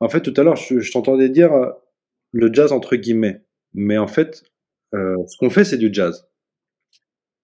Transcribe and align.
En 0.00 0.08
fait, 0.08 0.22
tout 0.22 0.34
à 0.36 0.42
l'heure, 0.42 0.56
je, 0.56 0.80
je 0.80 0.92
t'entendais 0.92 1.28
dire 1.28 1.52
euh, 1.52 1.70
le 2.32 2.52
jazz 2.52 2.72
entre 2.72 2.96
guillemets. 2.96 3.42
Mais 3.74 3.98
en 3.98 4.06
fait, 4.06 4.42
euh, 4.94 5.16
ce 5.26 5.36
qu'on 5.36 5.50
fait, 5.50 5.64
c'est 5.64 5.78
du 5.78 5.90
jazz. 5.92 6.26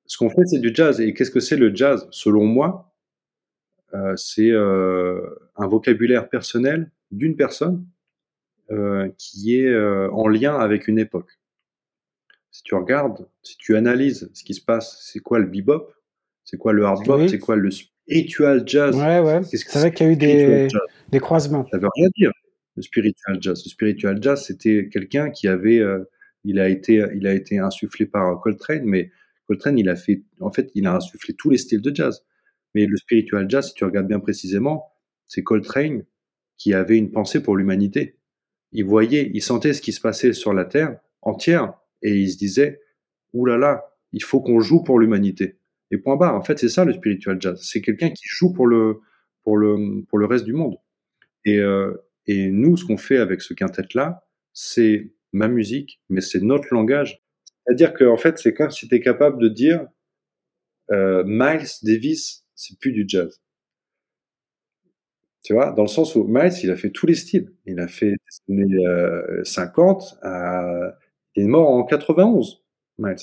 Ce 0.06 0.16
qu'on 0.16 0.30
fait, 0.30 0.44
c'est 0.46 0.58
du 0.58 0.74
jazz. 0.74 1.00
Et 1.00 1.12
qu'est-ce 1.14 1.30
que 1.30 1.40
c'est 1.40 1.56
le 1.56 1.74
jazz? 1.74 2.08
Selon 2.10 2.44
moi, 2.44 2.94
euh, 3.94 4.16
c'est 4.16 4.52
un 4.52 5.66
vocabulaire 5.68 6.28
personnel 6.28 6.90
d'une 7.10 7.36
personne 7.36 7.86
qui 9.16 9.58
est 9.60 9.76
en 10.10 10.26
lien 10.26 10.56
avec 10.58 10.88
une 10.88 10.98
époque. 10.98 11.38
Si 12.50 12.62
tu 12.62 12.74
regardes, 12.74 13.28
si 13.42 13.56
tu 13.58 13.76
analyses 13.76 14.30
ce 14.32 14.42
qui 14.42 14.54
se 14.54 14.64
passe, 14.64 14.98
c'est 15.02 15.20
quoi 15.20 15.38
le 15.38 15.46
bebop? 15.46 15.92
C'est 16.42 16.56
quoi 16.56 16.72
le 16.72 16.84
hard 16.84 17.04
bop 17.04 17.20
Oui. 17.20 17.28
C'est 17.28 17.38
quoi 17.38 17.54
le 17.54 17.70
spiritual 17.70 18.62
jazz? 18.66 18.96
Ouais, 18.96 19.20
ouais. 19.20 19.42
C'est 19.44 19.78
vrai 19.78 19.92
qu'il 19.92 20.06
y 20.06 20.08
a 20.08 20.12
eu 20.12 20.16
des, 20.16 21.20
croisements. 21.20 21.66
ça 21.70 21.78
veut 21.78 21.88
rien 21.96 22.08
dire. 22.16 22.32
Le 22.76 22.82
spiritual 22.82 23.38
jazz. 23.40 23.62
Le 23.64 23.70
spiritual 23.70 24.22
jazz, 24.22 24.44
c'était 24.44 24.88
quelqu'un 24.88 25.30
qui 25.30 25.48
avait, 25.48 25.80
euh, 25.80 26.04
il 26.44 26.60
a 26.60 26.68
été, 26.68 27.04
il 27.14 27.26
a 27.26 27.34
été 27.34 27.58
insufflé 27.58 28.06
par 28.06 28.40
Coltrane, 28.40 28.84
mais 28.84 29.10
Coltrane, 29.46 29.78
il 29.78 29.88
a 29.88 29.96
fait, 29.96 30.22
en 30.40 30.50
fait, 30.50 30.70
il 30.74 30.86
a 30.86 30.94
insufflé 30.94 31.34
tous 31.34 31.50
les 31.50 31.58
styles 31.58 31.80
de 31.80 31.94
jazz. 31.94 32.24
Mais 32.74 32.86
le 32.86 32.96
spiritual 32.96 33.48
jazz, 33.48 33.68
si 33.68 33.74
tu 33.74 33.84
regardes 33.84 34.08
bien 34.08 34.20
précisément, 34.20 34.92
c'est 35.26 35.42
Coltrane 35.42 36.04
qui 36.58 36.74
avait 36.74 36.98
une 36.98 37.10
pensée 37.10 37.42
pour 37.42 37.56
l'humanité. 37.56 38.18
Il 38.72 38.84
voyait, 38.84 39.30
il 39.32 39.42
sentait 39.42 39.72
ce 39.72 39.80
qui 39.80 39.92
se 39.92 40.00
passait 40.00 40.32
sur 40.32 40.52
la 40.52 40.64
terre 40.64 40.98
entière 41.22 41.74
et 42.02 42.14
il 42.14 42.30
se 42.30 42.36
disait, 42.36 42.80
Ouh 43.32 43.46
là 43.46 43.56
là, 43.56 43.96
il 44.12 44.22
faut 44.22 44.40
qu'on 44.40 44.60
joue 44.60 44.82
pour 44.82 44.98
l'humanité. 44.98 45.58
Et 45.90 45.98
point 45.98 46.16
barre. 46.16 46.34
En 46.34 46.42
fait, 46.42 46.58
c'est 46.58 46.68
ça 46.68 46.84
le 46.84 46.92
spiritual 46.92 47.40
jazz. 47.40 47.60
C'est 47.62 47.80
quelqu'un 47.80 48.10
qui 48.10 48.24
joue 48.24 48.52
pour 48.52 48.66
le, 48.66 49.00
pour 49.42 49.56
le, 49.56 50.02
pour 50.08 50.18
le 50.18 50.26
reste 50.26 50.44
du 50.44 50.52
monde. 50.52 50.76
Et, 51.44 51.58
euh, 51.58 51.94
et 52.26 52.50
nous, 52.50 52.76
ce 52.76 52.84
qu'on 52.84 52.96
fait 52.96 53.18
avec 53.18 53.42
ce 53.42 53.54
quintet-là, 53.54 54.26
c'est 54.52 55.12
ma 55.32 55.48
musique, 55.48 56.00
mais 56.08 56.20
c'est 56.20 56.42
notre 56.42 56.72
langage. 56.72 57.22
C'est-à-dire 57.64 57.94
qu'en 57.94 58.16
fait, 58.16 58.38
c'est 58.38 58.54
comme 58.54 58.70
si 58.70 58.88
tu 58.88 59.00
capable 59.00 59.40
de 59.40 59.48
dire 59.48 59.86
euh, 60.90 61.24
Miles 61.26 61.68
Davis, 61.82 62.44
c'est 62.54 62.78
plus 62.78 62.92
du 62.92 63.04
jazz. 63.06 63.40
Tu 65.42 65.52
vois, 65.52 65.72
dans 65.72 65.82
le 65.82 65.88
sens 65.88 66.16
où 66.16 66.24
Miles, 66.24 66.52
il 66.62 66.70
a 66.70 66.76
fait 66.76 66.90
tous 66.90 67.06
les 67.06 67.14
styles. 67.14 67.52
Il 67.66 67.78
a 67.78 67.86
fait 67.86 68.10
des 68.48 68.54
années 68.54 68.86
euh, 68.86 69.44
50, 69.44 70.18
à... 70.22 70.96
il 71.36 71.44
est 71.44 71.46
mort 71.46 71.68
en 71.70 71.84
91, 71.84 72.64
Miles. 72.98 73.16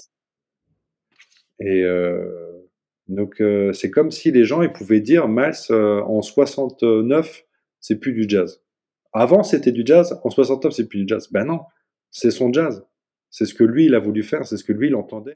Et 1.59 1.83
euh, 1.83 2.53
donc, 3.07 3.41
euh, 3.41 3.73
c'est 3.73 3.91
comme 3.91 4.11
si 4.11 4.31
les 4.31 4.45
gens 4.45 4.61
ils 4.61 4.71
pouvaient 4.71 5.01
dire 5.01 5.27
Miles, 5.27 5.53
euh, 5.71 6.01
en 6.03 6.21
69, 6.21 7.45
c'est 7.79 7.99
plus 7.99 8.13
du 8.13 8.25
jazz. 8.27 8.62
Avant, 9.15 9.43
c'était 9.43 9.71
du 9.71 9.83
jazz, 9.85 10.19
en 10.23 10.31
69, 10.31 10.73
c'est 10.73 10.87
plus 10.87 11.01
du 11.01 11.07
jazz. 11.07 11.27
Ben 11.31 11.45
non, 11.45 11.59
c'est 12.09 12.31
son 12.31 12.51
jazz. 12.51 12.83
C'est 13.29 13.45
ce 13.45 13.53
que 13.53 13.63
lui, 13.63 13.85
il 13.85 13.93
a 13.93 13.99
voulu 13.99 14.23
faire, 14.23 14.47
c'est 14.47 14.57
ce 14.57 14.63
que 14.63 14.73
lui, 14.73 14.87
il 14.87 14.95
entendait. 14.95 15.33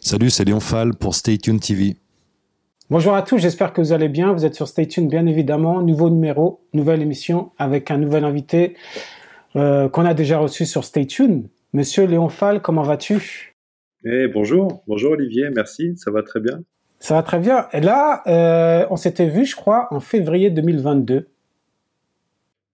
Salut, 0.00 0.30
c'est 0.30 0.44
Léon 0.44 0.60
Fall 0.60 0.94
pour 0.94 1.16
Stay 1.16 1.38
Tuned 1.38 1.60
TV. 1.60 1.96
Bonjour 2.88 3.14
à 3.16 3.22
tous, 3.22 3.38
j'espère 3.38 3.72
que 3.72 3.80
vous 3.80 3.92
allez 3.92 4.08
bien. 4.08 4.32
Vous 4.32 4.44
êtes 4.44 4.54
sur 4.54 4.68
Stay 4.68 4.86
Tuned, 4.86 5.10
bien 5.10 5.26
évidemment. 5.26 5.82
Nouveau 5.82 6.08
numéro, 6.08 6.60
nouvelle 6.72 7.02
émission 7.02 7.50
avec 7.58 7.90
un 7.90 7.98
nouvel 7.98 8.22
invité 8.22 8.76
euh, 9.56 9.88
qu'on 9.88 10.04
a 10.04 10.14
déjà 10.14 10.38
reçu 10.38 10.66
sur 10.66 10.84
Stay 10.84 11.06
Tuned. 11.06 11.48
Monsieur 11.72 12.04
Léon 12.06 12.28
Fall, 12.28 12.60
comment 12.62 12.82
vas-tu? 12.82 13.54
Eh, 14.04 14.28
bonjour, 14.28 14.82
bonjour 14.86 15.12
Olivier, 15.12 15.50
merci, 15.54 15.96
ça 15.96 16.10
va 16.10 16.22
très 16.22 16.40
bien. 16.40 16.62
Ça 16.98 17.14
va 17.14 17.22
très 17.22 17.38
bien. 17.38 17.66
Et 17.72 17.80
là, 17.80 18.22
euh, 18.26 18.86
on 18.90 18.96
s'était 18.96 19.28
vu, 19.28 19.44
je 19.46 19.56
crois, 19.56 19.86
en 19.90 20.00
février 20.00 20.50
2022. 20.50 21.28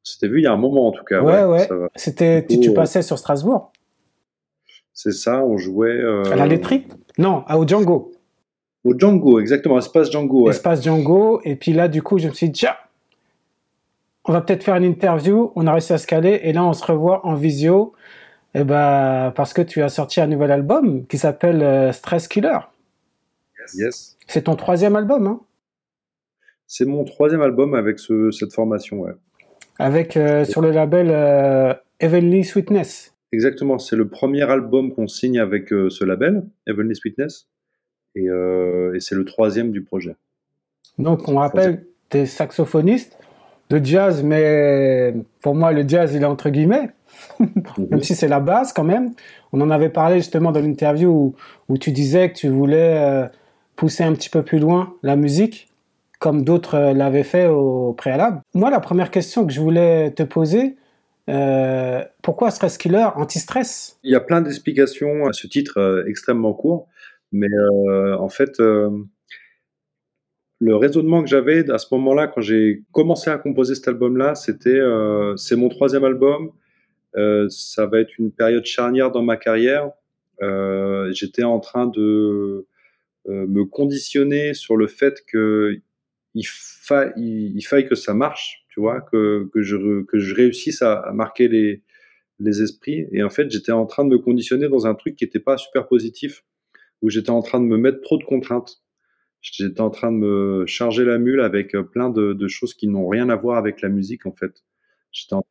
C'était 0.03 0.29
vu 0.29 0.41
il 0.41 0.45
y 0.45 0.47
a 0.47 0.53
un 0.53 0.57
moment 0.57 0.89
en 0.89 0.93
tout 0.93 1.05
cas. 1.05 1.21
Ouais, 1.21 1.45
ouais. 1.45 1.69
C'était, 1.97 2.45
tu, 2.47 2.61
tu 2.61 2.71
Oh. 2.71 2.75
passais 2.75 3.03
sur 3.03 3.19
Strasbourg, 3.19 3.73
C'est 4.93 5.13
ça, 5.13 5.45
on 5.45 5.57
jouait 5.59 5.91
euh, 5.91 6.23
à 6.33 6.37
la 6.37 6.47
laiterie 6.47 6.87
Non, 7.19 7.45
à 7.47 7.59
au 7.59 7.67
Django. 7.67 8.13
au 8.85 8.95
Django, 8.99 9.41
exactement, 9.41 9.79
espace 9.79 10.11
Django. 10.11 10.45
Ouais. 10.45 10.51
Espace 10.51 10.83
Django. 10.83 11.41
Et 11.45 11.57
puis 11.57 11.73
là, 11.73 11.89
du 11.89 12.03
coup, 12.03 12.19
je 12.19 12.29
me 12.29 12.33
suis 12.33 12.47
dit, 12.49 12.61
tiens, 12.61 12.77
on 14.25 14.33
va 14.33 14.41
peut-être 14.41 14.63
faire 14.65 14.77
une 14.77 14.85
interview. 14.85 15.53
On 15.57 15.67
a 15.67 15.73
réussi 15.73 15.93
à 15.93 15.99
se 15.99 16.07
caler. 16.07 16.41
Et 16.45 16.53
là, 16.53 16.65
on 16.65 16.73
se 16.73 16.85
revoit 16.85 17.27
en 17.27 17.35
visio. 17.35 17.93
Et 18.57 18.65
ben, 18.65 19.35
parce 19.37 19.53
que 19.53 19.61
tu 19.61 19.83
as 19.83 19.91
sorti 19.91 20.19
un 20.19 20.27
nouvel 20.27 20.51
album 20.51 21.07
qui 21.07 21.19
s'appelle 21.19 21.63
euh, 21.63 21.93
Stress 21.93 22.27
Killer. 22.27 22.59
Yes. 23.75 24.17
C'est 24.27 24.45
ton 24.45 24.57
troisième 24.57 24.97
album, 24.97 25.27
hein? 25.27 25.41
C'est 26.67 26.87
mon 26.87 27.05
troisième 27.05 27.43
album 27.43 27.75
avec 27.75 27.99
ce, 27.99 28.31
cette 28.31 28.55
formation. 28.55 29.01
Ouais. 29.01 29.13
Avec 29.79 30.17
euh, 30.17 30.47
sur 30.47 30.63
le 30.63 30.71
label 30.71 31.11
euh, 31.11 31.75
Heavenly 32.01 32.45
Sweetness. 32.45 33.15
Exactement, 33.31 33.79
c'est 33.79 33.95
le 33.95 34.09
premier 34.09 34.51
album 34.51 34.95
qu'on 34.95 35.07
signe 35.07 35.39
avec 35.39 35.71
euh, 35.71 35.91
ce 35.91 36.07
label, 36.07 36.43
Heavenly 36.67 36.97
Sweetness, 36.97 37.49
et, 38.15 38.31
euh, 38.31 38.95
et 38.95 39.01
c'est 39.01 39.17
le 39.17 39.27
troisième 39.27 39.71
du 39.71 39.83
projet. 39.83 40.17
Donc, 40.97 41.29
on 41.29 41.37
rappelle, 41.37 41.85
tu 42.09 42.19
es 42.19 42.27
saxophoniste 42.27 43.19
de 43.69 43.85
jazz, 43.85 44.23
mais 44.23 45.13
pour 45.43 45.55
moi, 45.55 45.73
le 45.73 45.87
jazz, 45.87 46.15
il 46.15 46.23
est 46.23 46.25
entre 46.25 46.49
guillemets, 46.49 46.89
même 47.91 48.03
si 48.03 48.15
c'est 48.15 48.29
la 48.29 48.41
base 48.41 48.73
quand 48.73 48.85
même. 48.85 49.13
On 49.53 49.61
en 49.61 49.71
avait 49.71 49.89
parlé 49.89 50.17
justement 50.17 50.53
dans 50.53 50.61
l'interview 50.61 51.11
où, 51.11 51.35
où 51.69 51.79
tu 51.79 51.93
disais 51.93 52.31
que 52.31 52.37
tu 52.37 52.49
voulais 52.49 52.99
euh, 52.99 53.27
pousser 53.77 54.05
un 54.05 54.15
petit 54.15 54.31
peu 54.31 54.43
plus 54.43 54.59
loin 54.59 54.95
la 55.03 55.17
musique, 55.17 55.69
comme 56.19 56.43
d'autres 56.43 56.75
euh, 56.75 56.93
l'avaient 56.93 57.23
fait 57.23 57.47
au 57.47 57.93
préalable. 57.93 58.41
Moi, 58.55 58.71
la 58.71 58.81
première 58.81 59.11
question 59.11 59.47
que 59.47 59.53
je 59.53 59.61
voulais 59.61 60.11
te 60.13 60.23
poser, 60.23 60.77
euh, 61.29 62.03
pourquoi 62.23 62.51
Stress 62.51 62.79
Killer 62.79 63.09
anti-stress? 63.17 63.99
Il 64.03 64.13
y 64.13 64.17
a 64.17 64.21
plein 64.21 64.41
d'explications 64.41 65.27
à 65.27 65.33
ce 65.33 65.47
titre 65.47 65.79
euh, 65.79 66.05
extrêmement 66.07 66.55
court, 66.55 66.89
mais 67.33 67.49
en 68.19 68.29
fait, 68.29 68.59
le 68.59 70.77
raisonnement 70.77 71.23
que 71.23 71.29
j'avais 71.29 71.69
à 71.71 71.77
ce 71.77 71.89
moment-là, 71.93 72.29
quand 72.29 72.41
j'ai 72.41 72.85
commencé 72.93 73.29
à 73.29 73.37
composer 73.37 73.75
cet 73.75 73.89
album-là, 73.89 74.37
c'était 74.37 74.81
c'est 75.37 75.57
mon 75.57 75.69
troisième 75.69 76.05
album, 76.05 76.53
ça 77.49 77.87
va 77.87 78.01
être 78.01 78.19
une 78.19 78.33
période 78.33 78.65
charnière 78.65 79.11
dans 79.11 79.23
ma 79.23 79.37
carrière. 79.37 79.91
Euh, 80.43 81.11
J'étais 81.13 81.45
en 81.45 81.61
train 81.61 81.87
de 81.87 82.67
euh, 83.29 83.47
me 83.47 83.65
conditionner 83.65 84.55
sur 84.55 84.77
le 84.77 84.87
fait 84.87 85.25
que 85.27 85.81
il, 86.35 86.45
fa 86.47 87.13
il, 87.17 87.57
il 87.57 87.63
faille 87.63 87.89
que 87.89 87.95
ça 87.95 88.15
marche, 88.15 88.65
tu 88.69 88.81
vois, 88.81 89.01
que, 89.01 89.49
je, 89.55 90.35
réussisse 90.35 90.83
à, 90.83 91.11
marquer 91.15 91.49
les, 91.49 91.83
esprits. 92.63 93.07
Et 93.13 93.23
en 93.23 93.31
fait, 93.31 93.51
j'étais 93.51 93.73
en 93.73 93.87
train 93.87 94.05
de 94.05 94.11
me 94.11 94.19
conditionner 94.19 94.69
dans 94.69 94.87
un 94.87 94.95
truc 94.95 95.17
qui 95.17 95.25
n'était 95.25 95.41
pas 95.41 95.57
super 95.57 95.89
positif, 95.89 96.45
où 97.03 97.11
j'étais 97.11 97.31
en 97.31 97.43
train 97.43 97.61
de 97.61 97.65
me 97.67 97.79
mettre 97.79 98.01
trop 98.03 98.19
de 98.19 98.25
contraintes. 98.25 98.83
J'étais 99.41 99.81
en 99.81 99.91
train 99.91 100.13
de 100.13 100.19
me 100.19 100.67
charger 100.67 101.05
la 101.05 101.19
mule 101.19 101.41
avec 101.41 101.75
euh, 101.75 101.83
plein 101.83 102.11
de, 102.11 102.33
de 102.33 102.49
choses 102.49 102.75
qui 102.75 102.89
n'ont 102.89 103.09
rien 103.09 103.29
à 103.31 103.37
voir 103.37 103.57
avec 103.59 103.81
la 103.81 103.89
musique, 103.89 104.27
en 104.27 104.33
fait. 104.33 104.63
J'étais 105.17 105.33
en, 105.35 105.43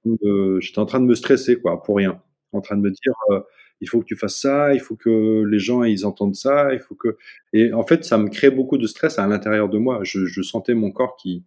en 0.82 0.86
train 0.86 1.00
de 1.00 1.06
me 1.06 1.16
stresser, 1.16 1.60
quoi, 1.60 1.82
pour 1.82 1.98
rien. 1.98 2.22
En 2.52 2.62
train 2.62 2.78
de 2.78 2.82
me 2.82 2.92
dire, 2.92 3.14
euh, 3.32 3.42
il 3.82 3.90
faut 3.90 4.00
que 4.00 4.06
tu 4.06 4.16
fasses 4.16 4.40
ça, 4.40 4.74
il 4.76 4.80
faut 4.80 4.96
que 4.96 5.44
les 5.44 5.58
gens, 5.58 5.84
ils 5.84 6.06
entendent 6.06 6.36
ça, 6.36 6.72
il 6.74 6.80
faut 6.80 6.94
que... 6.94 7.18
Et 7.52 7.74
en 7.74 7.84
fait, 7.84 8.06
ça 8.06 8.20
me 8.20 8.30
crée 8.30 8.52
beaucoup 8.52 8.78
de 8.78 8.86
stress 8.86 9.18
à 9.18 9.26
l'intérieur 9.28 9.68
de 9.68 9.80
moi. 9.80 10.02
Je, 10.04 10.42
sentais 10.44 10.76
mon 10.76 10.92
corps 10.92 11.18
qui, 11.18 11.44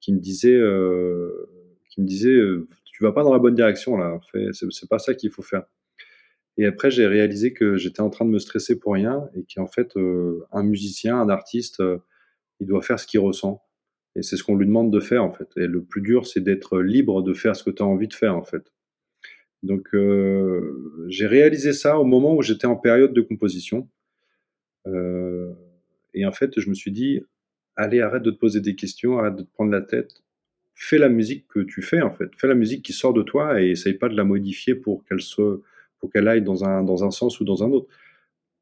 qui 0.00 0.12
me 0.12 0.20
disait, 0.20 0.54
euh, 0.54 1.50
qui 1.90 2.00
me 2.00 2.06
disait, 2.06 2.30
euh, 2.30 2.68
tu 2.84 3.02
vas 3.02 3.12
pas 3.12 3.24
dans 3.24 3.32
la 3.32 3.40
bonne 3.40 3.56
direction 3.56 3.96
là. 3.96 4.20
C'est 4.52 4.88
pas 4.88 5.00
ça 5.00 5.14
qu'il 5.14 5.30
faut 5.30 5.42
faire. 5.42 5.64
Et 6.58 6.66
après, 6.66 6.90
j'ai 6.90 7.06
réalisé 7.06 7.52
que 7.52 7.76
j'étais 7.76 8.00
en 8.00 8.10
train 8.10 8.24
de 8.24 8.30
me 8.30 8.38
stresser 8.38 8.78
pour 8.78 8.94
rien 8.94 9.28
et 9.34 9.44
qu'en 9.52 9.66
fait, 9.66 9.96
euh, 9.96 10.46
un 10.52 10.62
musicien, 10.62 11.20
un 11.20 11.28
artiste, 11.28 11.82
il 12.60 12.66
doit 12.66 12.80
faire 12.80 13.00
ce 13.00 13.06
qu'il 13.06 13.20
ressent. 13.20 13.65
Et 14.16 14.22
c'est 14.22 14.36
ce 14.36 14.42
qu'on 14.42 14.56
lui 14.56 14.66
demande 14.66 14.90
de 14.90 14.98
faire 14.98 15.22
en 15.22 15.32
fait. 15.32 15.48
Et 15.56 15.66
le 15.66 15.82
plus 15.82 16.00
dur, 16.00 16.26
c'est 16.26 16.40
d'être 16.40 16.80
libre 16.80 17.22
de 17.22 17.34
faire 17.34 17.54
ce 17.54 17.62
que 17.62 17.70
tu 17.70 17.82
as 17.82 17.86
envie 17.86 18.08
de 18.08 18.14
faire 18.14 18.36
en 18.36 18.42
fait. 18.42 18.72
Donc, 19.62 19.88
euh, 19.94 21.06
j'ai 21.08 21.26
réalisé 21.26 21.72
ça 21.72 21.98
au 21.98 22.04
moment 22.04 22.36
où 22.36 22.42
j'étais 22.42 22.66
en 22.66 22.76
période 22.76 23.12
de 23.12 23.20
composition. 23.20 23.88
Euh, 24.86 25.52
et 26.14 26.24
en 26.24 26.32
fait, 26.32 26.58
je 26.60 26.68
me 26.68 26.74
suis 26.74 26.92
dit, 26.92 27.20
allez, 27.74 28.00
arrête 28.00 28.22
de 28.22 28.30
te 28.30 28.38
poser 28.38 28.60
des 28.60 28.76
questions, 28.76 29.18
arrête 29.18 29.36
de 29.36 29.42
te 29.42 29.50
prendre 29.50 29.72
la 29.72 29.82
tête. 29.82 30.22
Fais 30.74 30.98
la 30.98 31.08
musique 31.08 31.48
que 31.48 31.60
tu 31.60 31.82
fais, 31.82 32.02
en 32.02 32.12
fait. 32.12 32.30
Fais 32.36 32.46
la 32.46 32.54
musique 32.54 32.84
qui 32.84 32.92
sort 32.92 33.12
de 33.12 33.22
toi 33.22 33.60
et 33.60 33.70
essaye 33.70 33.94
pas 33.94 34.08
de 34.08 34.16
la 34.16 34.24
modifier 34.24 34.74
pour 34.74 35.04
qu'elle 35.04 35.20
soit, 35.20 35.60
pour 35.98 36.10
qu'elle 36.10 36.28
aille 36.28 36.42
dans 36.42 36.64
un, 36.64 36.82
dans 36.84 37.04
un 37.04 37.10
sens 37.10 37.40
ou 37.40 37.44
dans 37.44 37.64
un 37.64 37.70
autre. 37.70 37.88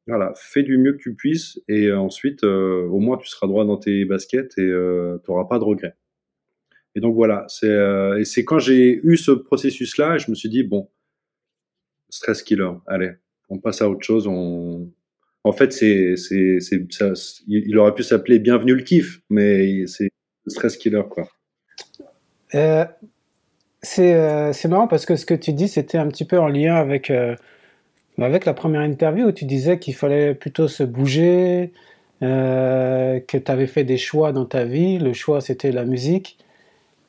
Voilà, 0.06 0.34
fais 0.36 0.62
du 0.62 0.76
mieux 0.76 0.92
que 0.92 0.98
tu 0.98 1.14
puisses 1.14 1.60
et 1.66 1.86
euh, 1.86 1.98
ensuite, 1.98 2.44
euh, 2.44 2.86
au 2.88 2.98
moins, 2.98 3.16
tu 3.16 3.26
seras 3.26 3.46
droit 3.46 3.64
dans 3.64 3.78
tes 3.78 4.04
baskets 4.04 4.52
et 4.58 4.62
euh, 4.62 5.18
tu 5.24 5.30
n'auras 5.30 5.46
pas 5.46 5.58
de 5.58 5.64
regrets. 5.64 5.96
Et 6.94 7.00
donc 7.00 7.14
voilà, 7.14 7.46
c'est 7.48 7.70
euh, 7.70 8.22
c'est 8.24 8.44
quand 8.44 8.58
j'ai 8.58 9.00
eu 9.02 9.16
ce 9.16 9.30
processus-là, 9.30 10.18
je 10.18 10.30
me 10.30 10.34
suis 10.34 10.50
dit 10.50 10.62
bon, 10.62 10.90
stress 12.10 12.42
killer, 12.42 12.70
allez, 12.86 13.12
on 13.48 13.58
passe 13.58 13.80
à 13.80 13.88
autre 13.88 14.04
chose. 14.04 14.28
En 14.28 15.52
fait, 15.52 15.72
c'est, 15.72 16.14
il 17.46 17.78
aurait 17.78 17.94
pu 17.94 18.02
s'appeler 18.02 18.38
Bienvenue 18.38 18.74
le 18.74 18.82
kiff, 18.82 19.22
mais 19.30 19.86
c'est 19.86 20.10
stress 20.46 20.76
killer, 20.76 21.02
quoi. 21.10 21.28
C'est, 23.82 24.68
marrant 24.68 24.86
parce 24.86 25.04
que 25.04 25.16
ce 25.16 25.26
que 25.26 25.34
tu 25.34 25.52
dis, 25.52 25.68
c'était 25.68 25.98
un 25.98 26.08
petit 26.08 26.24
peu 26.24 26.38
en 26.38 26.48
lien 26.48 26.76
avec, 26.76 27.10
avec 28.18 28.44
la 28.44 28.54
première 28.54 28.82
interview 28.82 29.26
où 29.26 29.32
tu 29.32 29.44
disais 29.44 29.78
qu'il 29.78 29.94
fallait 29.94 30.34
plutôt 30.34 30.68
se 30.68 30.82
bouger, 30.82 31.72
euh, 32.22 33.20
que 33.20 33.36
tu 33.36 33.50
avais 33.50 33.66
fait 33.66 33.84
des 33.84 33.98
choix 33.98 34.32
dans 34.32 34.44
ta 34.44 34.64
vie. 34.64 34.98
Le 34.98 35.12
choix, 35.12 35.40
c'était 35.40 35.72
la 35.72 35.84
musique 35.84 36.38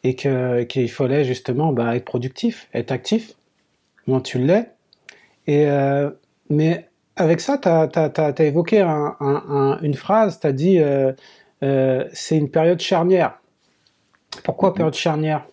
et 0.04 0.16
qu'il 0.16 0.92
fallait 0.92 1.24
justement 1.24 1.74
bah, 1.74 1.96
être 1.96 2.06
productif, 2.06 2.68
être 2.74 2.92
actif. 2.92 3.34
Moi, 4.08 4.22
tu 4.22 4.38
l'es. 4.38 4.70
Et, 5.48 5.68
euh, 5.68 6.12
mais 6.50 6.88
avec 7.16 7.40
ça, 7.40 7.58
tu 7.58 7.68
as, 7.70 8.34
évoqué 8.40 8.82
une 8.82 9.94
phrase, 9.96 10.40
tu 10.40 10.48
as 10.48 10.52
dit 10.52 10.80
euh, 10.80 11.12
euh, 11.64 12.08
c'est 12.14 12.38
une 12.38 12.52
période 12.52 12.80
charnière. 12.80 13.40
Pourquoi 14.44 14.74
période 14.74 14.94
charnière? 14.94 15.48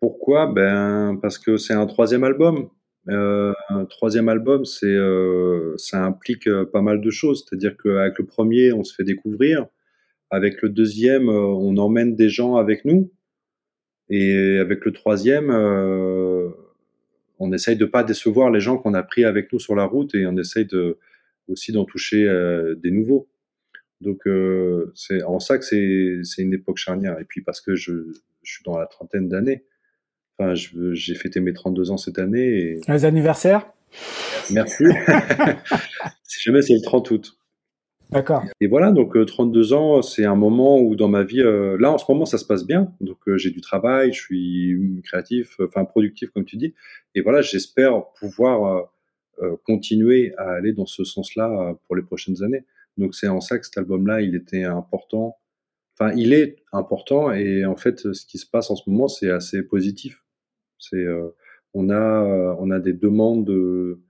Pourquoi? 0.00 0.46
Ben, 0.46 1.18
Parce 1.20 1.38
que 1.38 1.56
c'est 1.56 1.74
un 1.74 1.86
troisième 1.86 2.24
album. 2.24 2.68
Un 3.08 3.84
troisième 3.88 4.28
album, 4.28 4.64
c'est, 4.64 4.96
ça 5.76 6.04
implique 6.04 6.48
pas 6.72 6.82
mal 6.82 7.00
de 7.00 7.10
choses. 7.10 7.44
C'est-à-dire 7.44 7.76
qu'avec 7.76 8.18
le 8.18 8.26
premier, 8.26 8.72
on 8.72 8.84
se 8.84 8.94
fait 8.94 9.04
découvrir. 9.04 9.66
Avec 10.30 10.62
le 10.62 10.68
deuxième, 10.68 11.28
on 11.28 11.76
emmène 11.76 12.14
des 12.16 12.28
gens 12.28 12.56
avec 12.56 12.84
nous. 12.84 13.12
Et 14.08 14.58
avec 14.58 14.84
le 14.84 14.92
troisième, 14.92 15.50
on 17.42 17.52
essaye 17.52 17.76
de 17.76 17.84
pas 17.84 18.04
décevoir 18.04 18.50
les 18.50 18.60
gens 18.60 18.78
qu'on 18.78 18.94
a 18.94 19.02
pris 19.02 19.24
avec 19.24 19.52
nous 19.52 19.58
sur 19.58 19.74
la 19.74 19.84
route 19.84 20.14
et 20.14 20.26
on 20.26 20.36
essaye 20.36 20.68
aussi 21.48 21.72
d'en 21.72 21.84
toucher 21.84 22.28
euh, 22.28 22.76
des 22.76 22.92
nouveaux. 22.92 23.28
Donc 24.00 24.26
euh, 24.26 24.92
c'est 24.94 25.22
en 25.22 25.40
ça 25.40 25.58
que 25.58 25.64
c'est 25.64 26.42
une 26.42 26.54
époque 26.54 26.78
charnière. 26.78 27.18
Et 27.18 27.24
puis 27.24 27.42
parce 27.42 27.60
que 27.60 27.74
je 27.74 28.12
suis 28.44 28.62
dans 28.64 28.78
la 28.78 28.86
trentaine 28.86 29.28
d'années. 29.28 29.64
Enfin, 30.42 30.54
j'ai 30.54 31.14
fêté 31.14 31.40
mes 31.40 31.52
32 31.52 31.90
ans 31.90 31.96
cette 31.96 32.18
année. 32.18 32.46
Et... 32.46 32.80
Les 32.88 33.04
anniversaires? 33.04 33.66
Merci. 34.50 34.84
si 36.24 36.40
jamais 36.40 36.62
c'est 36.62 36.74
le 36.74 36.82
30 36.82 37.10
août. 37.10 37.36
D'accord. 38.10 38.44
Et 38.60 38.66
voilà, 38.66 38.92
donc 38.92 39.16
32 39.24 39.72
euh, 39.72 39.76
ans, 39.76 40.02
c'est 40.02 40.26
un 40.26 40.34
moment 40.34 40.78
où 40.78 40.96
dans 40.96 41.08
ma 41.08 41.22
vie, 41.22 41.40
euh, 41.40 41.78
là 41.80 41.90
en 41.90 41.96
ce 41.96 42.04
moment 42.10 42.26
ça 42.26 42.36
se 42.36 42.44
passe 42.44 42.66
bien, 42.66 42.92
donc 43.00 43.16
euh, 43.26 43.38
j'ai 43.38 43.50
du 43.50 43.62
travail, 43.62 44.12
je 44.12 44.20
suis 44.20 45.00
créatif, 45.02 45.56
enfin 45.60 45.86
productif 45.86 46.28
comme 46.30 46.44
tu 46.44 46.58
dis, 46.58 46.74
et 47.14 47.22
voilà, 47.22 47.40
j'espère 47.40 48.04
pouvoir 48.18 48.90
continuer 49.64 50.34
à 50.36 50.50
aller 50.50 50.72
dans 50.72 50.84
ce 50.84 51.04
sens-là 51.04 51.74
pour 51.86 51.96
les 51.96 52.02
prochaines 52.02 52.44
années. 52.44 52.64
Donc 52.98 53.14
c'est 53.14 53.28
en 53.28 53.40
ça 53.40 53.58
que 53.58 53.64
cet 53.64 53.78
album-là, 53.78 54.20
il 54.20 54.36
était 54.36 54.64
important, 54.64 55.38
enfin 55.98 56.12
il 56.14 56.34
est 56.34 56.56
important, 56.70 57.32
et 57.32 57.64
en 57.64 57.76
fait 57.76 58.12
ce 58.12 58.26
qui 58.26 58.36
se 58.36 58.46
passe 58.46 58.70
en 58.70 58.76
ce 58.76 58.88
moment, 58.90 59.08
c'est 59.08 59.30
assez 59.30 59.62
positif. 59.62 60.21
On 61.74 61.90
a, 61.90 62.56
on 62.58 62.70
a 62.70 62.80
des 62.80 62.92
demandes 62.92 63.46
de 63.46 64.00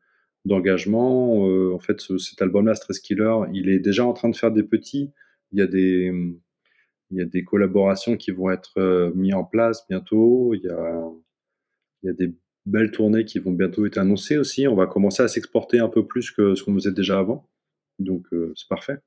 d'engagement. 0.45 1.47
Euh, 1.49 1.73
en 1.75 1.79
fait, 1.79 2.01
cet 2.19 2.43
album-là, 2.43 2.75
Stress 2.75 2.99
Killer, 2.99 3.35
il 3.53 3.69
est 3.69 3.79
déjà 3.79 4.05
en 4.05 4.13
train 4.13 4.29
de 4.29 4.37
faire 4.37 4.53
des 4.53 4.63
petits. 4.63 5.13
Il 5.53 5.59
y 5.59 5.63
a 5.63 5.67
des, 7.27 7.45
collaborations 7.45 8.17
qui 8.17 8.31
vont 8.31 8.51
être 8.51 8.79
euh, 8.79 9.13
mises 9.15 9.35
en 9.35 9.45
place 9.45 9.87
bientôt. 9.89 10.55
Il 10.55 10.63
y 10.63 12.09
a, 12.09 12.13
des 12.15 12.35
belles 12.65 12.91
tournées 12.91 13.25
qui 13.25 13.39
vont 13.39 13.53
bientôt 13.53 13.87
être 13.87 13.99
annoncées 13.99 14.39
aussi. 14.39 14.67
On 14.67 14.75
va 14.75 14.87
commencer 14.87 15.23
à 15.23 15.29
s'exporter 15.29 15.79
un 15.79 15.89
peu 15.89 16.07
plus 16.07 16.31
que 16.31 16.55
ce 16.55 16.63
qu'on 16.63 16.75
faisait 16.75 16.93
déjà 16.93 17.19
avant. 17.19 17.49
Donc, 17.99 18.27
euh, 18.33 18.53
c'est 18.57 18.69
parfait. 18.69 18.99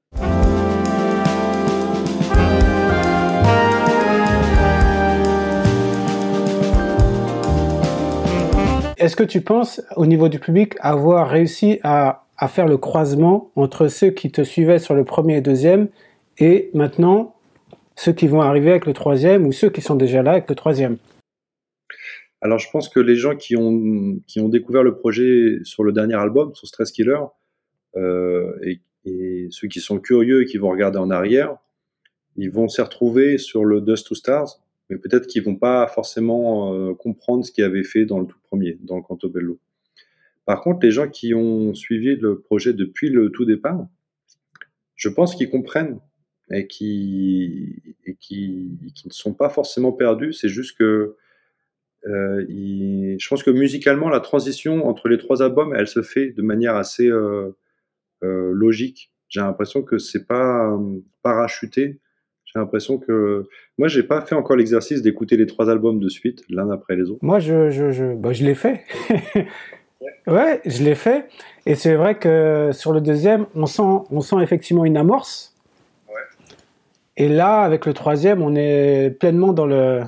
Est-ce 9.06 9.16
que 9.16 9.24
tu 9.24 9.42
penses, 9.42 9.84
au 9.98 10.08
niveau 10.08 10.30
du 10.30 10.40
public, 10.40 10.74
avoir 10.80 11.30
réussi 11.30 11.80
à, 11.84 12.24
faire 12.48 12.68
le 12.68 12.80
croisement 12.80 13.52
entre 13.56 13.88
ceux 13.88 14.10
qui 14.10 14.32
te 14.32 14.42
suivaient 14.42 14.80
sur 14.80 14.96
le 14.96 15.06
premier 15.06 15.38
et 15.38 15.42
deuxième 15.42 15.90
et 16.40 16.72
maintenant 16.74 17.36
ceux 17.96 18.14
qui 18.14 18.26
vont 18.26 18.42
arriver 18.42 18.72
avec 18.72 18.88
le 18.88 18.94
troisième 18.94 19.46
ou 19.46 19.52
ceux 19.52 19.70
qui 19.70 19.82
sont 19.82 19.94
déjà 19.94 20.24
là 20.24 20.32
avec 20.32 20.50
le 20.50 20.56
troisième? 20.56 20.98
Alors 22.42 22.58
je 22.58 22.68
pense 22.72 22.90
que 22.90 23.00
les 23.00 23.16
gens 23.16 23.36
qui 23.36 23.56
ont, 23.56 24.18
découvert 24.50 24.82
le 24.82 24.96
projet 24.96 25.60
sur 25.66 25.84
le 25.84 25.92
dernier 25.92 26.16
album, 26.16 26.56
sur 26.56 26.68
Stress 26.68 26.92
Killer, 26.92 27.22
euh, 27.98 28.58
et, 28.64 28.82
et, 29.06 29.50
ceux 29.52 29.68
qui 29.68 29.82
sont 29.82 30.00
curieux 30.00 30.42
et 30.42 30.46
qui 30.46 30.58
vont 30.58 30.72
regarder 30.72 30.98
en 30.98 31.12
arrière, 31.12 31.58
ils 32.38 32.50
vont 32.50 32.68
s'y 32.68 32.82
retrouver 32.82 33.38
sur 33.38 33.66
le 33.66 33.82
Dust 33.82 34.08
to 34.08 34.16
Stars, 34.16 34.60
mais 34.90 34.98
peut-être 34.98 35.28
qu'ils 35.28 35.44
vont 35.44 35.56
pas 35.56 35.88
forcément 35.88 36.74
euh, 36.74 36.94
comprendre 36.94 37.46
ce 37.46 37.52
qu'ils 37.52 37.64
avaient 37.64 37.84
fait 37.84 38.06
dans 38.06 38.20
le 38.20 38.28
tout 38.28 38.40
premier, 38.44 38.78
dans 38.82 38.98
le 38.98 39.02
Canto 39.02 39.30
Bello. 39.30 39.60
Par 40.46 40.62
contre, 40.62 40.86
les 40.86 40.92
gens 40.92 41.10
qui 41.10 41.34
ont 41.34 41.74
suivi 41.74 42.16
le 42.16 42.40
projet 42.40 42.74
depuis 42.74 43.10
le 43.10 43.32
tout 43.32 43.46
départ, 43.46 43.88
je 44.96 45.10
pense 45.10 45.36
qu'ils 45.36 45.50
comprennent 45.50 46.00
et 46.52 46.68
qui, 46.68 47.82
ne 48.08 49.10
sont 49.10 49.34
pas 49.34 49.50
forcément 49.50 49.92
perdus. 49.92 50.34
C'est 50.34 50.50
juste 50.50 50.78
que 50.78 51.16
euh, 52.06 52.46
je 52.48 53.28
pense 53.28 53.42
que 53.42 53.50
musicalement, 53.50 54.10
la 54.10 54.20
transition 54.20 54.88
entre 54.88 55.08
les 55.08 55.18
trois 55.18 55.42
albums, 55.42 55.74
elle 55.76 55.88
se 55.88 56.04
fait 56.04 56.30
de 56.32 56.44
manière 56.44 56.76
assez 56.76 57.08
euh, 57.08 57.52
logique. 58.22 59.12
J'ai 59.28 59.40
l'impression 59.40 59.82
que 59.82 59.98
c'est 59.98 60.28
pas 60.28 60.80
parachuté. 61.24 62.00
J'ai 62.56 62.62
l'impression 62.62 62.98
que 62.98 63.50
moi, 63.78 63.90
j'ai 63.90 64.04
pas 64.04 64.22
fait 64.22 64.34
encore 64.34 64.56
l'exercice 64.56 65.02
d'écouter 65.02 65.36
les 65.36 65.46
trois 65.46 65.70
albums 65.70 66.00
de 66.00 66.08
suite, 66.08 66.44
l'un 66.50 66.70
après 66.70 66.96
les 66.96 67.10
autres. 67.10 67.20
Moi, 67.22 67.40
je, 67.40 67.70
je, 67.70 67.92
je, 67.92 68.14
bah, 68.16 68.32
je 68.32 68.46
l'ai 68.46 68.56
fait. 68.56 68.82
ouais, 70.28 70.62
je 70.66 70.82
l'ai 70.82 70.96
fait. 70.96 71.28
Et 71.66 71.76
c'est 71.76 71.96
vrai 71.96 72.16
que 72.16 72.70
sur 72.72 72.94
le 72.94 73.02
deuxième, 73.02 73.46
on 73.56 73.66
sent, 73.66 73.82
on 74.10 74.22
sent 74.22 74.38
effectivement 74.42 74.86
une 74.86 74.96
amorce. 74.96 75.54
Ouais. 76.08 76.22
Et 77.18 77.28
là, 77.28 77.60
avec 77.60 77.86
le 77.86 77.92
troisième, 77.92 78.42
on 78.42 78.56
est 78.56 79.10
pleinement 79.20 79.52
dans, 79.52 79.66
le, 79.66 80.04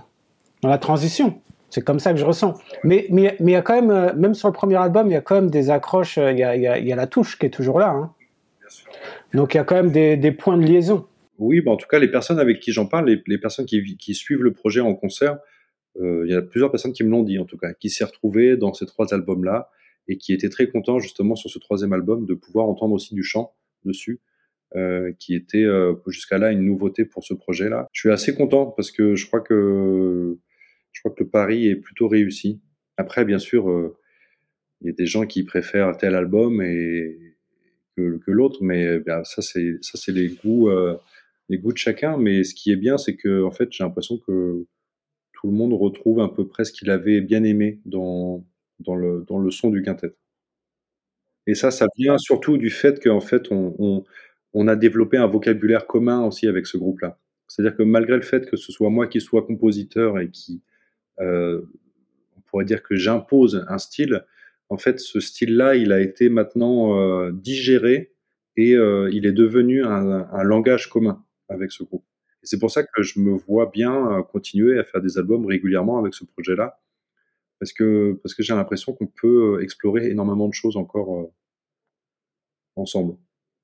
dans 0.61 0.69
la 0.69 0.77
transition. 0.77 1.41
C'est 1.69 1.83
comme 1.83 1.99
ça 1.99 2.13
que 2.13 2.17
je 2.17 2.25
ressens. 2.25 2.53
Mais 2.85 3.07
mais 3.09 3.35
mais 3.41 3.51
il 3.51 3.55
y 3.55 3.57
a 3.57 3.61
quand 3.61 3.75
même, 3.75 3.91
euh, 3.91 4.13
même 4.15 4.33
sur 4.33 4.47
le 4.47 4.53
premier 4.53 4.77
album, 4.77 5.07
il 5.07 5.13
y 5.13 5.17
a 5.17 5.21
quand 5.21 5.35
même 5.35 5.51
des 5.51 5.69
accroches. 5.69 6.17
Euh, 6.17 6.31
il 6.31 6.39
y 6.39 6.43
a, 6.43 6.55
il 6.55 6.61
y 6.61 6.67
a, 6.67 6.77
il 6.77 6.87
y 6.87 6.93
a 6.93 6.95
la 6.95 7.07
touche 7.07 7.37
qui 7.37 7.45
est 7.45 7.49
toujours 7.49 7.77
là. 7.77 7.89
Hein. 7.89 8.13
Bien 8.61 8.69
sûr. 8.69 8.89
Donc 9.33 9.53
il 9.53 9.57
y 9.57 9.59
a 9.59 9.65
quand 9.65 9.75
même 9.75 9.91
des, 9.91 10.15
des 10.15 10.31
points 10.31 10.55
de 10.55 10.63
liaison. 10.63 11.05
Oui, 11.37 11.61
bah 11.61 11.71
en 11.71 11.77
tout 11.77 11.87
cas, 11.87 11.99
les 11.99 12.09
personnes 12.09 12.39
avec 12.39 12.59
qui 12.59 12.71
j'en 12.71 12.87
parle, 12.87 13.21
les, 13.25 13.37
personnes 13.37 13.65
qui, 13.65 14.13
suivent 14.13 14.43
le 14.43 14.53
projet 14.53 14.81
en 14.81 14.95
concert, 14.95 15.39
euh, 15.99 16.23
il 16.25 16.31
y 16.31 16.35
a 16.35 16.41
plusieurs 16.41 16.71
personnes 16.71 16.93
qui 16.93 17.03
me 17.03 17.09
l'ont 17.09 17.23
dit 17.23 17.37
en 17.39 17.45
tout 17.45 17.57
cas, 17.57 17.73
qui 17.73 17.89
s'est 17.89 18.03
retrouvées 18.03 18.57
dans 18.57 18.73
ces 18.73 18.85
trois 18.85 19.13
albums-là 19.13 19.69
et 20.07 20.17
qui 20.17 20.33
étaient 20.33 20.49
très 20.49 20.67
contents 20.67 20.99
justement 20.99 21.35
sur 21.35 21.49
ce 21.49 21.59
troisième 21.59 21.93
album 21.93 22.25
de 22.25 22.33
pouvoir 22.33 22.67
entendre 22.67 22.93
aussi 22.93 23.13
du 23.13 23.23
chant 23.23 23.53
dessus, 23.83 24.19
euh, 24.75 25.11
qui 25.19 25.35
était 25.35 25.63
euh, 25.63 25.95
jusqu'à 26.07 26.37
là 26.37 26.51
une 26.51 26.63
nouveauté 26.63 27.05
pour 27.05 27.23
ce 27.23 27.33
projet-là. 27.33 27.87
Je 27.91 27.99
suis 28.01 28.11
assez 28.11 28.33
content 28.33 28.67
parce 28.67 28.91
que 28.91 29.15
je 29.15 29.27
crois 29.27 29.41
que 29.41 30.37
je 30.91 31.01
crois 31.01 31.11
que 31.11 31.23
le 31.23 31.29
pari 31.29 31.67
est 31.67 31.75
plutôt 31.75 32.07
réussi. 32.07 32.61
Après, 32.97 33.25
bien 33.25 33.37
sûr, 33.37 33.95
il 34.81 34.87
y 34.87 34.89
a 34.89 34.93
des 34.93 35.05
gens 35.05 35.27
qui 35.27 35.43
préfèrent 35.43 35.95
tel 35.97 36.15
album 36.15 36.63
et 36.63 37.15
que, 37.95 38.31
l'autre, 38.31 38.63
mais 38.63 38.99
ben, 38.99 39.23
ça 39.23 39.43
c'est 39.43 39.77
ça 39.81 39.99
c'est 39.99 40.11
les 40.11 40.29
goûts 40.29 40.69
les 41.49 41.57
goûts 41.57 41.73
de 41.73 41.77
chacun, 41.77 42.17
mais 42.17 42.43
ce 42.43 42.53
qui 42.53 42.71
est 42.71 42.75
bien, 42.75 42.97
c'est 42.97 43.15
que 43.15 43.43
en 43.43 43.51
fait, 43.51 43.71
j'ai 43.71 43.83
l'impression 43.83 44.17
que 44.17 44.65
tout 45.33 45.47
le 45.47 45.53
monde 45.53 45.73
retrouve 45.73 46.19
à 46.19 46.29
peu 46.29 46.47
près 46.47 46.65
ce 46.65 46.71
qu'il 46.71 46.89
avait 46.89 47.21
bien 47.21 47.43
aimé 47.43 47.79
dans, 47.85 48.43
le, 48.87 49.51
son 49.51 49.69
du 49.69 49.81
quintet. 49.81 50.13
Et 51.45 51.55
ça, 51.55 51.71
ça 51.71 51.85
vient 51.95 52.17
surtout 52.17 52.57
du 52.57 52.69
fait 52.69 53.01
qu'en 53.01 53.21
fait, 53.21 53.49
on, 53.51 54.03
a 54.67 54.75
développé 54.75 55.17
un 55.17 55.27
vocabulaire 55.27 55.85
commun 55.85 56.25
aussi 56.25 56.47
avec 56.47 56.65
ce 56.65 56.77
groupe-là. 56.77 57.19
C'est-à-dire 57.47 57.77
que 57.77 57.83
malgré 57.83 58.15
le 58.15 58.23
fait 58.23 58.49
que 58.49 58.57
ce 58.57 58.71
soit 58.71 58.89
moi 58.89 59.07
qui 59.07 59.21
sois 59.21 59.45
compositeur 59.45 60.19
et 60.19 60.29
qui, 60.31 60.61
euh, 61.19 61.61
on 62.35 62.41
pourrait 62.41 62.65
dire 62.65 62.81
que 62.81 62.95
j'impose 62.95 63.63
un 63.69 63.77
style, 63.77 64.25
en 64.69 64.77
fait, 64.77 64.99
ce 64.99 65.19
style-là, 65.19 65.75
il 65.75 65.91
a 65.91 66.01
été 66.01 66.27
maintenant 66.29 66.99
euh, 66.99 67.31
digéré 67.31 68.11
et 68.57 68.75
euh, 68.75 69.09
il 69.13 69.25
est 69.27 69.31
devenu 69.31 69.85
un, 69.85 70.27
un 70.29 70.43
langage 70.43 70.89
commun 70.89 71.23
avec 71.49 71.71
ce 71.71 71.83
groupe. 71.83 72.05
Et 72.43 72.45
c'est 72.45 72.59
pour 72.59 72.71
ça 72.71 72.83
que 72.83 73.01
je 73.01 73.19
me 73.19 73.31
vois 73.31 73.67
bien 73.67 74.11
euh, 74.11 74.23
continuer 74.23 74.79
à 74.79 74.83
faire 74.83 75.01
des 75.01 75.17
albums 75.17 75.45
régulièrement 75.45 75.97
avec 75.97 76.13
ce 76.13 76.23
projet-là, 76.25 76.79
parce 77.59 77.73
que, 77.73 78.19
parce 78.23 78.35
que 78.35 78.43
j'ai 78.43 78.53
l'impression 78.53 78.93
qu'on 78.93 79.07
peut 79.07 79.55
euh, 79.55 79.63
explorer 79.63 80.09
énormément 80.09 80.47
de 80.47 80.53
choses 80.53 80.77
encore 80.77 81.19
euh, 81.19 81.33
ensemble, 82.75 83.15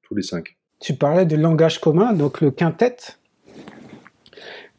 tous 0.01 0.15
les 0.15 0.23
cinq. 0.23 0.57
Tu 0.79 0.95
parlais 0.95 1.25
de 1.25 1.35
langage 1.35 1.79
commun, 1.79 2.13
donc 2.13 2.41
le 2.41 2.51
quintet. 2.51 2.97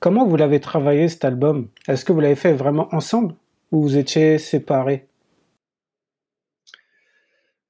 Comment 0.00 0.26
vous 0.26 0.37
l'avez 0.37 0.61
travaillé 0.61 1.08
cet 1.08 1.25
album? 1.25 1.68
Est-ce 1.88 2.04
que 2.04 2.12
vous 2.12 2.20
l'avez 2.20 2.34
fait 2.34 2.52
vraiment 2.52 2.94
ensemble 2.94 3.34
ou 3.73 3.80
vous 3.80 3.96
étiez 3.96 4.38
séparés? 4.38 5.08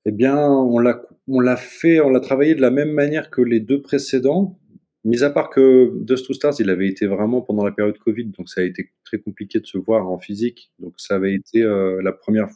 Eh 0.04 0.10
bien, 0.10 0.36
on 0.36 0.78
l'a, 0.78 1.00
on 1.28 1.40
l'a 1.40 1.56
fait, 1.56 2.00
on 2.00 2.10
l'a 2.10 2.20
travaillé 2.20 2.54
de 2.54 2.60
la 2.60 2.70
même 2.70 2.90
manière 2.90 3.30
que 3.30 3.40
les 3.40 3.60
deux 3.60 3.80
précédents. 3.80 4.58
Mis 5.04 5.22
à 5.22 5.28
part 5.28 5.50
que 5.50 5.92
Dust 5.96 6.26
to 6.26 6.50
il 6.58 6.70
avait 6.70 6.88
été 6.88 7.06
vraiment 7.06 7.42
pendant 7.42 7.62
la 7.62 7.72
période 7.72 7.98
Covid, 7.98 8.24
donc 8.26 8.48
ça 8.48 8.62
a 8.62 8.64
été 8.64 8.90
très 9.04 9.18
compliqué 9.18 9.60
de 9.60 9.66
se 9.66 9.76
voir 9.76 10.08
en 10.08 10.18
physique. 10.18 10.72
Donc 10.78 10.94
ça 10.96 11.16
avait 11.16 11.34
été 11.34 11.62
euh, 11.62 12.00
la 12.02 12.12
première. 12.12 12.48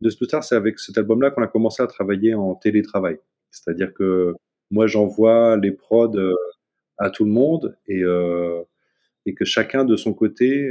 Dust 0.00 0.18
to 0.18 0.24
Stars, 0.24 0.44
c'est 0.44 0.56
avec 0.56 0.78
cet 0.78 0.96
album-là 0.96 1.30
qu'on 1.30 1.42
a 1.42 1.46
commencé 1.46 1.82
à 1.82 1.86
travailler 1.86 2.34
en 2.34 2.54
télétravail. 2.54 3.18
C'est-à-dire 3.50 3.92
que 3.92 4.34
moi, 4.70 4.86
j'envoie 4.86 5.58
les 5.58 5.72
prods 5.72 6.16
euh, 6.16 6.32
à 6.96 7.10
tout 7.10 7.26
le 7.26 7.32
monde 7.32 7.76
et, 7.86 8.02
euh, 8.02 8.62
et 9.26 9.34
que 9.34 9.44
chacun 9.44 9.84
de 9.84 9.96
son 9.96 10.14
côté, 10.14 10.70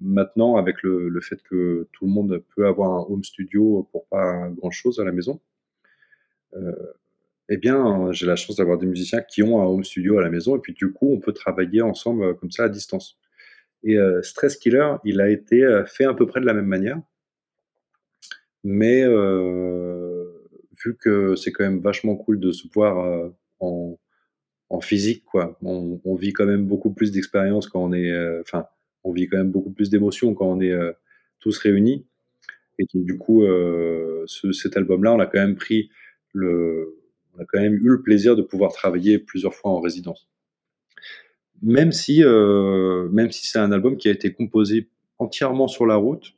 maintenant, 0.00 0.56
avec 0.56 0.82
le, 0.82 1.18
fait 1.22 1.42
que 1.42 1.88
tout 1.92 2.04
le 2.04 2.12
monde 2.12 2.42
peut 2.54 2.66
avoir 2.66 2.92
un 2.92 3.06
home 3.08 3.24
studio 3.24 3.88
pour 3.90 4.06
pas 4.08 4.50
grand-chose 4.50 5.00
à 5.00 5.04
la 5.04 5.12
maison, 5.12 5.40
eh 7.48 7.56
bien, 7.56 8.10
j'ai 8.12 8.26
la 8.26 8.36
chance 8.36 8.56
d'avoir 8.56 8.78
des 8.78 8.86
musiciens 8.86 9.22
qui 9.22 9.42
ont 9.42 9.60
un 9.60 9.64
home 9.66 9.84
studio 9.84 10.18
à 10.18 10.22
la 10.22 10.30
maison 10.30 10.56
et 10.56 10.60
puis 10.60 10.74
du 10.74 10.92
coup, 10.92 11.12
on 11.12 11.20
peut 11.20 11.32
travailler 11.32 11.82
ensemble 11.82 12.24
euh, 12.24 12.34
comme 12.34 12.50
ça 12.50 12.64
à 12.64 12.68
distance. 12.68 13.18
Et 13.84 13.96
euh, 13.98 14.22
Stress 14.22 14.56
Killer, 14.56 14.96
il 15.04 15.20
a 15.20 15.28
été 15.30 15.62
euh, 15.62 15.84
fait 15.86 16.04
à 16.04 16.14
peu 16.14 16.26
près 16.26 16.40
de 16.40 16.46
la 16.46 16.54
même 16.54 16.66
manière, 16.66 17.00
mais 18.66 19.04
euh, 19.04 20.24
vu 20.84 20.96
que 20.96 21.36
c'est 21.36 21.52
quand 21.52 21.62
même 21.62 21.78
vachement 21.78 22.16
cool 22.16 22.40
de 22.40 22.50
se 22.50 22.66
voir 22.74 22.98
euh, 22.98 23.28
en, 23.60 24.80
physique, 24.80 25.24
quoi. 25.24 25.56
On, 25.62 26.14
vit 26.16 26.32
quand 26.32 26.46
même 26.46 26.66
beaucoup 26.66 26.92
plus 26.92 27.12
d'expérience 27.12 27.68
quand 27.68 27.82
on 27.82 27.92
est, 27.92 28.10
euh, 28.10 28.42
enfin, 28.42 28.66
on 29.04 29.12
vit 29.12 29.28
quand 29.28 29.38
même 29.38 29.52
beaucoup 29.52 29.70
plus 29.70 29.88
d'émotions 29.88 30.34
quand 30.34 30.46
on 30.46 30.60
est 30.60 30.76
tous 31.40 31.56
réunis. 31.58 32.06
Et 32.78 32.84
du 32.92 33.16
coup, 33.16 33.42
ce, 34.26 34.52
cet 34.52 34.76
album-là, 34.76 35.14
on 35.14 35.20
a 35.20 35.26
quand 35.26 35.38
même 35.38 35.56
pris 35.56 35.90
le 36.32 37.05
on 37.36 37.42
a 37.42 37.44
quand 37.44 37.60
même 37.60 37.74
eu 37.74 37.88
le 37.88 38.02
plaisir 38.02 38.36
de 38.36 38.42
pouvoir 38.42 38.72
travailler 38.72 39.18
plusieurs 39.18 39.54
fois 39.54 39.70
en 39.70 39.80
résidence. 39.80 40.28
Même 41.62 41.92
si, 41.92 42.22
euh, 42.22 43.08
si 43.30 43.46
c'est 43.46 43.58
un 43.58 43.72
album 43.72 43.96
qui 43.96 44.08
a 44.08 44.12
été 44.12 44.32
composé 44.32 44.88
entièrement 45.18 45.68
sur 45.68 45.86
la 45.86 45.96
route, 45.96 46.34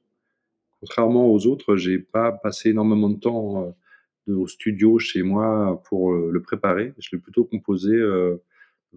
contrairement 0.81 1.27
aux 1.27 1.47
autres, 1.47 1.77
j'ai 1.77 1.99
pas 1.99 2.33
passé 2.33 2.71
énormément 2.71 3.11
de 3.11 3.19
temps 3.19 3.75
euh, 4.29 4.35
au 4.35 4.47
studio 4.47 4.99
chez 4.99 5.23
moi 5.23 5.83
pour 5.89 6.13
euh, 6.13 6.31
le 6.33 6.41
préparer. 6.41 6.95
Je 6.99 7.09
l'ai 7.13 7.19
plutôt 7.19 7.45
composé 7.45 7.97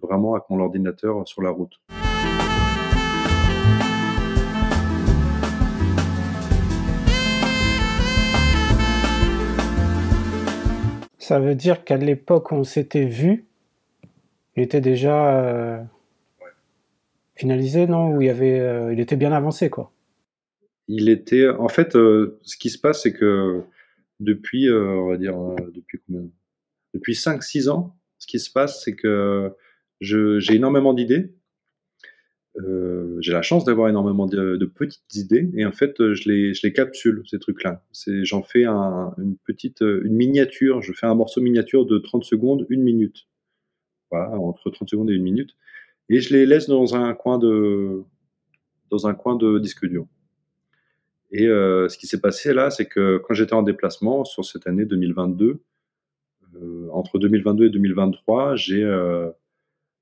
vraiment 0.00 0.34
avec 0.34 0.44
mon 0.48 0.60
ordinateur 0.60 1.26
sur 1.26 1.42
la 1.42 1.50
route. 1.50 1.80
Ça 11.22 11.38
veut 11.38 11.54
dire 11.54 11.84
qu'à 11.84 11.96
l'époque 11.96 12.50
où 12.50 12.56
on 12.56 12.64
s'était 12.64 13.04
vu, 13.04 13.46
il 14.56 14.62
était 14.64 14.80
déjà 14.80 15.40
euh, 15.40 15.80
finalisé, 17.36 17.86
non? 17.86 18.16
Où 18.16 18.20
il 18.20 18.26
y 18.26 18.28
avait, 18.28 18.58
euh, 18.58 18.92
il 18.92 18.98
était 18.98 19.14
bien 19.14 19.30
avancé, 19.30 19.70
quoi? 19.70 19.92
Il 20.88 21.08
était, 21.08 21.48
en 21.48 21.68
fait, 21.68 21.94
euh, 21.94 22.40
ce 22.42 22.56
qui 22.56 22.70
se 22.70 22.78
passe, 22.78 23.04
c'est 23.04 23.12
que 23.12 23.62
depuis, 24.18 24.68
on 24.68 25.10
va 25.10 25.16
dire, 25.16 25.36
depuis 25.72 26.00
combien? 26.04 26.28
Depuis 26.92 27.14
5-6 27.14 27.68
ans, 27.68 27.96
ce 28.18 28.26
qui 28.26 28.40
se 28.40 28.50
passe, 28.50 28.82
c'est 28.82 28.96
que 28.96 29.54
j'ai 30.00 30.56
énormément 30.56 30.92
d'idées 30.92 31.30
euh, 32.58 33.16
j'ai 33.20 33.32
la 33.32 33.42
chance 33.42 33.64
d'avoir 33.64 33.88
énormément 33.88 34.26
de, 34.26 34.56
de, 34.56 34.66
petites 34.66 35.14
idées 35.14 35.50
et 35.54 35.64
en 35.64 35.72
fait 35.72 35.94
je 35.98 36.28
les, 36.28 36.52
je 36.52 36.66
les 36.66 36.72
capsule 36.72 37.22
ces 37.26 37.38
trucs-là. 37.38 37.82
J'en 38.22 38.42
fais 38.42 38.64
un, 38.64 39.14
une 39.18 39.36
petite 39.38 39.80
une 39.80 40.14
miniature, 40.14 40.82
je 40.82 40.92
fais 40.92 41.06
un 41.06 41.14
morceau 41.14 41.40
miniature 41.40 41.86
de 41.86 41.98
30 41.98 42.24
secondes, 42.24 42.66
une 42.68 42.82
minute. 42.82 43.26
Voilà, 44.10 44.38
entre 44.38 44.70
30 44.70 44.90
secondes 44.90 45.10
et 45.10 45.14
une 45.14 45.22
minute. 45.22 45.56
Et 46.10 46.20
je 46.20 46.34
les 46.34 46.44
laisse 46.44 46.68
dans 46.68 46.94
un 46.94 47.14
coin 47.14 47.38
de 47.38 48.02
dans 48.90 49.06
un 49.06 49.14
coin 49.14 49.36
de 49.36 49.58
disque 49.58 49.86
dur. 49.86 50.06
Et 51.32 51.46
euh, 51.46 51.88
ce 51.88 51.96
qui 51.96 52.06
s'est 52.06 52.20
passé 52.20 52.52
là, 52.52 52.70
c'est 52.70 52.86
que 52.86 53.16
quand 53.18 53.32
j'étais 53.32 53.54
en 53.54 53.62
déplacement 53.62 54.24
sur 54.24 54.44
cette 54.44 54.66
année 54.66 54.84
2022, 54.84 55.62
euh, 56.54 56.88
entre 56.92 57.18
2022 57.18 57.66
et 57.66 57.70
2023, 57.70 58.56
j'ai 58.56 58.84
euh, 58.84 59.30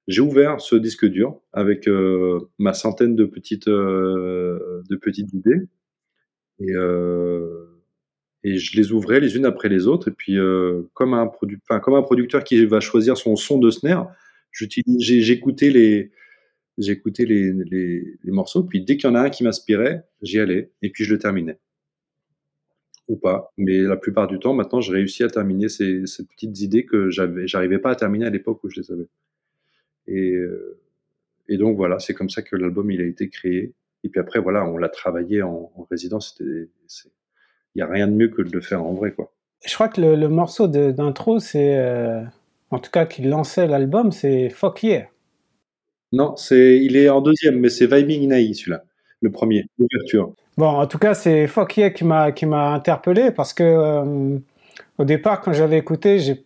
j'ai 0.07 0.21
ouvert 0.21 0.61
ce 0.61 0.77
disque 0.77 1.07
dur 1.07 1.41
avec 1.53 1.87
euh, 1.89 2.41
ma 2.59 2.73
centaine 2.75 3.15
de 3.15 3.25
petites, 3.25 3.69
euh, 3.69 4.83
de 4.91 4.97
petites 4.97 5.33
idées. 5.33 5.69
Et, 6.59 6.73
euh, 6.75 7.67
et 8.43 8.59
je 8.59 8.77
les 8.77 8.93
ouvrais 8.93 9.21
les 9.21 9.37
unes 9.37 9.47
après 9.47 9.69
les 9.69 9.87
autres. 9.87 10.09
Et 10.09 10.13
puis, 10.13 10.37
comme, 10.95 11.15
un 11.15 11.27
produ 11.27 11.61
comme 11.83 11.95
un 11.95 12.03
producteur 12.03 12.45
qui 12.45 12.65
va 12.67 12.81
choisir 12.81 13.17
son 13.17 13.37
son 13.37 13.59
de 13.59 13.71
snare, 13.71 14.11
j'écoutais 14.53 15.71
les, 15.71 16.11
j'écoutais 16.79 17.25
les, 17.25 17.53
les, 17.53 18.19
morceaux. 18.25 18.65
Puis 18.65 18.83
dès 18.83 18.97
qu'il 18.97 19.09
y 19.09 19.13
en 19.13 19.15
a 19.15 19.21
un 19.21 19.31
qui 19.31 19.45
m'inspirait, 19.45 20.05
j'y 20.23 20.41
allais. 20.41 20.73
Et 20.83 20.91
puis 20.91 21.05
je 21.05 21.13
le 21.13 21.19
terminais. 21.19 21.59
Ou 23.09 23.17
pas. 23.17 23.53
Mais 23.59 23.79
la 23.79 23.97
plupart 23.97 24.29
du 24.29 24.39
temps, 24.39 24.55
maintenant, 24.55 24.81
je 24.81 24.93
réussis 24.93 25.23
à 25.23 25.29
terminer 25.29 25.69
ces, 25.69 26.07
ces 26.07 26.27
petites 26.27 26.61
idées 26.61 26.87
que 26.87 27.11
j'arrivais 27.11 27.79
pas 27.79 27.91
à 27.91 27.95
terminer 27.95 28.27
à 28.27 28.31
l'époque 28.31 28.63
où 28.65 28.71
je 28.71 28.81
les 28.81 28.91
avais. 28.93 29.09
Et, 30.11 30.33
euh, 30.33 30.79
et 31.49 31.57
donc 31.57 31.77
voilà, 31.77 31.99
c'est 31.99 32.15
comme 32.15 32.31
ça 32.31 32.43
que 32.43 32.57
l'album 32.57 32.91
il 32.91 33.01
a 33.01 33.05
été 33.05 33.29
créé. 33.29 33.73
Et 34.05 34.09
puis 34.09 34.21
après 34.21 34.41
voilà, 34.41 34.65
on 34.67 34.77
l'a 34.77 34.89
travaillé 34.89 35.43
en, 35.43 35.71
en 35.75 35.87
résidence. 35.91 36.37
Il 36.41 36.69
n'y 37.77 37.83
a 37.83 37.87
rien 37.87 38.09
de 38.09 38.13
mieux 38.13 38.29
que 38.29 38.43
de 38.43 38.51
le 38.53 38.61
faire 38.61 38.85
en 38.85 38.93
vrai 38.93 39.13
quoi. 39.13 39.33
Je 39.65 39.75
crois 39.75 39.89
que 39.89 40.01
le, 40.01 40.17
le 40.17 40.29
morceau 40.29 40.69
d'intro, 40.69 41.39
c'est 41.39 41.77
euh, 41.77 42.23
en 42.71 42.79
tout 42.79 42.91
cas 42.91 43.05
qui 43.05 43.23
lançait 43.23 43.67
l'album, 43.67 44.11
c'est 44.11 44.49
Fuck 44.49 44.83
Yeah. 44.83 45.09
Non, 46.13 46.35
c'est 46.37 46.79
il 46.79 46.97
est 46.97 47.09
en 47.09 47.21
deuxième, 47.21 47.61
mais 47.61 47.69
c'est 47.69 47.87
Vibing 47.87 48.31
celui-là, 48.55 48.83
le 49.21 49.31
premier, 49.31 49.67
l'ouverture. 49.79 50.35
Bon, 50.57 50.67
en 50.67 50.87
tout 50.87 50.99
cas, 50.99 51.15
c'est 51.15 51.47
Fuck 51.47 51.77
Yeah 51.77 51.91
qui 51.91 52.05
m'a 52.05 52.33
qui 52.33 52.47
m'a 52.47 52.73
interpellé 52.73 53.31
parce 53.31 53.53
que 53.53 53.63
euh, 53.63 54.39
au 54.99 55.05
départ, 55.05 55.41
quand 55.41 55.53
j'avais 55.53 55.79
écouté, 55.79 56.19
j'ai 56.19 56.43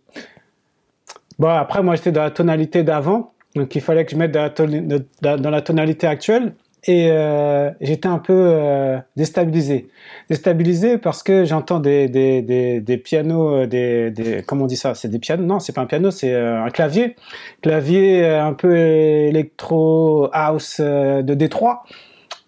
bon 1.39 1.49
après 1.49 1.83
moi 1.83 1.97
j'étais 1.97 2.13
dans 2.13 2.23
la 2.23 2.31
tonalité 2.31 2.83
d'avant 2.83 3.34
donc 3.55 3.75
il 3.77 3.81
fallait 3.81 4.05
que 4.05 4.11
je 4.11 4.17
mette 4.17 4.33
dans 4.33 5.51
la, 5.51 5.63
tonalité 5.63 6.07
actuelle 6.07 6.55
et 6.87 7.09
euh, 7.11 7.71
j'étais 7.81 8.09
un 8.09 8.19
peu 8.19 8.35
euh, 8.35 8.99
déstabilisé. 9.17 9.89
Déstabilisé 10.29 10.99
parce 10.99 11.23
que 11.23 11.45
j'entends 11.45 11.81
des, 11.81 12.09
des, 12.09 12.43
des, 12.43 12.81
des, 12.81 12.99
pianos, 12.99 13.55
euh, 13.55 13.67
des, 13.67 14.11
des 14.11 14.43
comment 14.43 14.65
on 14.65 14.67
dit 14.67 14.77
ça? 14.77 14.95
C'est 14.95 15.09
des 15.09 15.19
pianos? 15.19 15.45
Non, 15.45 15.61
c'est 15.61 15.73
pas 15.73 15.81
un 15.81 15.87
piano, 15.87 16.11
c'est 16.11 16.35
euh, 16.35 16.63
un 16.63 16.71
clavier. 16.71 17.17
Clavier 17.63 18.25
euh, 18.25 18.45
un 18.45 18.53
peu 18.53 18.77
électro 18.77 20.29
house 20.33 20.81
de 20.81 21.35
Détroit 21.35 21.85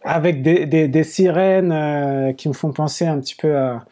avec 0.03 0.43
des, 0.43 0.67
des, 0.67 0.87
des 0.87 1.05
sirènes 1.05 2.35
qui 2.37 2.49
me 2.49 2.53
font 2.53 2.73
penser 2.73 3.07
un 3.07 3.19
petit 3.19 3.35
peu 3.35 3.57
à, 3.57 3.85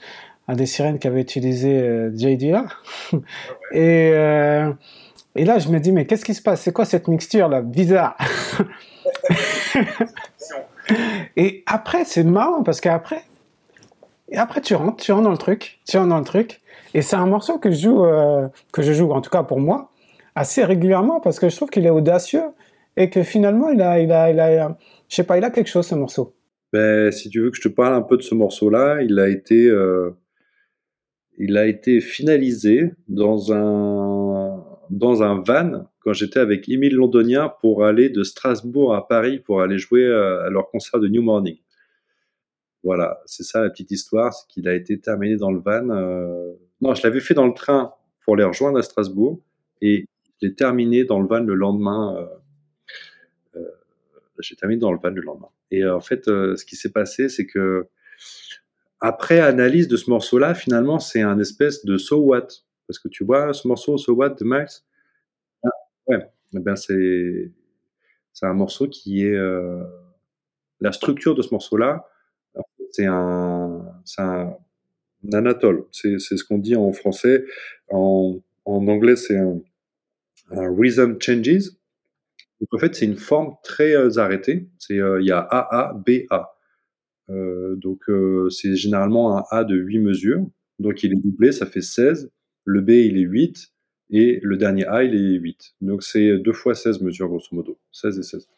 à 0.46 0.54
des 0.54 0.66
sirènes 0.66 0.98
qu'avait 0.98 1.22
utilisé 1.22 2.10
JDR. 2.14 2.82
et 3.72 4.12
et 5.36 5.44
là, 5.44 5.58
je 5.58 5.68
me 5.68 5.78
dis, 5.78 5.92
mais 5.92 6.06
qu'est-ce 6.06 6.24
qui 6.24 6.34
se 6.34 6.42
passe? 6.42 6.62
C'est 6.62 6.72
quoi 6.72 6.84
cette 6.84 7.08
mixture 7.08 7.48
là? 7.48 7.60
Bizarre. 7.62 8.16
et 11.36 11.62
après, 11.66 12.04
c'est 12.04 12.24
marrant 12.24 12.62
parce 12.62 12.80
qu'après, 12.80 13.22
et 14.28 14.36
après 14.36 14.60
tu 14.60 14.74
rentres, 14.74 15.02
tu 15.02 15.12
rentres 15.12 15.24
dans 15.24 15.30
le 15.30 15.38
truc, 15.38 15.80
tu 15.86 15.96
rentres 15.96 16.10
dans 16.10 16.18
le 16.18 16.24
truc, 16.24 16.60
et 16.94 17.02
c'est 17.02 17.16
un 17.16 17.26
morceau 17.26 17.58
que 17.58 17.70
je 17.70 17.82
joue, 17.82 18.04
euh, 18.04 18.48
que 18.72 18.82
je 18.82 18.92
joue 18.92 19.10
en 19.10 19.20
tout 19.20 19.30
cas 19.30 19.42
pour 19.42 19.60
moi, 19.60 19.90
assez 20.34 20.64
régulièrement 20.64 21.20
parce 21.20 21.38
que 21.38 21.48
je 21.48 21.56
trouve 21.56 21.70
qu'il 21.70 21.86
est 21.86 21.90
audacieux 21.90 22.44
et 22.96 23.10
que 23.10 23.22
finalement 23.22 23.70
il 23.70 23.82
a, 23.82 24.00
il 24.00 24.12
a, 24.12 24.30
il 24.30 24.38
a, 24.38 24.76
je 25.08 25.16
sais 25.16 25.24
pas, 25.24 25.38
il 25.38 25.44
a 25.44 25.50
quelque 25.50 25.68
chose 25.68 25.86
ce 25.86 25.94
morceau. 25.94 26.34
Ben, 26.72 27.12
si 27.12 27.28
tu 27.30 27.40
veux 27.40 27.50
que 27.50 27.56
je 27.56 27.62
te 27.62 27.68
parle 27.68 27.94
un 27.94 28.02
peu 28.02 28.16
de 28.16 28.22
ce 28.22 28.34
morceau-là, 28.34 29.02
il 29.02 29.18
a 29.20 29.28
été, 29.28 29.66
euh, 29.66 30.10
il 31.38 31.56
a 31.56 31.66
été 31.66 32.00
finalisé 32.00 32.92
dans 33.08 33.52
un 33.52 34.33
dans 34.90 35.22
un 35.22 35.40
van 35.40 35.88
quand 36.00 36.12
j'étais 36.12 36.40
avec 36.40 36.68
Émile 36.68 36.94
Londonien 36.94 37.52
pour 37.60 37.84
aller 37.84 38.10
de 38.10 38.22
Strasbourg 38.22 38.94
à 38.94 39.06
Paris 39.06 39.38
pour 39.38 39.62
aller 39.62 39.78
jouer 39.78 40.06
à 40.06 40.48
leur 40.50 40.70
concert 40.70 41.00
de 41.00 41.08
New 41.08 41.22
Morning. 41.22 41.58
Voilà, 42.84 43.22
c'est 43.24 43.44
ça 43.44 43.62
la 43.62 43.70
petite 43.70 43.90
histoire, 43.90 44.34
c'est 44.34 44.46
qu'il 44.48 44.68
a 44.68 44.74
été 44.74 45.00
terminé 45.00 45.36
dans 45.36 45.50
le 45.50 45.58
van. 45.58 45.88
Euh... 45.88 46.52
Non, 46.82 46.94
je 46.94 47.02
l'avais 47.02 47.20
fait 47.20 47.32
dans 47.32 47.46
le 47.46 47.54
train 47.54 47.94
pour 48.24 48.36
les 48.36 48.44
rejoindre 48.44 48.78
à 48.78 48.82
Strasbourg 48.82 49.40
et 49.80 50.04
je 50.40 50.48
l'ai 50.48 50.54
terminé 50.54 51.04
dans 51.04 51.18
le 51.18 51.26
van 51.26 51.40
le 51.40 51.54
lendemain. 51.54 52.14
Euh... 52.14 53.58
Euh... 53.58 53.70
J'ai 54.38 54.54
terminé 54.54 54.78
dans 54.78 54.92
le 54.92 54.98
van 55.02 55.10
le 55.10 55.22
lendemain. 55.22 55.48
Et 55.70 55.82
euh, 55.82 55.96
en 55.96 56.00
fait, 56.00 56.28
euh, 56.28 56.56
ce 56.56 56.66
qui 56.66 56.76
s'est 56.76 56.92
passé, 56.92 57.30
c'est 57.30 57.46
que 57.46 57.88
après 59.00 59.40
analyse 59.40 59.88
de 59.88 59.96
ce 59.96 60.10
morceau-là, 60.10 60.54
finalement, 60.54 60.98
c'est 60.98 61.22
un 61.22 61.38
espèce 61.38 61.86
de 61.86 61.96
so 61.96 62.18
what 62.18 62.48
parce 62.86 62.98
que 62.98 63.08
tu 63.08 63.24
vois 63.24 63.52
ce 63.52 63.66
morceau 63.68 63.96
So 63.98 64.14
What 64.14 64.30
de 64.30 64.44
Max 64.44 64.84
ah, 65.64 65.68
Ouais, 66.06 66.26
eh 66.54 66.58
ben 66.60 66.76
c'est 66.76 67.52
c'est 68.32 68.46
un 68.46 68.54
morceau 68.54 68.88
qui 68.88 69.26
est 69.26 69.34
euh, 69.34 69.84
la 70.80 70.92
structure 70.92 71.34
de 71.34 71.42
ce 71.42 71.50
morceau-là. 71.52 72.08
C'est 72.90 73.06
un, 73.06 73.84
un, 74.18 74.56
Anatole, 75.32 75.84
c'est 75.90 76.18
ce 76.18 76.44
qu'on 76.44 76.58
dit 76.58 76.76
en 76.76 76.92
français. 76.92 77.44
En, 77.90 78.38
en 78.64 78.86
anglais, 78.88 79.16
c'est 79.16 79.38
un, 79.38 79.60
un, 80.50 80.76
rhythm 80.76 81.16
changes. 81.20 81.70
Donc, 82.60 82.72
en 82.72 82.78
fait, 82.78 82.94
c'est 82.94 83.06
une 83.06 83.16
forme 83.16 83.54
très 83.64 83.94
euh, 83.96 84.18
arrêtée. 84.18 84.68
C'est 84.78 84.98
euh, 84.98 85.20
il 85.20 85.26
y 85.26 85.32
a 85.32 85.40
AA, 85.40 85.94
BA. 86.06 86.54
Euh, 87.30 87.76
donc 87.76 88.08
euh, 88.08 88.50
c'est 88.50 88.76
généralement 88.76 89.38
un 89.38 89.44
A 89.50 89.64
de 89.64 89.76
8 89.76 89.98
mesures. 90.00 90.46
Donc 90.78 91.02
il 91.02 91.12
est 91.12 91.16
doublé, 91.16 91.52
ça 91.52 91.66
fait 91.66 91.80
16. 91.80 92.30
Le 92.64 92.80
B, 92.80 92.90
il 92.90 93.18
est 93.18 93.22
8. 93.22 93.72
Et 94.10 94.40
le 94.42 94.56
dernier 94.56 94.86
A, 94.86 95.02
il 95.04 95.14
est 95.14 95.38
8. 95.38 95.74
Donc 95.80 96.02
c'est 96.02 96.38
2 96.38 96.52
fois 96.52 96.74
16 96.74 97.00
mesures, 97.00 97.28
grosso 97.28 97.48
modo. 97.52 97.78
16 97.92 98.18
et 98.18 98.22
16. 98.22 98.48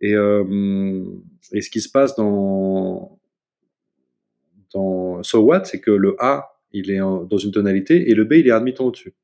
Et, 0.00 0.14
euh, 0.14 1.04
et 1.52 1.60
ce 1.60 1.70
qui 1.70 1.80
se 1.80 1.88
passe 1.90 2.14
dans, 2.16 3.18
dans 4.72 5.22
So 5.22 5.40
What, 5.40 5.64
c'est 5.64 5.80
que 5.80 5.90
le 5.90 6.16
A, 6.20 6.56
il 6.72 6.90
est 6.90 6.98
dans 6.98 7.38
une 7.38 7.50
tonalité 7.50 8.10
et 8.10 8.14
le 8.14 8.24
B, 8.24 8.34
il 8.34 8.48
est 8.48 8.52
un 8.52 8.60
demi-ton 8.60 8.86
au-dessus. 8.86 9.14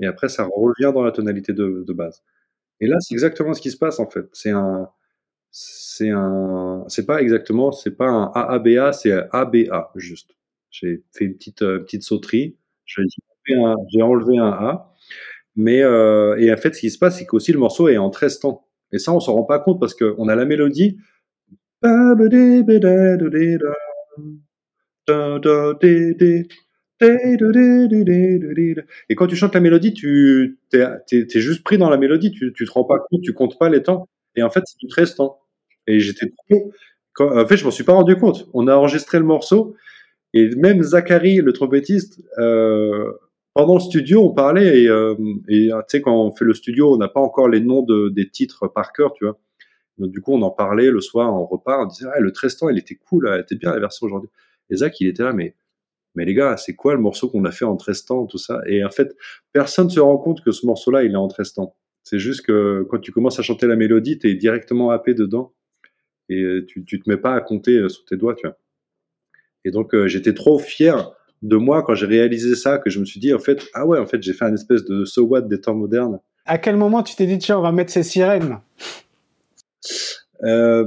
Et 0.00 0.06
après, 0.06 0.28
ça 0.28 0.44
revient 0.44 0.92
dans 0.94 1.02
la 1.02 1.12
tonalité 1.12 1.52
de, 1.52 1.84
de 1.86 1.92
base. 1.92 2.22
Et 2.80 2.86
là, 2.86 2.98
c'est 3.00 3.14
exactement 3.14 3.54
ce 3.54 3.60
qui 3.60 3.70
se 3.70 3.76
passe 3.76 3.98
en 4.00 4.08
fait. 4.08 4.26
C'est 4.32 4.50
un, 4.50 4.88
c'est 5.50 6.10
un, 6.10 6.84
c'est 6.88 7.06
pas 7.06 7.20
exactement, 7.22 7.72
c'est 7.72 7.96
pas 7.96 8.08
un 8.08 8.32
AABA, 8.34 8.92
c'est 8.92 9.12
un 9.12 9.28
ABA 9.32 9.92
juste. 9.96 10.36
J'ai 10.70 11.02
fait 11.12 11.24
une 11.26 11.34
petite, 11.34 11.62
euh, 11.62 11.80
petite 11.80 12.02
sauterie. 12.02 12.56
J'ai 12.88 14.02
enlevé, 14.02 14.38
un 14.38 14.50
A. 14.50 14.94
Mais 15.56 15.82
euh, 15.82 16.36
et 16.38 16.52
en 16.52 16.56
fait, 16.56 16.74
ce 16.74 16.80
qui 16.80 16.90
se 16.90 16.98
passe, 16.98 17.18
c'est 17.18 17.26
qu'aussi 17.26 17.52
le 17.52 17.58
morceau 17.58 17.88
est 17.88 17.98
en 17.98 18.10
13 18.10 18.40
temps. 18.40 18.66
Et 18.92 18.98
ça, 18.98 19.12
on 19.12 19.20
s'en 19.20 19.34
rend 19.34 19.44
pas 19.44 19.58
compte 19.58 19.80
parce 19.80 19.94
qu'on 19.94 20.28
a 20.28 20.34
la 20.34 20.44
mélodie. 20.44 20.98
Et 29.08 29.14
quand 29.14 29.26
tu 29.26 29.36
chantes 29.36 29.54
la 29.54 29.60
mélodie, 29.60 29.94
tu 29.94 30.58
t'es, 30.70 30.84
es, 31.10 31.40
juste 31.40 31.62
pris 31.64 31.78
dans 31.78 31.90
la 31.90 31.96
mélodie, 31.96 32.30
tu, 32.30 32.52
tu 32.52 32.64
te 32.64 32.70
rends 32.70 32.84
pas 32.84 32.98
compte, 32.98 33.22
tu 33.22 33.32
comptes 33.32 33.58
pas 33.58 33.68
les 33.68 33.82
temps. 33.82 34.08
Et 34.36 34.42
en 34.42 34.50
fait, 34.50 34.62
c'est 34.64 34.78
du 34.78 34.88
13 34.88 35.14
temps. 35.16 35.40
Et 35.86 36.00
j'étais 36.00 36.32
trop. 36.48 36.72
en 37.20 37.46
fait, 37.46 37.56
je 37.56 37.64
m'en 37.64 37.70
suis 37.70 37.84
pas 37.84 37.94
rendu 37.94 38.16
compte. 38.16 38.48
On 38.54 38.66
a 38.68 38.74
enregistré 38.74 39.18
le 39.18 39.24
morceau 39.24 39.74
et 40.34 40.54
même 40.56 40.82
Zachary, 40.82 41.36
le 41.36 41.52
trompettiste, 41.52 42.22
euh, 42.38 43.12
pendant 43.54 43.74
le 43.74 43.80
studio, 43.80 44.24
on 44.24 44.34
parlait 44.34 44.82
et, 44.82 44.88
euh, 44.88 45.14
et 45.48 45.68
tu 45.68 45.72
sais, 45.88 46.02
quand 46.02 46.14
on 46.14 46.32
fait 46.32 46.44
le 46.44 46.54
studio, 46.54 46.92
on 46.92 46.96
n'a 46.96 47.08
pas 47.08 47.20
encore 47.20 47.48
les 47.48 47.60
noms 47.60 47.82
de, 47.82 48.08
des 48.10 48.28
titres 48.28 48.68
par 48.68 48.92
cœur, 48.92 49.12
tu 49.14 49.24
vois. 49.24 49.38
Donc, 49.98 50.12
du 50.12 50.20
coup, 50.20 50.32
on 50.32 50.42
en 50.42 50.50
parlait 50.50 50.90
le 50.90 51.00
soir 51.00 51.32
en 51.32 51.44
repas, 51.44 51.82
on 51.82 51.86
disait, 51.86 52.06
ah, 52.14 52.20
le 52.20 52.32
Trestan, 52.32 52.68
il 52.68 52.78
était 52.78 52.94
cool, 52.94 53.28
elle 53.32 53.40
était 53.40 53.56
bien 53.56 53.72
la 53.72 53.80
version 53.80 54.06
aujourd'hui. 54.06 54.30
Et 54.70 54.76
Zach, 54.76 55.00
il 55.00 55.08
était 55.08 55.24
là, 55.24 55.32
mais, 55.32 55.56
mais 56.14 56.24
les 56.24 56.34
gars, 56.34 56.56
c'est 56.56 56.74
quoi 56.74 56.94
le 56.94 57.00
morceau 57.00 57.28
qu'on 57.28 57.44
a 57.44 57.50
fait 57.50 57.64
en 57.64 57.76
Trestan, 57.76 58.26
tout 58.26 58.38
ça? 58.38 58.60
Et 58.66 58.84
en 58.84 58.90
fait, 58.90 59.16
personne 59.52 59.86
ne 59.86 59.90
se 59.90 60.00
rend 60.00 60.18
compte 60.18 60.44
que 60.44 60.52
ce 60.52 60.66
morceau-là, 60.66 61.02
il 61.02 61.12
est 61.12 61.16
en 61.16 61.28
Trestan. 61.28 61.74
C'est 62.04 62.18
juste 62.18 62.42
que 62.42 62.86
quand 62.88 62.98
tu 63.00 63.12
commences 63.12 63.38
à 63.38 63.42
chanter 63.42 63.66
la 63.66 63.76
mélodie, 63.76 64.18
tu 64.18 64.30
es 64.30 64.34
directement 64.34 64.90
happé 64.90 65.14
dedans 65.14 65.52
et 66.28 66.60
tu, 66.66 66.84
tu 66.84 67.00
te 67.00 67.10
mets 67.10 67.16
pas 67.16 67.34
à 67.34 67.40
compter 67.40 67.76
euh, 67.76 67.88
sur 67.88 68.04
tes 68.04 68.16
doigts, 68.16 68.34
tu 68.34 68.46
vois. 68.46 68.56
Et 69.68 69.70
donc, 69.70 69.94
euh, 69.94 70.08
j'étais 70.08 70.32
trop 70.32 70.58
fier 70.58 71.12
de 71.42 71.56
moi 71.56 71.82
quand 71.82 71.94
j'ai 71.94 72.06
réalisé 72.06 72.54
ça 72.54 72.78
que 72.78 72.88
je 72.88 72.98
me 73.00 73.04
suis 73.04 73.20
dit, 73.20 73.34
en 73.34 73.38
fait, 73.38 73.66
ah 73.74 73.86
ouais, 73.86 73.98
en 73.98 74.06
fait, 74.06 74.22
j'ai 74.22 74.32
fait 74.32 74.46
un 74.46 74.54
espèce 74.54 74.82
de 74.86 75.04
so 75.04 75.24
what 75.24 75.42
des 75.42 75.60
temps 75.60 75.74
modernes. 75.74 76.20
À 76.46 76.56
quel 76.56 76.78
moment 76.78 77.02
tu 77.02 77.14
t'es 77.14 77.26
dit, 77.26 77.36
tiens, 77.36 77.58
on 77.58 77.60
va 77.60 77.70
mettre 77.70 77.92
ces 77.92 78.02
sirènes? 78.02 78.60
Euh, 80.42 80.84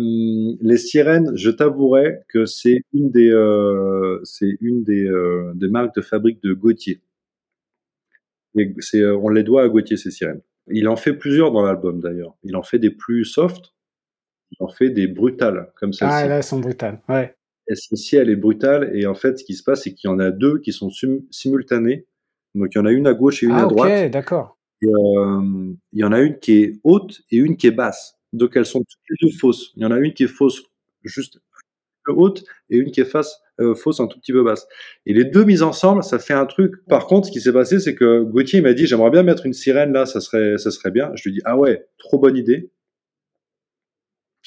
les 0.62 0.78
sirènes, 0.78 1.32
je 1.36 1.52
t'avouerai 1.52 2.22
que 2.28 2.46
c'est 2.46 2.82
une 2.92 3.12
des, 3.12 3.30
euh, 3.30 4.20
c'est 4.24 4.58
une 4.62 4.84
des, 4.84 5.06
euh, 5.06 5.52
des 5.54 5.68
marques 5.68 5.96
de 5.96 6.02
fabrique 6.02 6.42
de 6.42 6.54
Gauthier. 6.54 7.02
Et 8.58 8.74
c'est, 8.80 9.06
on 9.06 9.30
les 9.30 9.44
doit 9.44 9.62
à 9.62 9.70
Gauthier 9.70 9.96
ces 9.96 10.10
sirènes. 10.10 10.42
Il 10.72 10.88
en 10.88 10.96
fait 10.96 11.14
plusieurs 11.14 11.52
dans 11.52 11.62
l'album 11.62 12.00
d'ailleurs. 12.00 12.36
Il 12.44 12.56
en 12.56 12.64
fait 12.64 12.80
des 12.80 12.90
plus 12.90 13.26
soft, 13.26 13.76
il 14.52 14.58
en 14.60 14.70
fait 14.70 14.90
des 14.90 15.06
brutales 15.06 15.72
comme 15.76 15.94
celle-ci. 15.94 16.16
Ah 16.16 16.28
là, 16.28 16.38
elles 16.38 16.44
sont 16.44 16.60
brutales, 16.60 17.00
ouais. 17.10 17.36
Celle-ci, 17.76 18.16
elle 18.16 18.30
est 18.30 18.36
brutale 18.36 18.92
et 18.94 19.06
en 19.06 19.16
fait, 19.16 19.40
ce 19.40 19.44
qui 19.44 19.56
se 19.56 19.64
passe, 19.64 19.84
c'est 19.84 19.94
qu'il 19.94 20.10
y 20.10 20.14
en 20.14 20.20
a 20.20 20.32
deux 20.32 20.60
qui 20.60 20.74
sont 20.74 20.90
simultanées. 21.32 22.06
Donc 22.56 22.70
il 22.74 22.78
y 22.78 22.82
en 22.82 22.86
a 22.86 22.92
une 22.92 23.08
à 23.08 23.14
gauche 23.14 23.44
et 23.44 23.46
une 23.46 23.54
ah, 23.54 23.64
à 23.64 23.66
droite. 23.66 24.06
Ok, 24.06 24.12
d'accord. 24.12 24.58
Euh, 24.84 25.74
il 25.94 26.00
y 26.00 26.04
en 26.04 26.12
a 26.12 26.20
une 26.22 26.40
qui 26.40 26.54
est 26.54 26.80
haute 26.84 27.22
et 27.32 27.38
une 27.38 27.58
qui 27.58 27.68
est 27.68 27.72
basse. 27.72 28.18
Donc 28.34 28.56
elles 28.56 28.66
sont 28.66 28.80
toutes 28.80 29.02
les 29.10 29.28
deux 29.28 29.38
fausses. 29.38 29.72
Il 29.76 29.84
y 29.84 29.86
en 29.86 29.92
a 29.92 30.00
une 30.00 30.14
qui 30.14 30.24
est 30.24 30.28
fausse 30.28 30.64
juste 31.04 31.38
un 31.38 32.14
peu 32.14 32.20
haute 32.20 32.44
et 32.70 32.78
une 32.78 32.92
qui 32.92 33.02
est 33.02 33.06
face, 33.06 33.40
euh, 33.60 33.76
fausse 33.76 34.00
un 34.00 34.08
tout 34.08 34.20
petit 34.20 34.32
peu 34.32 34.44
basse. 34.44 34.68
Et 35.06 35.14
les 35.14 35.26
deux 35.26 35.44
mises 35.44 35.64
ensemble, 35.64 36.04
ça 36.04 36.20
fait 36.20 36.34
un 36.34 36.46
truc. 36.46 36.86
Par 36.88 37.08
contre, 37.08 37.28
ce 37.28 37.32
qui 37.32 37.42
s'est 37.42 37.54
passé, 37.54 37.80
c'est 37.80 37.96
que 37.96 38.24
Gauthier 38.24 38.62
m'a 38.62 38.74
dit 38.74 38.88
j'aimerais 38.88 39.12
bien 39.12 39.24
mettre 39.24 39.46
une 39.46 39.54
sirène 39.54 39.94
là, 39.94 40.06
ça 40.06 40.20
serait, 40.20 40.58
ça 40.58 40.72
serait 40.72 40.92
bien. 40.92 41.12
Je 41.16 41.24
lui 41.24 41.34
dis 41.34 41.42
ah 41.46 41.58
ouais, 41.58 41.88
trop 41.98 42.20
bonne 42.20 42.38
idée. 42.38 42.72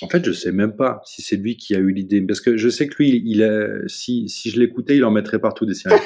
En 0.03 0.09
fait, 0.09 0.25
je 0.25 0.33
sais 0.33 0.51
même 0.51 0.75
pas 0.75 1.01
si 1.05 1.23
c'est 1.23 1.37
lui 1.37 1.57
qui 1.57 1.75
a 1.75 1.79
eu 1.79 1.93
l'idée, 1.93 2.21
parce 2.23 2.41
que 2.41 2.57
je 2.57 2.69
sais 2.69 2.89
que 2.89 2.97
lui, 2.99 3.23
il 3.25 3.45
a, 3.45 3.87
si, 3.87 4.29
si 4.29 4.51
je 4.51 4.59
l'écoutais, 4.59 4.97
il 4.97 5.05
en 5.05 5.13
mettrait 5.13 5.39
partout 5.39 5.67
des 5.67 5.75
sirènes. 5.75 6.01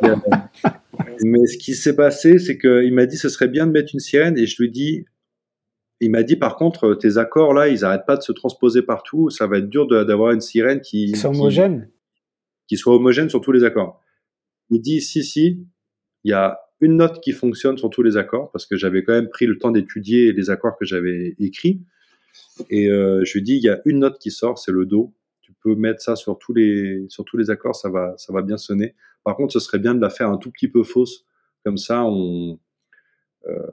Mais 1.22 1.46
ce 1.46 1.56
qui 1.56 1.74
s'est 1.74 1.94
passé, 1.94 2.38
c'est 2.38 2.58
qu'il 2.58 2.92
m'a 2.92 3.06
dit 3.06 3.16
ce 3.16 3.28
serait 3.28 3.48
bien 3.48 3.66
de 3.66 3.72
mettre 3.72 3.90
une 3.94 4.00
sirène, 4.00 4.36
et 4.36 4.46
je 4.46 4.60
lui 4.60 4.70
dis, 4.70 5.04
il 6.00 6.10
m'a 6.10 6.24
dit 6.24 6.34
par 6.34 6.56
contre, 6.56 6.94
tes 6.94 7.16
accords 7.18 7.54
là, 7.54 7.68
ils 7.68 7.84
arrêtent 7.84 8.06
pas 8.06 8.16
de 8.16 8.22
se 8.22 8.32
transposer 8.32 8.82
partout, 8.82 9.30
ça 9.30 9.46
va 9.46 9.58
être 9.58 9.68
dur 9.68 9.86
d'avoir 9.86 10.32
une 10.32 10.40
sirène 10.40 10.80
qui, 10.80 11.12
qui 11.12 11.16
soit 11.18 11.30
homogène, 11.30 11.90
qui, 12.66 12.76
soit 12.76 12.94
homogène 12.94 13.30
sur 13.30 13.40
tous 13.40 13.52
les 13.52 13.62
accords. 13.62 14.00
Il 14.70 14.80
dit 14.80 15.00
si 15.00 15.22
si, 15.22 15.64
il 16.24 16.30
y 16.30 16.34
a 16.34 16.58
une 16.80 16.96
note 16.96 17.20
qui 17.20 17.30
fonctionne 17.30 17.78
sur 17.78 17.90
tous 17.90 18.02
les 18.02 18.16
accords 18.16 18.50
parce 18.50 18.66
que 18.66 18.76
j'avais 18.76 19.04
quand 19.04 19.12
même 19.12 19.28
pris 19.28 19.46
le 19.46 19.56
temps 19.56 19.70
d'étudier 19.70 20.32
les 20.32 20.50
accords 20.50 20.76
que 20.76 20.84
j'avais 20.84 21.36
écrits 21.38 21.80
et 22.70 22.88
euh, 22.88 23.22
je 23.24 23.34
lui 23.34 23.42
dis 23.42 23.56
il 23.56 23.62
y 23.62 23.68
a 23.68 23.80
une 23.84 24.00
note 24.00 24.18
qui 24.18 24.30
sort, 24.30 24.58
c'est 24.58 24.72
le 24.72 24.86
do. 24.86 25.12
Tu 25.40 25.52
peux 25.62 25.74
mettre 25.74 26.02
ça 26.02 26.16
sur 26.16 26.38
tous 26.38 26.52
les 26.52 27.06
sur 27.08 27.24
tous 27.24 27.36
les 27.36 27.50
accords, 27.50 27.76
ça 27.76 27.90
va 27.90 28.14
ça 28.16 28.32
va 28.32 28.42
bien 28.42 28.56
sonner. 28.56 28.94
Par 29.24 29.36
contre, 29.36 29.52
ce 29.52 29.60
serait 29.60 29.78
bien 29.78 29.94
de 29.94 30.00
la 30.00 30.10
faire 30.10 30.28
un 30.28 30.38
tout 30.38 30.50
petit 30.50 30.68
peu 30.68 30.82
fausse, 30.82 31.24
comme 31.64 31.76
ça 31.76 32.04
on 32.04 32.58
euh, 33.46 33.66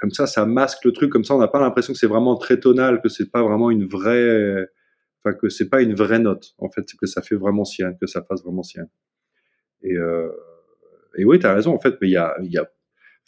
comme 0.00 0.10
ça, 0.10 0.26
ça 0.26 0.46
masque 0.46 0.84
le 0.84 0.92
truc. 0.92 1.12
Comme 1.12 1.24
ça, 1.24 1.34
on 1.34 1.38
n'a 1.38 1.48
pas 1.48 1.60
l'impression 1.60 1.92
que 1.92 1.98
c'est 1.98 2.06
vraiment 2.06 2.36
très 2.36 2.58
tonal, 2.58 3.02
que 3.02 3.10
c'est 3.10 3.30
pas 3.30 3.42
vraiment 3.42 3.70
une 3.70 3.86
vraie, 3.86 4.66
que 5.38 5.48
c'est 5.50 5.68
pas 5.68 5.82
une 5.82 5.94
vraie 5.94 6.18
note. 6.18 6.54
En 6.58 6.70
fait, 6.70 6.82
c'est 6.86 6.96
que 6.96 7.06
ça 7.06 7.20
fait 7.22 7.36
vraiment 7.36 7.64
sirène, 7.64 7.96
que 8.00 8.06
ça 8.06 8.22
fasse 8.22 8.42
vraiment 8.42 8.62
sirène. 8.62 8.88
Et, 9.82 9.94
euh, 9.96 10.30
et 11.16 11.24
oui, 11.24 11.38
raison. 11.42 11.74
En 11.74 11.78
fait, 11.78 11.96
mais 12.00 12.08
il 12.08 12.12
y 12.12 12.16
a, 12.16 12.34
y 12.40 12.56
a, 12.56 12.70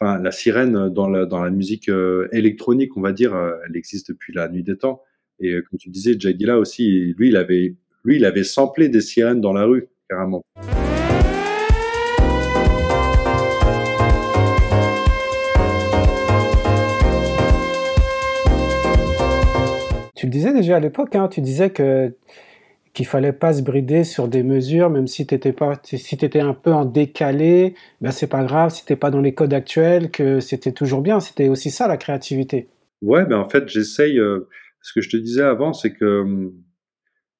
enfin, 0.00 0.18
la 0.18 0.30
sirène 0.32 0.88
dans 0.88 1.08
la, 1.08 1.26
dans 1.26 1.42
la 1.42 1.50
musique 1.50 1.88
euh, 1.88 2.28
électronique, 2.32 2.96
on 2.96 3.00
va 3.00 3.12
dire, 3.12 3.34
euh, 3.34 3.52
elle 3.66 3.76
existe 3.76 4.08
depuis 4.10 4.32
la 4.32 4.48
nuit 4.48 4.62
des 4.62 4.76
temps. 4.76 5.02
Et 5.40 5.52
euh, 5.52 5.62
comme 5.62 5.78
tu 5.78 5.90
disais, 5.90 6.18
Jagila 6.18 6.58
aussi, 6.58 7.14
lui, 7.16 7.28
il 7.28 7.36
avait, 7.36 7.76
lui, 8.04 8.16
il 8.16 8.24
avait 8.24 8.44
samplé 8.44 8.88
des 8.88 9.00
sirènes 9.00 9.40
dans 9.40 9.52
la 9.52 9.64
rue, 9.64 9.88
carrément. 10.08 10.42
Tu 20.14 20.26
le 20.26 20.30
disais 20.30 20.52
déjà 20.52 20.76
à 20.76 20.80
l'époque, 20.80 21.16
hein, 21.16 21.26
tu 21.26 21.40
disais 21.40 21.70
que 21.70 22.14
qu'il 22.92 23.06
fallait 23.06 23.32
pas 23.32 23.54
se 23.54 23.62
brider 23.62 24.04
sur 24.04 24.28
des 24.28 24.42
mesures, 24.42 24.90
même 24.90 25.06
si 25.06 25.26
tu 25.26 25.34
étais 25.34 25.52
pas, 25.52 25.80
si 25.82 26.14
étais 26.14 26.40
un 26.40 26.54
peu 26.54 26.72
en 26.72 26.84
décalé, 26.84 27.74
ben 28.00 28.10
c'est 28.10 28.26
pas 28.26 28.44
grave, 28.44 28.70
si 28.70 28.84
t'es 28.84 28.96
pas 28.96 29.10
dans 29.10 29.20
les 29.20 29.34
codes 29.34 29.54
actuels, 29.54 30.10
que 30.10 30.40
c'était 30.40 30.72
toujours 30.72 31.00
bien. 31.00 31.20
C'était 31.20 31.48
aussi 31.48 31.70
ça 31.70 31.88
la 31.88 31.96
créativité. 31.96 32.68
Ouais, 33.00 33.24
ben 33.24 33.38
en 33.38 33.48
fait, 33.48 33.68
j'essaye. 33.68 34.18
Euh, 34.18 34.48
ce 34.82 34.92
que 34.92 35.00
je 35.00 35.08
te 35.08 35.16
disais 35.16 35.42
avant, 35.42 35.72
c'est 35.72 35.92
que 35.92 36.20
hum, 36.20 36.52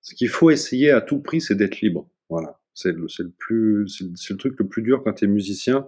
ce 0.01 0.15
qu'il 0.15 0.29
faut 0.29 0.51
essayer 0.51 0.91
à 0.91 1.01
tout 1.01 1.21
prix, 1.21 1.41
c'est 1.41 1.55
d'être 1.55 1.81
libre. 1.81 2.09
Voilà, 2.31 2.61
c'est 2.73 2.93
le, 2.93 3.07
plus, 3.39 3.87
c'est 3.89 4.31
le 4.31 4.39
truc 4.39 4.55
le 4.59 4.67
plus 4.67 4.83
dur 4.83 5.03
quand 5.05 5.13
tu 5.13 5.27
es 5.27 5.29
musicien. 5.29 5.87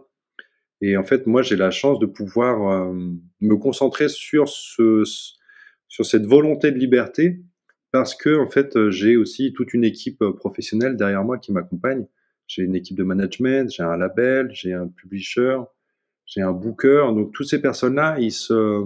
Et 0.81 0.97
en 0.97 1.05
fait, 1.05 1.27
moi, 1.27 1.43
j'ai 1.43 1.57
la 1.57 1.71
chance 1.71 1.99
de 1.99 2.07
pouvoir 2.07 2.71
euh, 2.71 2.93
me 3.41 3.57
concentrer 3.57 4.09
sur 4.09 4.49
ce, 4.49 5.03
sur 5.89 6.05
cette 6.05 6.27
volonté 6.27 6.71
de 6.71 6.79
liberté 6.79 7.41
parce 7.95 8.17
que 8.17 8.37
en 8.41 8.49
fait 8.49 8.75
euh, 8.75 8.91
j'ai 8.91 9.17
aussi 9.17 9.53
toute 9.53 9.73
une 9.73 9.85
équipe 9.85 10.21
euh, 10.21 10.33
professionnelle 10.33 10.97
derrière 10.97 11.23
moi 11.23 11.39
qui 11.39 11.53
m'accompagne. 11.53 12.09
J'ai 12.49 12.63
une 12.63 12.75
équipe 12.75 12.97
de 12.97 13.05
management, 13.05 13.71
j'ai 13.71 13.85
un 13.85 13.97
label, 13.97 14.51
j'ai 14.53 14.73
un 14.73 14.89
publisher, 14.89 15.59
j'ai 16.27 16.41
un 16.41 16.51
booker. 16.51 17.13
Donc 17.15 17.31
toutes 17.33 17.47
ces 17.47 17.61
personnes-là, 17.61 18.17
ils 18.19 18.33
se, 18.33 18.83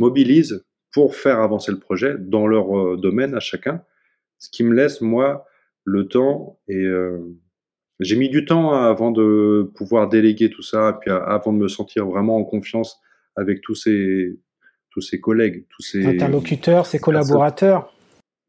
mobilisent 0.00 0.64
pour 0.92 1.14
faire 1.14 1.38
avancer 1.38 1.70
le 1.70 1.78
projet 1.78 2.16
dans 2.18 2.48
leur 2.48 2.76
euh, 2.76 2.96
domaine 2.96 3.36
à 3.36 3.40
chacun, 3.40 3.84
ce 4.38 4.50
qui 4.50 4.64
me 4.64 4.74
laisse 4.74 5.00
moi 5.00 5.46
le 5.84 6.08
temps 6.08 6.58
et 6.66 6.84
j'ai 8.00 8.16
mis 8.16 8.28
du 8.28 8.44
temps 8.44 8.72
avant 8.72 9.12
de 9.12 9.70
pouvoir 9.76 10.08
déléguer 10.08 10.50
tout 10.50 10.62
ça, 10.62 10.98
puis 11.00 11.10
avant 11.10 11.52
de 11.52 11.58
me 11.58 11.68
sentir 11.68 12.06
vraiment 12.06 12.36
en 12.36 12.44
confiance 12.44 13.00
avec 13.36 13.60
tous 13.62 13.76
ces 13.76 14.36
tous 14.90 15.00
ses 15.00 15.20
collègues, 15.20 15.64
tous 15.70 15.82
ses 15.82 16.06
interlocuteurs, 16.06 16.86
ses 16.86 16.98
collaborateurs. 16.98 17.92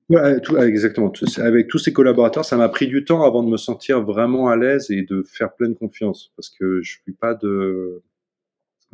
exactement. 0.09 1.11
Avec 1.37 1.67
tous 1.67 1.77
ces 1.77 1.93
collaborateurs, 1.93 2.45
ça 2.45 2.57
m'a 2.57 2.69
pris 2.69 2.87
du 2.87 3.05
temps 3.05 3.23
avant 3.23 3.43
de 3.43 3.49
me 3.49 3.57
sentir 3.57 4.01
vraiment 4.01 4.49
à 4.49 4.55
l'aise 4.55 4.91
et 4.91 5.03
de 5.03 5.23
faire 5.23 5.53
pleine 5.53 5.75
confiance, 5.75 6.31
parce 6.35 6.49
que 6.49 6.81
je 6.81 6.91
suis 6.91 7.13
pas 7.13 7.35
de, 7.35 8.01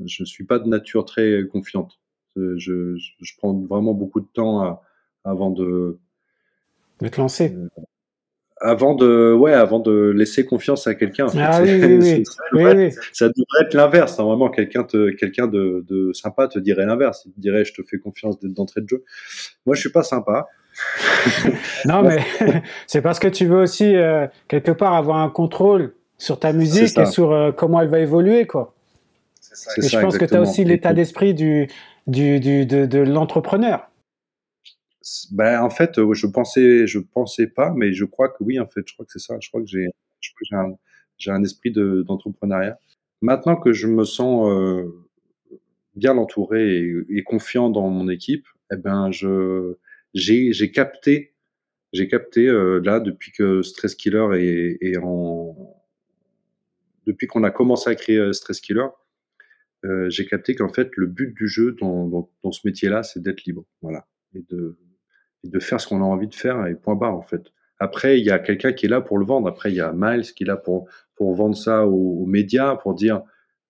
je 0.05 0.23
suis 0.23 0.43
pas 0.45 0.59
de 0.59 0.67
nature 0.67 1.05
très 1.05 1.47
confiante. 1.51 1.99
Je, 2.35 2.95
je, 2.97 3.33
prends 3.39 3.53
vraiment 3.53 3.95
beaucoup 3.95 4.19
de 4.19 4.27
temps 4.31 4.79
avant 5.23 5.49
de 5.49 5.97
de 7.01 7.07
te 7.07 7.19
lancer. 7.19 7.53
Euh, 7.55 7.69
avant 8.61 8.95
de, 8.95 9.33
ouais, 9.33 9.53
avant 9.53 9.79
de 9.79 9.91
laisser 10.15 10.45
confiance 10.45 10.87
à 10.87 10.95
quelqu'un. 10.95 11.27
Ah 11.37 11.61
oui, 11.61 11.71
oui, 11.83 11.97
oui. 12.01 12.23
ça, 12.25 12.43
devrait, 12.53 12.91
ça, 13.13 13.27
devrait, 13.27 13.65
être 13.65 13.73
l'inverse. 13.73 14.17
Normalement, 14.17 14.49
quelqu'un 14.49 14.83
te, 14.83 15.11
quelqu'un 15.11 15.47
de, 15.47 15.85
de, 15.87 16.11
sympa 16.13 16.47
te 16.47 16.59
dirait 16.59 16.85
l'inverse. 16.85 17.23
Il 17.25 17.33
te 17.33 17.39
dirait, 17.39 17.65
je 17.65 17.73
te 17.73 17.81
fais 17.83 17.97
confiance 17.97 18.39
d'entrée 18.41 18.81
de 18.81 18.89
jeu. 18.89 19.03
Moi, 19.65 19.75
je 19.75 19.81
suis 19.81 19.91
pas 19.91 20.03
sympa. 20.03 20.47
non, 21.85 22.03
mais 22.03 22.19
c'est 22.87 23.01
parce 23.01 23.19
que 23.19 23.27
tu 23.27 23.45
veux 23.45 23.61
aussi 23.61 23.95
euh, 23.95 24.27
quelque 24.47 24.71
part 24.71 24.93
avoir 24.93 25.17
un 25.17 25.29
contrôle 25.29 25.93
sur 26.17 26.39
ta 26.39 26.53
musique 26.53 26.97
et 26.97 27.05
sur 27.05 27.31
euh, 27.31 27.51
comment 27.51 27.81
elle 27.81 27.89
va 27.89 27.99
évoluer, 27.99 28.47
quoi. 28.47 28.73
et 29.77 29.87
je 29.87 29.99
pense 29.99 30.17
que 30.17 30.25
tu 30.25 30.35
as 30.35 30.41
aussi 30.41 30.63
l'état 30.65 30.93
d'esprit 30.93 31.33
du, 31.33 31.67
du, 32.07 32.39
du, 32.39 32.65
de, 32.65 32.85
de 32.85 32.99
l'entrepreneur. 32.99 33.89
Ben, 35.31 35.61
en 35.61 35.69
fait, 35.69 35.97
euh, 35.99 36.13
je 36.13 36.27
pensais, 36.27 36.87
je 36.87 36.99
pensais 36.99 37.47
pas, 37.47 37.73
mais 37.75 37.93
je 37.93 38.05
crois 38.05 38.29
que 38.29 38.43
oui, 38.43 38.59
en 38.59 38.67
fait, 38.67 38.81
je 38.85 38.93
crois 38.93 39.05
que 39.05 39.11
c'est 39.11 39.25
ça. 39.25 39.37
Je 39.41 39.49
crois 39.49 39.61
que 39.61 39.67
j'ai, 39.67 39.87
un, 40.51 40.73
j'ai 41.17 41.31
un 41.31 41.43
esprit 41.43 41.71
de, 41.71 42.03
d'entrepreneuriat. 42.07 42.79
Maintenant 43.21 43.55
que 43.55 43.73
je 43.73 43.87
me 43.87 44.03
sens 44.05 44.49
euh, 44.49 44.85
bien 45.95 46.17
entouré 46.17 46.77
et, 46.77 46.95
et, 47.09 47.23
confiant 47.23 47.69
dans 47.69 47.89
mon 47.89 48.09
équipe, 48.09 48.45
eh 48.71 48.77
ben, 48.77 49.11
je, 49.11 49.75
j'ai, 50.13 50.51
j'ai 50.53 50.71
capté, 50.71 51.33
j'ai 51.93 52.07
capté 52.07 52.47
euh, 52.47 52.79
là 52.83 52.99
depuis 52.99 53.31
que 53.31 53.61
Stress 53.63 53.95
Killer 53.95 54.27
est, 54.35 54.77
est 54.81 54.97
en, 54.97 55.55
depuis 57.07 57.27
qu'on 57.27 57.43
a 57.43 57.51
commencé 57.51 57.89
à 57.89 57.95
créer 57.95 58.33
Stress 58.33 58.61
Killer, 58.61 58.87
euh, 59.85 60.09
j'ai 60.09 60.25
capté 60.25 60.55
qu'en 60.55 60.69
fait, 60.69 60.89
le 60.95 61.07
but 61.07 61.33
du 61.35 61.47
jeu 61.47 61.73
dans, 61.79 62.07
dans, 62.07 62.29
dans 62.43 62.51
ce 62.51 62.61
métier-là, 62.65 63.03
c'est 63.03 63.21
d'être 63.21 63.45
libre, 63.45 63.65
voilà, 63.81 64.07
et 64.33 64.43
de 64.49 64.77
et 65.43 65.49
de 65.49 65.59
faire 65.59 65.79
ce 65.79 65.87
qu'on 65.87 66.01
a 66.01 66.05
envie 66.05 66.27
de 66.27 66.35
faire 66.35 66.65
et 66.67 66.75
point 66.75 66.95
barre 66.95 67.15
en 67.15 67.21
fait. 67.21 67.51
Après, 67.79 68.19
il 68.19 68.25
y 68.25 68.31
a 68.31 68.39
quelqu'un 68.39 68.73
qui 68.73 68.87
est 68.87 68.89
là 68.89 69.01
pour 69.01 69.19
le 69.19 69.25
vendre. 69.25 69.47
Après, 69.47 69.71
il 69.71 69.75
y 69.75 69.81
a 69.81 69.93
Miles 69.95 70.23
qui 70.33 70.43
est 70.43 70.47
là 70.47 70.57
pour 70.57 70.87
pour 71.17 71.33
vendre 71.33 71.55
ça 71.55 71.85
aux, 71.85 72.25
médias, 72.25 72.75
pour 72.75 72.93
dire 72.93 73.23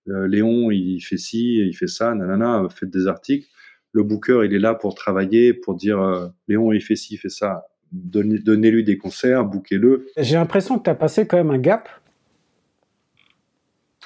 euh, 0.09 0.27
Léon, 0.27 0.69
il 0.69 0.99
fait 0.99 1.17
ci, 1.17 1.59
il 1.59 1.73
fait 1.73 1.87
ça, 1.87 2.13
nanana, 2.13 2.67
faites 2.69 2.89
des 2.89 3.07
articles. 3.07 3.47
Le 3.93 4.03
booker, 4.03 4.41
il 4.43 4.53
est 4.53 4.59
là 4.59 4.75
pour 4.75 4.93
travailler, 4.95 5.53
pour 5.53 5.75
dire 5.75 5.99
euh, 5.99 6.27
Léon, 6.47 6.73
il 6.73 6.81
fait 6.81 6.95
ci, 6.95 7.15
il 7.15 7.17
fait 7.17 7.29
ça. 7.29 7.67
Donnez-lui 7.93 8.83
des 8.83 8.97
concerts, 8.97 9.45
bouquez-le. 9.45 10.07
J'ai 10.17 10.35
l'impression 10.35 10.77
que 10.77 10.83
tu 10.83 10.89
as 10.89 10.95
passé 10.95 11.25
quand 11.25 11.37
même 11.37 11.51
un 11.51 11.57
gap. 11.57 11.89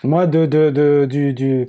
Moi, 0.04 0.28
de, 0.28 0.45
de, 0.45 0.69
de, 0.69 1.06
du, 1.08 1.67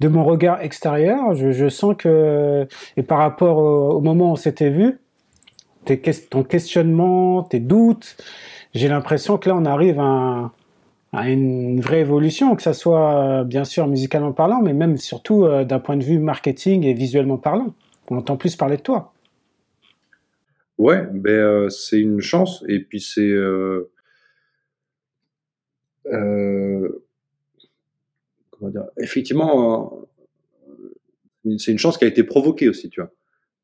de 0.00 0.08
mon 0.08 0.24
regard 0.24 0.60
extérieur, 0.60 1.34
je, 1.34 1.52
je, 1.52 1.68
sens 1.70 1.94
que, 1.98 2.66
et 2.98 3.02
par 3.02 3.18
rapport 3.18 3.58
au, 3.58 3.96
au 3.96 4.00
moment 4.00 4.30
où 4.30 4.32
on 4.32 4.36
s'était 4.36 4.70
vu, 4.70 4.98
tes, 5.84 6.00
ton 6.00 6.42
questionnement, 6.42 7.42
tes 7.42 7.60
doutes. 7.60 8.16
J'ai 8.74 8.88
l'impression 8.88 9.38
que 9.38 9.48
là, 9.48 9.56
on 9.56 9.64
arrive 9.64 10.00
à, 10.00 10.52
une 11.12 11.80
vraie 11.80 12.00
évolution, 12.00 12.56
que 12.56 12.62
ça 12.62 12.72
soit 12.72 13.40
euh, 13.40 13.44
bien 13.44 13.64
sûr 13.64 13.86
musicalement 13.86 14.32
parlant, 14.32 14.60
mais 14.60 14.72
même 14.72 14.96
surtout 14.96 15.44
euh, 15.44 15.64
d'un 15.64 15.78
point 15.78 15.96
de 15.96 16.02
vue 16.02 16.18
marketing 16.18 16.84
et 16.84 16.92
visuellement 16.92 17.38
parlant. 17.38 17.72
On 18.10 18.16
entend 18.16 18.36
plus 18.36 18.56
parler 18.56 18.76
de 18.76 18.82
toi. 18.82 19.12
Ouais, 20.76 21.06
ben, 21.12 21.30
euh, 21.30 21.68
c'est 21.68 22.00
une 22.00 22.20
chance. 22.20 22.64
Et 22.68 22.80
puis 22.80 23.00
c'est. 23.00 23.32
comment 28.50 28.70
dire? 28.70 28.86
Effectivement, 29.00 30.00
c'est 31.58 31.70
une 31.70 31.78
chance 31.78 31.96
qui 31.96 32.04
a 32.04 32.08
été 32.08 32.24
provoquée 32.24 32.68
aussi, 32.68 32.90
tu 32.90 33.00
vois 33.00 33.12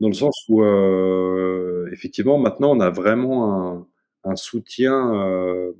dans 0.01 0.09
le 0.09 0.15
sens 0.15 0.45
où 0.49 0.63
euh, 0.63 1.89
effectivement 1.93 2.39
maintenant 2.39 2.77
on 2.77 2.81
a 2.81 2.91
vraiment 2.91 3.75
un, 3.75 3.87
un 4.25 4.37
soutien 4.37 5.15
euh, 5.15 5.73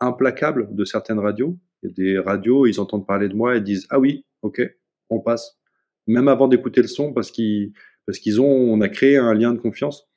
implacable 0.00 0.74
de 0.74 0.84
certaines 0.84 1.18
radios. 1.18 1.56
Il 1.82 1.88
y 1.88 1.92
a 1.92 1.94
des 1.94 2.18
radios, 2.18 2.66
ils 2.66 2.80
entendent 2.80 3.06
parler 3.06 3.28
de 3.28 3.34
moi 3.34 3.56
et 3.56 3.60
disent 3.60 3.86
ah 3.90 3.98
oui, 3.98 4.24
ok, 4.42 4.62
on 5.10 5.20
passe, 5.20 5.58
même 6.06 6.28
avant 6.28 6.48
d'écouter 6.48 6.82
le 6.82 6.88
son 6.88 7.12
parce 7.12 7.30
qu'ils 7.30 7.72
parce 8.06 8.18
qu'ils 8.18 8.40
ont, 8.40 8.46
on 8.46 8.80
a 8.80 8.88
créé 8.88 9.16
un 9.16 9.34
lien 9.34 9.52
de 9.52 9.58
confiance 9.58 10.08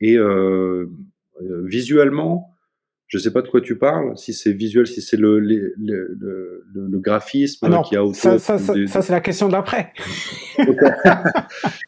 et 0.00 0.16
euh, 0.16 0.86
visuellement. 1.64 2.54
Je 3.06 3.16
sais 3.16 3.32
pas 3.32 3.40
de 3.40 3.48
quoi 3.48 3.62
tu 3.62 3.78
parles, 3.78 4.18
si 4.18 4.34
c'est 4.34 4.52
visuel, 4.52 4.86
si 4.86 5.00
c'est 5.00 5.16
le, 5.16 5.38
le, 5.40 5.72
le, 5.78 6.66
le, 6.74 6.98
graphisme 6.98 7.66
ah 7.72 7.82
qu'il 7.82 7.94
y 7.94 7.96
a 7.96 8.04
autour. 8.04 8.14
Ça, 8.16 8.38
ça, 8.38 8.58
ça, 8.58 8.74
ça 8.86 9.00
c'est 9.00 9.14
la 9.14 9.22
question 9.22 9.48
d'après. 9.48 9.94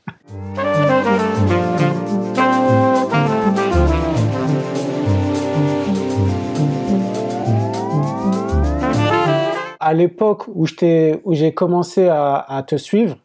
à 9.90 9.92
l'époque 9.92 10.46
où 10.46 10.66
j'ai 10.68 11.52
commencé 11.52 12.06
à, 12.06 12.64
te 12.64 12.76
suivre, 12.76 13.18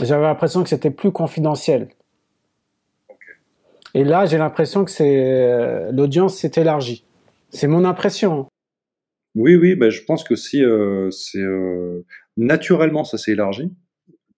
j'avais 0.00 0.22
l'impression 0.22 0.62
que 0.62 0.68
c'était 0.68 0.92
plus 0.92 1.10
confidentiel. 1.10 1.88
Et 3.94 4.04
là, 4.04 4.24
j'ai 4.26 4.38
l'impression 4.38 4.84
que 4.84 4.92
c'est 4.92 5.32
euh, 5.32 5.90
l'audience 5.90 6.36
s'est 6.36 6.52
élargie. 6.54 7.04
C'est 7.50 7.66
mon 7.66 7.84
impression. 7.84 8.46
Oui, 9.34 9.56
oui, 9.56 9.74
ben, 9.74 9.90
je 9.90 10.04
pense 10.04 10.22
que 10.22 10.36
si 10.36 10.62
euh, 10.62 11.10
c'est 11.10 11.42
euh, 11.42 12.04
naturellement 12.36 13.02
ça 13.02 13.18
s'est 13.18 13.32
élargi, 13.32 13.72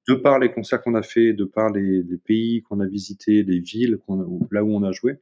de 0.08 0.14
par 0.14 0.38
les 0.38 0.50
concerts 0.50 0.80
qu'on 0.80 0.94
a 0.94 1.02
fait, 1.02 1.34
de 1.34 1.44
par 1.44 1.70
les, 1.70 2.02
pays 2.24 2.62
qu'on 2.62 2.80
a 2.80 2.86
visités, 2.86 3.42
les 3.42 3.60
villes 3.60 3.98
là 4.50 4.64
où 4.64 4.74
on 4.74 4.82
a 4.84 4.92
joué, 4.92 5.18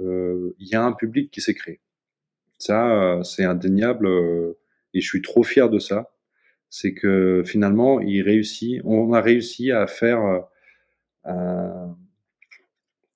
il 0.00 0.68
y 0.68 0.74
a 0.74 0.84
un 0.84 0.92
public 0.92 1.30
qui 1.30 1.40
s'est 1.40 1.54
créé. 1.54 1.80
Ça, 2.66 3.20
c'est 3.24 3.44
indéniable 3.44 4.06
euh, 4.06 4.56
et 4.94 5.02
je 5.02 5.06
suis 5.06 5.20
trop 5.20 5.42
fier 5.42 5.68
de 5.68 5.78
ça. 5.78 6.10
C'est 6.70 6.94
que 6.94 7.42
finalement, 7.44 8.00
on 8.84 9.12
a 9.12 9.20
réussi 9.20 9.70
à 9.70 9.86
faire, 9.86 10.46
euh, 11.26 11.86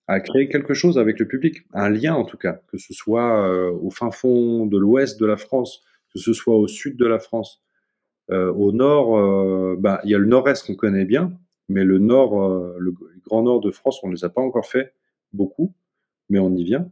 à 0.06 0.20
créer 0.20 0.50
quelque 0.50 0.74
chose 0.74 0.98
avec 0.98 1.18
le 1.18 1.26
public, 1.26 1.62
un 1.72 1.88
lien 1.88 2.14
en 2.14 2.26
tout 2.26 2.36
cas, 2.36 2.60
que 2.70 2.76
ce 2.76 2.92
soit 2.92 3.48
euh, 3.48 3.70
au 3.70 3.90
fin 3.90 4.10
fond 4.10 4.66
de 4.66 4.76
l'ouest 4.76 5.18
de 5.18 5.24
la 5.24 5.38
France, 5.38 5.82
que 6.12 6.18
ce 6.18 6.34
soit 6.34 6.56
au 6.56 6.68
sud 6.68 6.98
de 6.98 7.06
la 7.06 7.18
France, 7.18 7.62
au 8.30 8.72
nord, 8.72 9.78
bah, 9.78 10.02
il 10.04 10.10
y 10.10 10.14
a 10.14 10.18
le 10.18 10.26
nord-est 10.26 10.66
qu'on 10.66 10.74
connaît 10.74 11.06
bien, 11.06 11.32
mais 11.70 11.82
le 11.82 11.98
nord, 11.98 12.38
le 12.78 12.92
grand 13.24 13.42
nord 13.42 13.62
de 13.62 13.70
France, 13.70 14.00
on 14.02 14.08
ne 14.08 14.14
les 14.14 14.24
a 14.26 14.28
pas 14.28 14.42
encore 14.42 14.66
fait 14.66 14.92
beaucoup, 15.32 15.72
mais 16.28 16.38
on 16.38 16.54
y 16.54 16.62
vient. 16.62 16.90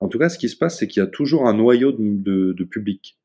En 0.00 0.08
tout 0.08 0.18
cas, 0.18 0.28
ce 0.28 0.38
qui 0.38 0.48
se 0.48 0.56
passe, 0.56 0.78
c'est 0.78 0.86
qu'il 0.86 1.02
y 1.02 1.06
a 1.06 1.08
toujours 1.08 1.46
un 1.46 1.54
noyau 1.54 1.92
de, 1.92 2.52
de, 2.52 2.64
public 2.64 3.18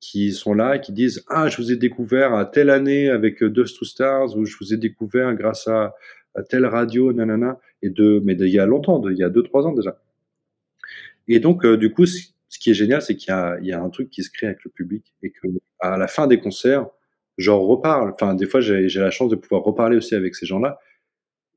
qui 0.00 0.32
sont 0.32 0.54
là 0.54 0.76
et 0.76 0.80
qui 0.80 0.92
disent 0.92 1.24
Ah, 1.28 1.48
je 1.48 1.56
vous 1.58 1.70
ai 1.70 1.76
découvert 1.76 2.34
à 2.34 2.46
telle 2.46 2.70
année 2.70 3.10
avec 3.10 3.42
Dust 3.44 3.78
to 3.78 3.84
Stars, 3.84 4.36
ou 4.36 4.44
je 4.44 4.56
vous 4.58 4.72
ai 4.72 4.76
découvert 4.76 5.34
grâce 5.34 5.68
à, 5.68 5.94
telle 6.48 6.66
radio, 6.66 7.12
nanana, 7.12 7.60
et 7.82 7.90
de, 7.90 8.20
mais 8.24 8.34
il 8.34 8.48
y 8.48 8.58
a 8.58 8.66
longtemps, 8.66 9.06
il 9.08 9.16
y 9.16 9.22
a 9.22 9.28
deux, 9.28 9.42
trois 9.42 9.66
ans 9.66 9.72
déjà. 9.72 10.00
Et 11.28 11.38
donc, 11.40 11.64
euh, 11.64 11.76
du 11.76 11.92
coup, 11.92 12.06
ce 12.06 12.58
qui 12.58 12.70
est 12.70 12.74
génial, 12.74 13.02
c'est 13.02 13.16
qu'il 13.16 13.32
y, 13.62 13.66
y 13.66 13.72
a, 13.72 13.82
un 13.82 13.90
truc 13.90 14.10
qui 14.10 14.22
se 14.22 14.30
crée 14.30 14.46
avec 14.46 14.64
le 14.64 14.70
public 14.70 15.14
et 15.22 15.30
que 15.30 15.46
à 15.80 15.96
la 15.96 16.08
fin 16.08 16.26
des 16.26 16.40
concerts, 16.40 16.88
j'en 17.38 17.60
reparle. 17.60 18.12
Enfin, 18.12 18.34
des 18.34 18.46
fois, 18.46 18.60
j'ai 18.60 18.88
la 18.88 19.10
chance 19.10 19.30
de 19.30 19.36
pouvoir 19.36 19.62
reparler 19.62 19.96
aussi 19.96 20.14
avec 20.14 20.34
ces 20.34 20.46
gens-là 20.46 20.78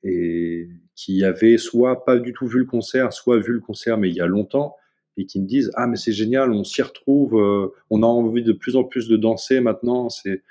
et 0.04 0.70
qui 0.98 1.24
avaient 1.24 1.58
soit 1.58 2.04
pas 2.04 2.18
du 2.18 2.34
tout 2.34 2.48
vu 2.48 2.58
le 2.58 2.66
concert, 2.66 3.14
soit 3.14 3.38
vu 3.38 3.54
le 3.54 3.60
concert 3.60 3.98
mais 3.98 4.10
il 4.10 4.16
y 4.16 4.20
a 4.20 4.26
longtemps 4.26 4.76
et 5.16 5.26
qui 5.26 5.40
me 5.40 5.46
disent 5.46 5.72
ah 5.76 5.88
mais 5.88 5.96
c'est 5.96 6.12
génial, 6.12 6.52
on 6.52 6.64
s'y 6.64 6.82
retrouve, 6.82 7.40
euh, 7.40 7.68
on 7.92 8.04
a 8.04 8.08
envie 8.08 8.44
de 8.44 8.52
plus 8.52 8.76
en 8.76 8.84
plus 8.84 9.08
de 9.08 9.16
danser 9.16 9.62
maintenant, 9.62 10.10
c'est 10.10 10.44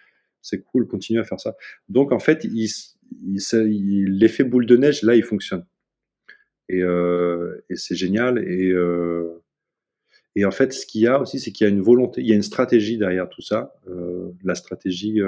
c'est 0.43 0.63
cool, 0.63 0.87
continuez 0.87 1.21
à 1.21 1.25
faire 1.25 1.41
ça. 1.41 1.57
Donc 1.89 2.13
en 2.13 2.21
fait, 2.21 2.47
l'effet 3.13 4.45
boule 4.45 4.67
de 4.67 4.77
neige 4.77 5.03
là, 5.03 5.17
il 5.17 5.25
fonctionne 5.25 5.67
et, 6.69 6.81
euh, 6.83 7.65
c'est 7.75 7.97
génial 7.97 8.39
et 8.39 8.71
euh, 8.71 9.43
et 10.37 10.45
en 10.45 10.51
fait, 10.51 10.73
ce 10.73 10.87
qu'il 10.87 11.01
y 11.01 11.07
a 11.07 11.19
aussi, 11.21 11.41
c'est 11.41 11.51
qu'il 11.51 11.67
y 11.67 11.71
a 11.71 11.73
une 11.73 11.81
volonté, 11.81 12.21
il 12.21 12.29
y 12.29 12.33
a 12.33 12.37
une 12.37 12.43
stratégie 12.43 12.99
derrière 12.99 13.29
tout 13.31 13.41
ça. 13.41 13.75
La 14.45 14.55
stratégie 14.55 15.19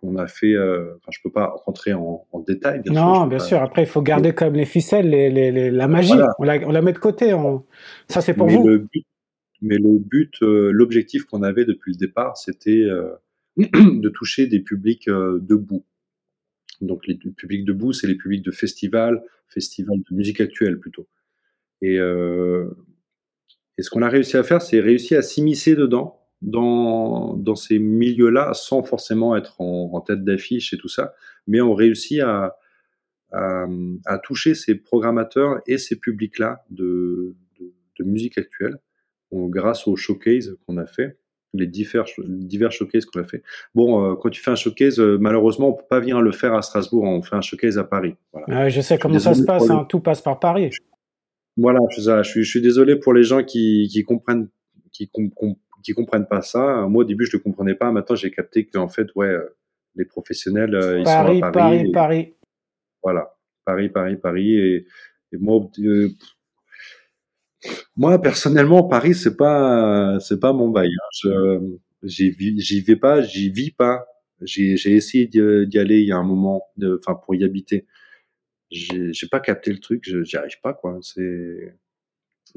qu'on 0.00 0.16
a 0.16 0.26
fait. 0.26 0.54
Euh, 0.54 0.94
enfin, 0.96 1.10
je 1.10 1.18
peux 1.22 1.30
pas 1.30 1.54
rentrer 1.64 1.92
en, 1.92 2.26
détail. 2.46 2.80
Bien 2.82 2.92
non, 2.92 3.26
bien 3.26 3.38
sûr. 3.38 3.60
Après, 3.60 3.82
il 3.82 3.88
faut 3.88 4.02
garder 4.02 4.32
comme 4.32 4.54
les 4.54 4.64
ficelles, 4.64 5.08
les, 5.10 5.70
la 5.70 5.88
magie. 5.88 6.12
On, 6.38 6.44
la, 6.44 6.58
on, 6.66 6.70
la, 6.70 6.82
met 6.82 6.92
de 6.92 6.98
côté. 6.98 7.34
Ça, 8.08 8.20
c'est 8.20 8.34
pour 8.34 8.48
vous. 8.48 8.66
mais 9.62 9.78
le 9.78 9.98
but, 9.98 10.34
euh, 10.42 10.70
l'objectif 10.70 11.24
qu'on 11.24 11.42
avait 11.42 11.64
depuis 11.64 11.92
le 11.92 11.98
départ, 11.98 12.36
c'était 12.36 12.82
euh, 12.82 13.10
de 13.56 14.08
toucher 14.08 14.46
des 14.46 14.60
publics 14.60 15.08
debout. 15.08 15.84
Donc 16.80 17.06
les 17.06 17.16
publics 17.16 17.64
debout, 17.64 17.92
c'est 17.92 18.06
les 18.06 18.16
publics 18.16 18.44
de 18.44 18.50
festivals, 18.50 19.22
festivals 19.48 19.98
de 20.10 20.14
musique 20.14 20.40
actuelle 20.40 20.78
plutôt. 20.78 21.08
Et, 21.82 21.98
euh, 21.98 22.68
et 23.78 23.82
ce 23.82 23.90
qu'on 23.90 24.02
a 24.02 24.08
réussi 24.08 24.36
à 24.36 24.42
faire, 24.42 24.62
c'est 24.62 24.80
réussir 24.80 25.18
à 25.18 25.22
s'immiscer 25.22 25.74
dedans, 25.74 26.25
dans, 26.42 27.34
dans 27.34 27.54
ces 27.54 27.78
milieux-là, 27.78 28.52
sans 28.54 28.82
forcément 28.82 29.36
être 29.36 29.60
en, 29.60 30.00
tête 30.00 30.24
d'affiche 30.24 30.72
et 30.72 30.78
tout 30.78 30.88
ça, 30.88 31.14
mais 31.46 31.60
on 31.60 31.74
réussit 31.74 32.20
à, 32.20 32.56
à, 33.32 33.66
à 34.04 34.18
toucher 34.18 34.54
ces 34.54 34.74
programmateurs 34.74 35.60
et 35.66 35.78
ces 35.78 35.96
publics-là 35.96 36.64
de, 36.70 37.34
de, 37.58 37.72
de, 37.98 38.04
musique 38.04 38.38
actuelle, 38.38 38.78
grâce 39.32 39.86
au 39.88 39.96
showcase 39.96 40.56
qu'on 40.66 40.76
a 40.76 40.86
fait 40.86 41.18
les 41.56 41.66
divers, 41.66 42.04
divers 42.26 42.72
showcases 42.72 43.06
qu'on 43.06 43.20
a 43.20 43.24
fait. 43.24 43.42
Bon, 43.74 44.04
euh, 44.04 44.14
quand 44.14 44.30
tu 44.30 44.42
fais 44.42 44.50
un 44.50 44.56
showcase, 44.56 45.00
euh, 45.00 45.18
malheureusement, 45.18 45.70
on 45.70 45.72
peut 45.72 45.86
pas 45.88 46.00
venir 46.00 46.20
le 46.20 46.32
faire 46.32 46.54
à 46.54 46.62
Strasbourg, 46.62 47.04
on 47.04 47.22
fait 47.22 47.36
un 47.36 47.40
showcase 47.40 47.78
à 47.78 47.84
Paris. 47.84 48.14
Voilà. 48.32 48.68
je 48.68 48.80
sais 48.80 48.98
comment 48.98 49.18
ça 49.18 49.34
se 49.34 49.42
passe, 49.42 49.68
hein, 49.70 49.86
tout 49.88 50.00
passe 50.00 50.20
par 50.20 50.38
Paris. 50.38 50.70
Voilà, 51.56 51.80
je, 51.90 52.22
suis, 52.22 52.44
je 52.44 52.50
suis 52.50 52.60
désolé 52.60 52.96
pour 52.96 53.14
les 53.14 53.22
gens 53.22 53.42
qui, 53.42 53.88
qui 53.90 54.02
comprennent, 54.02 54.48
qui, 54.92 55.10
qui 55.86 55.94
comprennent 55.94 56.26
pas 56.26 56.42
ça. 56.42 56.86
Moi, 56.88 57.02
au 57.02 57.04
début, 57.04 57.26
je 57.26 57.36
ne 57.36 57.42
comprenais 57.42 57.74
pas. 57.74 57.92
Maintenant, 57.92 58.16
j'ai 58.16 58.30
capté 58.30 58.66
qu'en 58.66 58.88
fait, 58.88 59.06
ouais, 59.14 59.28
euh, 59.28 59.56
les 59.94 60.04
professionnels, 60.04 60.78
ils 60.98 61.06
sont 61.06 61.10
à 61.10 61.22
Paris. 61.22 61.40
Paris, 61.40 61.90
Paris. 61.92 62.34
Voilà, 63.02 63.36
Paris, 63.64 63.88
Paris, 63.88 64.16
Paris. 64.16 64.58
Et, 64.58 64.86
moi, 65.32 65.60
moi, 67.96 68.20
personnellement, 68.20 68.82
Paris, 68.82 69.14
c'est 69.14 69.36
pas, 69.36 70.18
c'est 70.20 70.40
pas 70.40 70.52
mon 70.52 70.70
bail. 70.70 70.90
Hein. 71.24 71.60
j'y 72.02 72.80
vais 72.80 72.96
pas, 72.96 73.22
j'y 73.22 73.50
vis 73.50 73.70
pas. 73.70 74.04
J'ai 74.42 74.72
essayé 74.72 75.26
d'y 75.26 75.78
aller 75.78 76.00
il 76.00 76.08
y 76.08 76.12
a 76.12 76.16
un 76.16 76.24
moment, 76.24 76.62
enfin 76.98 77.14
pour 77.14 77.34
y 77.34 77.44
habiter. 77.44 77.86
J'ai 78.70 79.28
pas 79.30 79.40
capté 79.40 79.72
le 79.72 79.78
truc, 79.78 80.04
j'y 80.04 80.36
arrive 80.36 80.60
pas 80.62 80.74
quoi. 80.74 80.98
C'est 81.00 81.76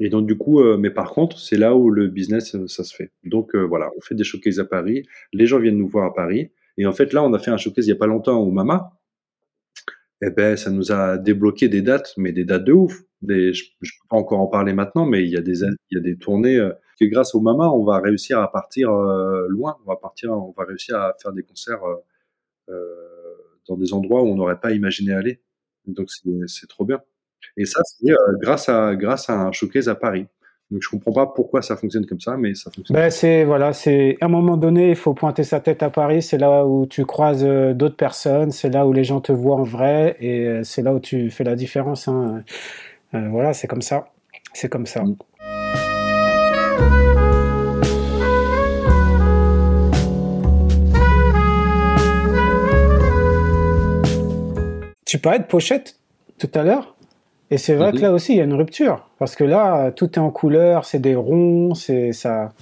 et 0.00 0.08
donc 0.08 0.26
du 0.26 0.36
coup, 0.36 0.60
euh, 0.60 0.78
mais 0.78 0.90
par 0.90 1.10
contre, 1.12 1.38
c'est 1.38 1.58
là 1.58 1.76
où 1.76 1.90
le 1.90 2.08
business 2.08 2.54
euh, 2.54 2.66
ça 2.66 2.84
se 2.84 2.96
fait. 2.96 3.12
Donc 3.22 3.54
euh, 3.54 3.60
voilà, 3.60 3.90
on 3.96 4.00
fait 4.00 4.14
des 4.14 4.24
showcases 4.24 4.58
à 4.58 4.64
Paris. 4.64 5.06
Les 5.34 5.46
gens 5.46 5.58
viennent 5.60 5.76
nous 5.76 5.88
voir 5.88 6.06
à 6.06 6.14
Paris. 6.14 6.50
Et 6.78 6.86
en 6.86 6.92
fait, 6.92 7.12
là, 7.12 7.22
on 7.22 7.32
a 7.34 7.38
fait 7.38 7.50
un 7.50 7.58
showcase 7.58 7.86
il 7.86 7.90
y 7.90 7.92
a 7.92 7.96
pas 7.96 8.06
longtemps 8.06 8.38
au 8.40 8.50
Mama. 8.50 8.92
Eh 10.22 10.30
ben, 10.30 10.56
ça 10.56 10.70
nous 10.70 10.90
a 10.92 11.18
débloqué 11.18 11.68
des 11.68 11.82
dates, 11.82 12.14
mais 12.16 12.32
des 12.32 12.44
dates 12.44 12.64
de 12.64 12.72
ouf 12.72 13.02
je 13.22 13.26
ne 13.26 13.52
peux 13.52 14.08
pas 14.08 14.16
encore 14.16 14.40
en 14.40 14.46
parler 14.46 14.72
maintenant, 14.72 15.04
mais 15.04 15.22
il 15.22 15.28
y 15.28 15.36
a 15.36 15.42
des, 15.42 15.60
il 15.62 15.76
y 15.90 15.98
a 15.98 16.00
des 16.00 16.16
tournées 16.16 16.58
que 16.98 17.04
grâce 17.04 17.34
au 17.34 17.40
Mama, 17.40 17.68
on 17.68 17.84
va 17.84 17.98
réussir 17.98 18.40
à 18.40 18.50
partir 18.50 18.90
loin. 18.90 19.76
On 19.84 19.90
va 19.90 19.96
partir, 19.96 20.30
on 20.30 20.54
va 20.56 20.64
réussir 20.64 20.96
à 20.96 21.14
faire 21.20 21.32
des 21.34 21.42
concerts 21.42 21.82
dans 23.68 23.76
des 23.76 23.92
endroits 23.92 24.22
où 24.22 24.26
on 24.26 24.36
n'aurait 24.36 24.58
pas 24.58 24.72
imaginé 24.72 25.12
aller. 25.12 25.42
Donc 25.86 26.08
c'est 26.46 26.66
trop 26.66 26.86
bien. 26.86 27.02
Et 27.56 27.64
ça, 27.64 27.80
c'est 27.84 28.12
grâce 28.40 28.68
à 28.68 28.94
grâce 28.96 29.28
à 29.30 29.34
un 29.34 29.52
showcase 29.52 29.88
à 29.88 29.94
Paris. 29.94 30.26
Donc 30.70 30.82
je 30.82 30.88
comprends 30.88 31.12
pas 31.12 31.26
pourquoi 31.26 31.62
ça 31.62 31.76
fonctionne 31.76 32.06
comme 32.06 32.20
ça, 32.20 32.36
mais 32.36 32.54
ça 32.54 32.70
fonctionne. 32.70 32.96
Ben 32.96 33.10
c'est 33.10 33.44
voilà, 33.44 33.72
c'est 33.72 34.16
à 34.20 34.26
un 34.26 34.28
moment 34.28 34.56
donné, 34.56 34.90
il 34.90 34.96
faut 34.96 35.14
pointer 35.14 35.42
sa 35.42 35.58
tête 35.58 35.82
à 35.82 35.90
Paris. 35.90 36.22
C'est 36.22 36.38
là 36.38 36.64
où 36.64 36.86
tu 36.86 37.04
croises 37.04 37.44
d'autres 37.44 37.96
personnes, 37.96 38.52
c'est 38.52 38.70
là 38.70 38.86
où 38.86 38.92
les 38.92 39.02
gens 39.02 39.20
te 39.20 39.32
voient 39.32 39.56
en 39.56 39.64
vrai, 39.64 40.16
et 40.20 40.60
c'est 40.62 40.82
là 40.82 40.94
où 40.94 41.00
tu 41.00 41.30
fais 41.30 41.42
la 41.42 41.56
différence. 41.56 42.06
Hein. 42.06 42.44
Euh, 43.14 43.28
voilà, 43.28 43.52
c'est 43.52 43.66
comme 43.66 43.82
ça. 43.82 44.12
C'est 44.52 44.68
comme 44.68 44.86
ça. 44.86 45.02
Mm. 45.02 45.16
Tu 55.04 55.18
parlais 55.18 55.40
de 55.40 55.44
pochette 55.44 55.96
tout 56.38 56.50
à 56.54 56.62
l'heure, 56.62 56.94
et 57.50 57.58
c'est 57.58 57.74
vrai 57.74 57.92
que 57.92 57.98
là 57.98 58.12
aussi 58.12 58.34
il 58.34 58.38
y 58.38 58.40
a 58.40 58.44
une 58.44 58.54
rupture, 58.54 59.08
parce 59.18 59.34
que 59.34 59.44
là 59.44 59.90
tout 59.90 60.12
est 60.12 60.18
en 60.18 60.30
couleur, 60.30 60.84
c'est 60.84 61.00
des 61.00 61.14
ronds, 61.14 61.74
c'est 61.74 62.12
ça, 62.12 62.52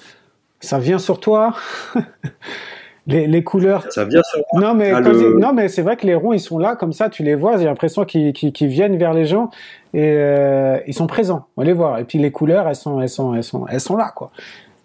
ça 0.61 0.79
vient 0.79 0.99
sur 0.99 1.21
toi. 1.21 1.55
les, 3.09 3.45
couleurs. 3.45 3.91
Ça 3.91 4.05
vient 4.05 4.23
sur 4.23 4.43
Non 4.55 4.75
mais 4.75 4.93
non 5.01 5.53
mais 5.53 5.69
c'est 5.69 5.83
vrai 5.83 5.97
que 5.97 6.07
les 6.07 6.15
ronds 6.15 6.33
ils 6.33 6.41
sont 6.41 6.59
là 6.59 6.77
comme 6.77 6.93
ça, 6.93 7.09
tu 7.09 7.23
les 7.23 7.35
vois, 7.35 7.57
j'ai 7.57 7.65
l'impression 7.65 8.05
qu'ils 8.05 8.53
viennent 8.69 8.97
vers 8.97 9.15
les 9.15 9.25
gens 9.25 9.51
et 9.95 10.15
euh, 10.17 10.79
ils 10.87 10.95
sont 10.95 11.07
présents. 11.07 11.47
On 11.57 11.63
les 11.63 11.73
voit. 11.73 12.01
Et 12.01 12.05
puis 12.05 12.19
les 12.19 12.31
couleurs 12.31 12.69
elles 12.69 12.77
sont 12.77 13.01
elles 13.01 13.09
sont 13.09 13.35
elles 13.35 13.45
sont 13.45 13.67
elles 13.67 13.81
sont 13.81 13.97
là 13.97 14.13
quoi. 14.15 14.31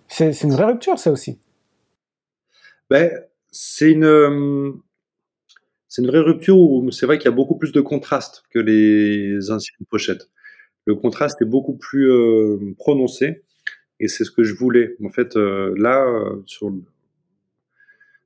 C'est 0.08 0.44
une 0.44 0.52
vraie 0.52 0.66
rupture 0.66 1.00
ça 1.00 1.12
aussi. 1.12 1.38
Ben 2.90 3.12
c'est 3.52 3.92
une 3.92 4.74
c'est 5.94 6.02
une 6.02 6.08
vraie 6.08 6.22
rupture 6.22 6.58
où 6.58 6.90
c'est 6.90 7.06
vrai 7.06 7.20
qu'il 7.20 7.26
y 7.26 7.32
a 7.32 7.36
beaucoup 7.36 7.56
plus 7.56 7.72
de 7.72 7.80
contraste 7.80 8.46
que 8.50 8.58
les 8.58 9.52
anciennes 9.52 9.86
pochettes. 9.88 10.28
Le 10.86 10.96
contraste 10.96 11.40
est 11.44 11.46
beaucoup 11.46 11.78
plus 11.78 12.12
euh, 12.12 12.74
prononcé 12.80 13.44
et 14.00 14.08
c'est 14.08 14.24
ce 14.24 14.32
que 14.32 14.42
je 14.42 14.56
voulais. 14.56 14.96
En 15.06 15.10
fait, 15.10 15.38
euh, 15.38 15.72
là, 15.78 16.04
sur 16.48 16.74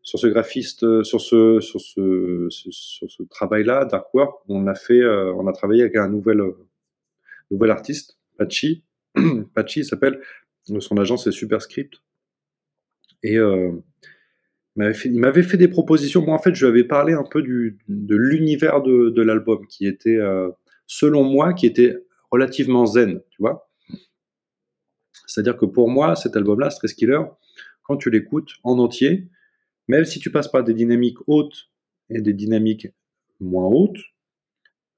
sur 0.01 0.17
ce 0.17 0.27
graphiste, 0.27 0.83
euh, 0.83 1.03
sur 1.03 1.19
ce, 1.19 1.59
sur 1.59 1.81
ce, 1.81 2.47
sur 2.49 3.11
ce 3.11 3.23
travail-là, 3.23 3.83
Dark 3.83 4.13
Work, 4.13 4.39
on 4.47 4.65
a 4.67 4.73
fait, 4.73 5.05
on 5.05 5.45
a 5.45 5.51
travaillé 5.51 5.81
avec 5.81 5.97
un 5.97 6.07
nouvel, 6.07 6.41
nouvel 7.51 7.69
artiste, 7.69 8.17
Pachi. 8.37 8.85
Pachi, 9.55 9.83
s'appelle, 9.83 10.21
son 10.63 10.95
agence 10.95 11.25
c'est 11.25 11.31
Superscript. 11.33 11.95
Et 13.23 13.37
il 14.77 15.19
m'avait 15.19 15.43
fait, 15.43 15.57
des 15.57 15.67
propositions. 15.67 16.23
Moi, 16.23 16.35
en 16.35 16.39
fait, 16.39 16.53
je 16.53 16.65
lui 16.65 16.71
avais 16.71 16.83
parlé 16.83 17.13
un 17.13 17.23
peu 17.23 17.41
du, 17.41 17.79
de 17.87 18.15
l'univers 18.15 18.81
de, 18.81 19.09
de 19.09 19.21
l'album, 19.21 19.65
qui 19.67 19.87
était, 19.87 20.19
selon 20.85 21.23
moi, 21.23 21.53
qui 21.53 21.65
était 21.65 21.97
relativement 22.31 22.85
zen, 22.85 23.21
tu 23.29 23.37
vois. 23.39 23.69
C'est-à-dire 25.25 25.57
que 25.57 25.65
pour 25.65 25.89
moi, 25.89 26.15
cet 26.15 26.35
album-là, 26.35 26.69
Stress 26.69 26.93
Killer, 26.93 27.21
quand 27.83 27.97
tu 27.97 28.09
l'écoutes 28.09 28.53
en 28.63 28.79
entier, 28.79 29.29
même 29.87 30.05
si 30.05 30.19
tu 30.19 30.31
passes 30.31 30.47
par 30.47 30.63
des 30.63 30.73
dynamiques 30.73 31.17
hautes 31.27 31.69
et 32.09 32.21
des 32.21 32.33
dynamiques 32.33 32.87
moins 33.39 33.67
hautes, 33.67 33.99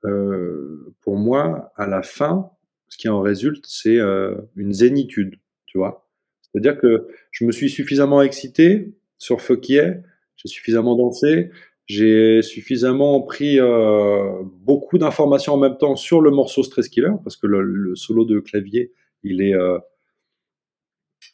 euh, 0.06 0.94
pour 1.02 1.18
moi, 1.18 1.72
à 1.76 1.88
la 1.88 2.02
fin, 2.02 2.52
ce 2.88 2.98
qui 2.98 3.10
en 3.10 3.22
résulte, 3.22 3.66
c'est 3.68 4.00
euh, 4.00 4.36
une 4.56 4.74
zénitude, 4.74 5.36
tu 5.66 5.78
vois. 5.78 6.10
C'est-à-dire 6.42 6.80
que 6.80 7.08
je 7.32 7.46
me 7.46 7.52
suis 7.52 7.70
suffisamment 7.70 8.22
excité 8.22 8.96
sur 9.20 9.42
Fuck 9.42 9.66
j'ai 9.68 10.48
suffisamment 10.48 10.96
dansé, 10.96 11.52
j'ai 11.86 12.42
suffisamment 12.42 13.22
pris 13.22 13.60
euh, 13.60 14.42
beaucoup 14.62 14.98
d'informations 14.98 15.54
en 15.54 15.58
même 15.58 15.78
temps 15.78 15.96
sur 15.96 16.22
le 16.22 16.32
morceau 16.32 16.64
Stress 16.64 16.90
Killer, 16.90 17.12
parce 17.24 17.38
que 17.38 17.46
le, 17.46 17.96
solo 17.96 18.26
de 18.26 18.40
clavier, 18.40 18.92
il 19.24 19.42
est 19.44 19.54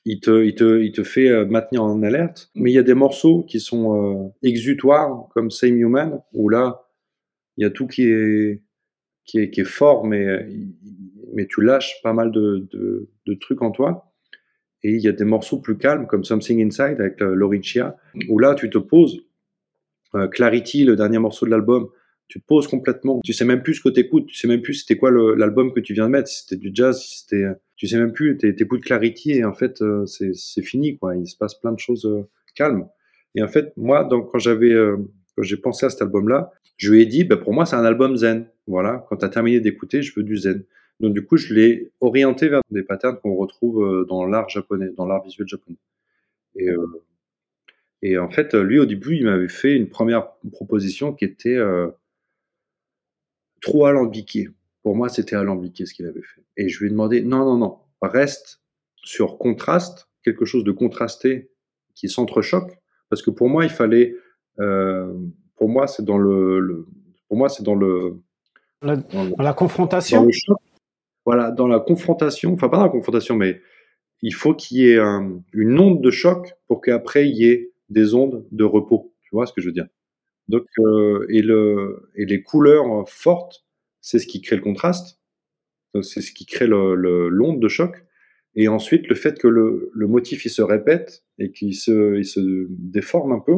il 0.05 0.19
te, 0.19 0.43
il 0.43 0.55
te, 0.55 0.81
il 0.81 0.91
te 0.91 1.03
fait 1.03 1.29
euh, 1.29 1.45
maintenir 1.45 1.83
en 1.83 2.01
alerte. 2.03 2.49
Mais 2.55 2.71
il 2.71 2.75
y 2.75 2.79
a 2.79 2.83
des 2.83 2.93
morceaux 2.93 3.43
qui 3.43 3.59
sont 3.59 3.95
euh, 3.95 4.29
exutoires, 4.43 5.27
comme 5.33 5.51
Same 5.51 5.77
Human, 5.77 6.21
où 6.33 6.49
là, 6.49 6.87
il 7.57 7.63
y 7.63 7.65
a 7.65 7.71
tout 7.71 7.87
qui 7.87 8.03
est, 8.03 8.61
qui 9.25 9.39
est, 9.39 9.49
qui 9.49 9.61
est 9.61 9.65
fort, 9.65 10.05
mais, 10.05 10.47
mais 11.33 11.47
tu 11.47 11.61
lâches 11.61 12.01
pas 12.03 12.13
mal 12.13 12.31
de, 12.31 12.67
de, 12.71 13.09
de, 13.25 13.33
trucs 13.33 13.61
en 13.61 13.71
toi. 13.71 14.13
Et 14.85 14.91
il 14.91 15.01
y 15.01 15.07
a 15.07 15.11
des 15.11 15.25
morceaux 15.25 15.59
plus 15.59 15.77
calmes, 15.77 16.05
comme 16.07 16.23
Something 16.23 16.65
Inside 16.65 16.99
avec 16.99 17.21
euh, 17.21 17.33
Loricia, 17.33 17.97
où 18.29 18.39
là, 18.39 18.55
tu 18.55 18.69
te 18.69 18.77
poses. 18.77 19.21
Clarity, 20.31 20.85
le 20.85 20.95
dernier 20.95 21.19
morceau 21.19 21.45
de 21.45 21.51
l'album, 21.51 21.89
tu 22.29 22.39
te 22.39 22.45
poses 22.45 22.67
complètement. 22.67 23.19
Tu 23.21 23.33
sais 23.33 23.43
même 23.43 23.61
plus 23.61 23.73
ce 23.73 23.81
que 23.81 23.89
t'écoutes. 23.89 24.27
Tu 24.27 24.37
sais 24.37 24.47
même 24.47 24.61
plus 24.61 24.75
c'était 24.75 24.95
quoi 24.95 25.11
l'album 25.11 25.73
que 25.73 25.81
tu 25.81 25.93
viens 25.93 26.05
de 26.05 26.11
mettre. 26.11 26.29
Si 26.29 26.43
c'était 26.43 26.55
du 26.55 26.71
jazz, 26.73 27.01
si 27.01 27.19
c'était 27.19 27.43
tu 27.75 27.87
sais 27.87 27.97
même 27.97 28.13
plus, 28.13 28.37
t'écoutes 28.37 28.83
Clarity 28.83 29.31
et 29.33 29.43
en 29.43 29.53
fait, 29.53 29.81
euh, 29.81 30.05
c'est 30.05 30.61
fini, 30.61 30.97
quoi. 30.97 31.15
Il 31.15 31.27
se 31.27 31.35
passe 31.35 31.55
plein 31.55 31.73
de 31.73 31.79
choses 31.79 32.05
euh, 32.05 32.27
calmes. 32.55 32.87
Et 33.35 33.43
en 33.43 33.47
fait, 33.47 33.73
moi, 33.75 34.05
donc, 34.05 34.31
quand 34.31 34.39
j'avais, 34.39 34.71
euh, 34.71 34.95
quand 35.35 35.43
j'ai 35.43 35.57
pensé 35.57 35.85
à 35.85 35.89
cet 35.89 36.01
album-là, 36.01 36.51
je 36.77 36.91
lui 36.91 37.01
ai 37.01 37.05
dit, 37.05 37.25
bah, 37.25 37.37
pour 37.37 37.53
moi, 37.53 37.65
c'est 37.65 37.75
un 37.75 37.83
album 37.83 38.15
zen. 38.15 38.47
Voilà. 38.67 39.05
Quand 39.09 39.17
tu 39.17 39.25
as 39.25 39.29
terminé 39.29 39.59
d'écouter, 39.59 40.01
je 40.01 40.13
veux 40.15 40.23
du 40.23 40.37
zen. 40.37 40.63
Donc, 40.99 41.13
du 41.13 41.25
coup, 41.25 41.37
je 41.37 41.53
l'ai 41.53 41.91
orienté 41.99 42.47
vers 42.49 42.61
des 42.71 42.83
patterns 42.83 43.17
qu'on 43.19 43.35
retrouve 43.35 44.05
dans 44.07 44.25
l'art 44.25 44.49
japonais, 44.49 44.89
dans 44.95 45.05
l'art 45.05 45.23
visuel 45.23 45.47
japonais. 45.47 45.77
Et, 46.55 46.69
et 48.01 48.17
en 48.17 48.29
fait, 48.29 48.53
lui, 48.53 48.79
au 48.79 48.85
début, 48.85 49.15
il 49.17 49.25
m'avait 49.25 49.49
fait 49.49 49.75
une 49.75 49.89
première 49.89 50.31
proposition 50.51 51.13
qui 51.13 51.25
était 51.25 51.59
trop 53.61 53.85
alambiquée. 53.85 54.49
Pour 54.83 54.95
moi, 54.95 55.09
c'était 55.09 55.35
alambiqué 55.35 55.85
ce 55.85 55.93
qu'il 55.93 56.05
avait 56.05 56.21
fait. 56.21 56.43
Et 56.57 56.69
je 56.69 56.79
lui 56.79 56.87
ai 56.87 56.89
demandé, 56.91 57.21
non, 57.21 57.39
non, 57.39 57.57
non, 57.57 57.79
reste 58.01 58.61
sur 58.95 59.37
contraste, 59.37 60.07
quelque 60.23 60.45
chose 60.45 60.63
de 60.63 60.71
contrasté 60.71 61.49
qui 61.93 62.09
s'entrechoque, 62.09 62.77
parce 63.09 63.21
que 63.21 63.31
pour 63.31 63.49
moi, 63.49 63.63
il 63.63 63.69
fallait, 63.69 64.15
euh, 64.59 65.13
pour 65.55 65.69
moi, 65.69 65.87
c'est 65.87 66.03
dans 66.03 66.17
le, 66.17 66.85
pour 67.27 67.37
moi, 67.37 67.49
c'est 67.49 67.63
dans 67.63 67.75
le, 67.75 68.17
la, 68.81 68.97
dans 68.97 69.35
la 69.37 69.53
confrontation? 69.53 70.27
Voilà, 71.25 71.51
dans 71.51 71.67
la 71.67 71.79
confrontation, 71.79 72.53
enfin 72.53 72.69
pas 72.69 72.77
dans 72.77 72.83
la 72.83 72.89
confrontation, 72.89 73.35
mais 73.35 73.61
il 74.21 74.33
faut 74.33 74.53
qu'il 74.53 74.77
y 74.79 74.89
ait 74.91 74.99
une 74.99 75.79
onde 75.79 76.01
de 76.01 76.11
choc 76.11 76.53
pour 76.67 76.81
qu'après 76.81 77.29
il 77.29 77.35
y 77.37 77.45
ait 77.47 77.71
des 77.89 78.13
ondes 78.15 78.45
de 78.51 78.63
repos. 78.63 79.13
Tu 79.23 79.29
vois 79.33 79.45
ce 79.47 79.53
que 79.53 79.61
je 79.61 79.67
veux 79.67 79.73
dire? 79.73 79.87
Donc, 80.49 80.65
euh, 80.79 81.25
et, 81.29 81.41
le, 81.41 82.09
et 82.15 82.25
les 82.25 82.43
couleurs 82.43 83.09
fortes, 83.09 83.65
c'est 84.01 84.19
ce 84.19 84.27
qui 84.27 84.41
crée 84.41 84.57
le 84.57 84.61
contraste. 84.61 85.19
C'est 86.01 86.21
ce 86.21 86.31
qui 86.33 86.45
crée 86.45 86.67
l'onde 86.67 87.59
de 87.61 87.67
choc. 87.67 88.05
Et 88.55 88.67
ensuite, 88.67 89.07
le 89.07 89.15
fait 89.15 89.39
que 89.39 89.47
le, 89.47 89.91
le 89.93 90.07
motif 90.07 90.45
il 90.45 90.49
se 90.49 90.61
répète 90.61 91.23
et 91.39 91.51
qu'il 91.51 91.75
se, 91.75 92.17
il 92.17 92.25
se 92.25 92.67
déforme 92.69 93.31
un 93.33 93.39
peu, 93.39 93.55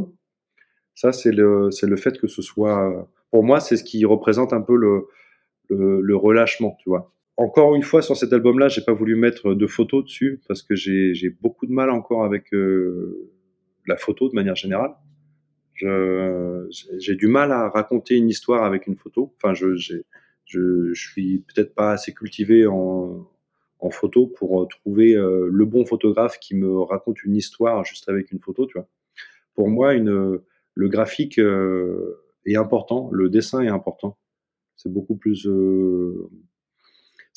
ça, 0.96 1.12
c'est 1.14 1.32
le, 1.32 1.70
le 1.84 1.98
fait 1.98 2.20
que 2.20 2.28
ce 2.28 2.42
soit. 2.42 3.10
Pour 3.32 3.44
moi, 3.44 3.60
c'est 3.60 3.78
ce 3.78 3.84
qui 3.84 4.06
représente 4.06 4.54
un 4.54 4.62
peu 4.62 4.76
le, 4.76 5.08
le, 5.70 6.02
le 6.02 6.16
relâchement, 6.16 6.78
tu 6.82 6.90
vois 6.90 7.14
encore 7.38 7.76
une 7.76 7.84
fois, 7.84 8.02
sur 8.02 8.18
cet 8.18 8.34
album-là, 8.34 8.68
j'ai 8.68 8.82
pas 8.82 8.94
voulu 8.94 9.16
mettre 9.16 9.54
de 9.54 9.68
photos 9.68 10.04
dessus 10.04 10.42
parce 10.48 10.64
que 10.64 10.76
j'ai 10.76 11.30
beaucoup 11.42 11.68
de 11.68 11.72
mal 11.72 11.92
encore 11.92 12.26
avec 12.26 12.54
euh, 12.54 13.30
la 13.86 13.96
photo 13.96 14.28
de 14.28 14.36
manière 14.36 14.56
générale. 14.56 14.96
J'ai 15.76 17.16
du 17.16 17.28
mal 17.28 17.52
à 17.52 17.70
raconter 17.70 18.16
une 18.16 18.30
histoire 18.30 18.64
avec 18.64 18.88
une 18.88 18.96
photo. 18.96 19.34
Enfin, 19.38 19.54
je, 19.54 19.76
je, 19.76 19.98
je 20.46 20.94
suis 20.94 21.40
peut-être 21.40 21.76
pas 21.76 21.92
assez 21.92 22.14
cultivé 22.14 22.66
en, 22.66 23.30
en 23.80 23.90
photo 23.90 24.28
pour 24.28 24.68
trouver 24.68 25.16
euh, 25.16 25.50
le 25.52 25.66
bon 25.66 25.86
photographe 25.86 26.40
qui 26.40 26.56
me 26.56 26.80
raconte 26.82 27.24
une 27.24 27.36
histoire 27.36 27.86
juste 27.86 28.10
avec 28.10 28.32
une 28.32 28.40
photo, 28.40 28.66
tu 28.66 28.74
vois. 28.74 28.88
Pour 29.54 29.70
moi, 29.70 29.94
une, 29.94 30.40
le 30.74 30.90
graphique 30.90 31.40
euh, 31.40 32.24
est 32.46 32.56
important, 32.56 33.10
le 33.12 33.30
dessin 33.30 33.62
est 33.62 33.70
important. 33.70 34.18
C'est 34.76 34.92
beaucoup 34.92 35.16
plus 35.16 35.48
euh, 35.48 36.30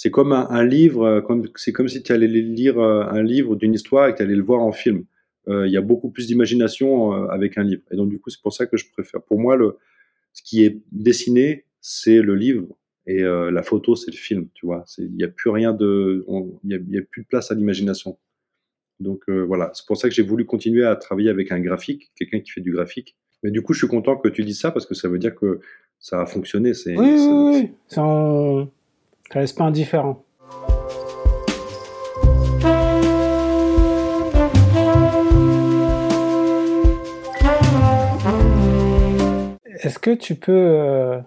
c'est 0.02 0.10
comme 0.10 0.32
un, 0.32 0.64
livre, 0.64 1.04
euh, 1.04 1.42
c'est 1.56 1.72
comme 1.72 1.86
si 1.86 2.02
tu 2.02 2.10
allais 2.10 2.26
lire 2.26 2.78
euh, 2.78 3.04
un 3.10 3.22
livre 3.22 3.54
d'une 3.54 3.74
histoire 3.74 4.08
et 4.08 4.12
que 4.12 4.16
tu 4.16 4.22
allais 4.22 4.34
le 4.34 4.42
voir 4.42 4.62
en 4.62 4.72
film. 4.72 5.04
Euh, 5.46 5.66
il 5.66 5.72
y 5.74 5.76
a 5.76 5.82
beaucoup 5.82 6.08
plus 6.08 6.26
d'imagination 6.26 7.12
avec 7.28 7.58
un 7.58 7.64
livre. 7.64 7.82
Et 7.90 7.96
donc, 7.96 8.08
du 8.08 8.18
coup, 8.18 8.30
c'est 8.30 8.40
pour 8.40 8.54
ça 8.54 8.64
que 8.64 8.78
je 8.78 8.86
préfère. 8.90 9.20
Pour 9.20 9.38
moi, 9.38 9.56
le, 9.56 9.76
ce 10.32 10.42
qui 10.42 10.64
est 10.64 10.80
dessiné, 10.90 11.66
c'est 11.82 12.22
le 12.22 12.34
livre 12.34 12.66
et 13.06 13.20
la 13.20 13.62
photo, 13.62 13.94
c'est 13.94 14.10
le 14.10 14.16
film. 14.16 14.48
Tu 14.54 14.64
vois, 14.64 14.86
il 14.96 15.12
n'y 15.12 15.24
a 15.24 15.28
plus 15.28 15.50
rien 15.50 15.74
de, 15.74 16.24
il 16.64 16.82
n'y 16.88 16.96
a, 16.96 17.02
plus 17.02 17.22
de 17.24 17.26
place 17.26 17.50
à 17.50 17.54
l'imagination. 17.54 18.16
Donc 19.00 19.28
voilà, 19.28 19.70
c'est 19.74 19.84
pour 19.86 19.98
ça 19.98 20.08
que 20.08 20.14
j'ai 20.14 20.22
voulu 20.22 20.46
continuer 20.46 20.86
à 20.86 20.96
travailler 20.96 21.28
avec 21.28 21.52
un 21.52 21.60
graphique, 21.60 22.10
quelqu'un 22.16 22.40
qui 22.40 22.52
fait 22.52 22.62
du 22.62 22.72
graphique. 22.72 23.16
Mais 23.42 23.50
du 23.50 23.60
coup, 23.60 23.74
je 23.74 23.80
suis 23.80 23.88
content 23.88 24.16
que 24.16 24.28
tu 24.28 24.44
dises 24.44 24.60
ça 24.60 24.70
parce 24.70 24.86
que 24.86 24.94
ça 24.94 25.08
veut 25.08 25.18
dire 25.18 25.34
que 25.34 25.60
ça 25.98 26.22
a 26.22 26.26
fonctionné. 26.26 26.72
C'est, 26.72 26.96
oui, 26.96 27.16
oui, 27.18 27.70
oui. 27.98 28.66
Ça 29.33 29.38
reste 29.38 29.57
pas 29.57 29.64
indifférent. 29.64 30.25
Est-ce 39.83 39.99
que 39.99 40.11
tu 40.11 40.35
peux 40.35 40.53
euh, 40.53 41.21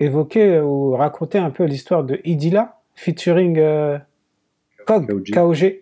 évoquer 0.00 0.60
ou 0.60 0.96
raconter 0.96 1.38
un 1.38 1.50
peu 1.50 1.64
l'histoire 1.64 2.02
de 2.02 2.20
Idila 2.24 2.80
featuring 2.96 3.58
euh, 3.58 3.96
KOG, 4.86 5.30
KOG 5.32 5.76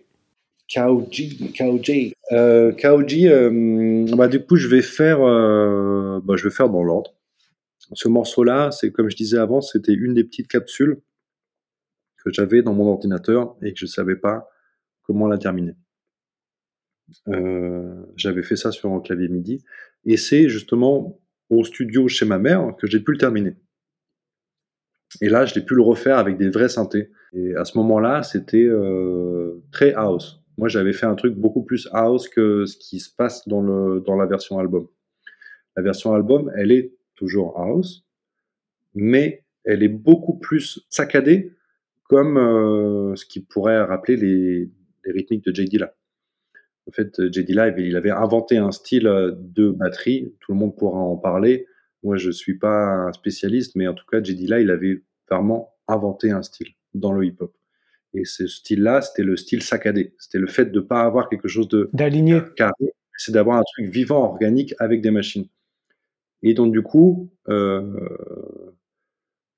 KOG, 0.69 2.13
euh, 2.31 2.71
KOG, 2.73 4.15
bah, 4.15 4.27
du 4.27 4.45
coup, 4.45 4.57
je 4.57 4.67
vais 4.67 4.81
faire, 4.81 5.19
bah, 5.19 6.35
je 6.35 6.43
vais 6.43 6.53
faire 6.53 6.69
dans 6.69 6.83
l'ordre. 6.83 7.13
Ce 7.93 8.07
morceau-là, 8.07 8.71
c'est 8.71 8.91
comme 8.91 9.09
je 9.09 9.15
disais 9.15 9.37
avant, 9.37 9.61
c'était 9.61 9.93
une 9.93 10.13
des 10.13 10.23
petites 10.23 10.47
capsules 10.47 11.01
que 12.23 12.31
j'avais 12.31 12.61
dans 12.61 12.73
mon 12.73 12.87
ordinateur 12.87 13.55
et 13.61 13.73
que 13.73 13.79
je 13.79 13.85
ne 13.85 13.89
savais 13.89 14.15
pas 14.15 14.49
comment 15.03 15.27
la 15.27 15.37
terminer. 15.37 15.75
Euh, 17.29 18.03
j'avais 18.15 18.43
fait 18.43 18.57
ça 18.57 18.71
sur 18.71 18.91
un 18.91 18.99
clavier 18.99 19.29
MIDI 19.29 19.63
et 20.03 20.17
c'est 20.17 20.49
justement 20.49 21.21
au 21.49 21.63
studio 21.63 22.09
chez 22.09 22.25
ma 22.25 22.37
mère 22.37 22.75
que 22.77 22.87
j'ai 22.87 22.99
pu 22.99 23.13
le 23.13 23.17
terminer. 23.17 23.55
Et 25.21 25.29
là, 25.29 25.45
je 25.45 25.55
l'ai 25.55 25.61
pu 25.61 25.75
le 25.75 25.81
refaire 25.81 26.17
avec 26.17 26.37
des 26.37 26.49
vrais 26.49 26.67
synthés. 26.67 27.11
Et 27.31 27.55
à 27.55 27.63
ce 27.63 27.77
moment-là, 27.77 28.23
c'était 28.23 28.65
euh, 28.65 29.63
très 29.71 29.93
house. 29.93 30.43
Moi, 30.57 30.67
j'avais 30.67 30.91
fait 30.91 31.05
un 31.05 31.15
truc 31.15 31.35
beaucoup 31.35 31.63
plus 31.63 31.87
house 31.93 32.27
que 32.27 32.65
ce 32.65 32.77
qui 32.77 32.99
se 32.99 33.13
passe 33.13 33.47
dans, 33.47 33.61
le, 33.61 34.01
dans 34.01 34.15
la 34.15 34.25
version 34.25 34.59
album. 34.59 34.87
La 35.77 35.83
version 35.83 36.13
album, 36.13 36.51
elle 36.57 36.71
est 36.71 36.93
toujours 37.17 37.59
house, 37.59 38.05
mais 38.95 39.43
elle 39.65 39.83
est 39.83 39.89
beaucoup 39.89 40.37
plus 40.37 40.79
saccadée 40.89 41.51
comme 42.03 42.37
euh, 42.37 43.15
ce 43.15 43.25
qui 43.25 43.41
pourrait 43.41 43.81
rappeler 43.81 44.15
les, 44.15 44.71
les 45.03 45.11
rythmiques 45.11 45.43
de 45.43 45.53
J. 45.53 45.65
Dilla. 45.65 45.93
En 46.87 46.91
fait, 46.91 47.21
J. 47.33 47.43
Dilla, 47.43 47.67
il 47.77 47.97
avait 47.97 48.11
inventé 48.11 48.57
un 48.57 48.71
style 48.71 49.35
de 49.37 49.69
batterie, 49.71 50.33
tout 50.39 50.53
le 50.53 50.57
monde 50.57 50.77
pourra 50.77 50.99
en 50.99 51.17
parler. 51.17 51.67
Moi, 52.03 52.15
je 52.15 52.31
suis 52.31 52.57
pas 52.57 52.85
un 52.85 53.11
spécialiste, 53.11 53.75
mais 53.75 53.87
en 53.87 53.93
tout 53.93 54.05
cas, 54.09 54.23
J. 54.23 54.35
Dilla, 54.35 54.61
il 54.61 54.71
avait 54.71 55.03
vraiment 55.29 55.73
inventé 55.87 56.31
un 56.31 56.43
style 56.43 56.69
dans 56.93 57.11
le 57.11 57.25
hip-hop. 57.25 57.53
Et 58.13 58.23
ce 58.23 58.47
style-là, 58.47 59.01
c'était 59.01 59.23
le 59.23 59.35
style 59.35 59.61
saccadé. 59.61 60.15
C'était 60.17 60.39
le 60.39 60.47
fait 60.47 60.65
de 60.65 60.79
ne 60.79 60.85
pas 60.85 61.01
avoir 61.01 61.29
quelque 61.29 61.47
chose 61.47 61.67
de 61.67 61.89
d'aligné, 61.93 62.39
carré. 62.55 62.93
C'est 63.17 63.31
d'avoir 63.31 63.57
un 63.57 63.63
truc 63.73 63.89
vivant, 63.89 64.23
organique 64.23 64.73
avec 64.79 65.01
des 65.01 65.11
machines. 65.11 65.47
Et 66.43 66.53
donc, 66.53 66.71
du 66.71 66.81
coup, 66.81 67.31
euh, 67.49 67.81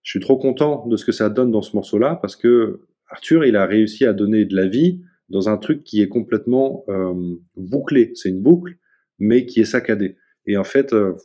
je 0.01 0.11
suis 0.11 0.19
trop 0.19 0.37
content 0.37 0.87
de 0.87 0.95
ce 0.95 1.05
que 1.05 1.11
ça 1.11 1.29
donne 1.29 1.51
dans 1.51 1.61
ce 1.61 1.75
morceau-là 1.75 2.15
parce 2.15 2.35
que 2.35 2.81
Arthur, 3.09 3.45
il 3.45 3.55
a 3.55 3.65
réussi 3.65 4.05
à 4.05 4.13
donner 4.13 4.45
de 4.45 4.55
la 4.55 4.67
vie 4.67 5.01
dans 5.29 5.49
un 5.49 5.57
truc 5.57 5.83
qui 5.83 6.01
est 6.01 6.07
complètement 6.07 6.83
euh, 6.89 7.35
bouclé. 7.55 8.11
C'est 8.15 8.29
une 8.29 8.41
boucle, 8.41 8.75
mais 9.19 9.45
qui 9.45 9.59
est 9.61 9.65
saccadé. 9.65 10.17
Et 10.45 10.57
en 10.57 10.63
fait, 10.63 10.93
euh, 10.93 11.15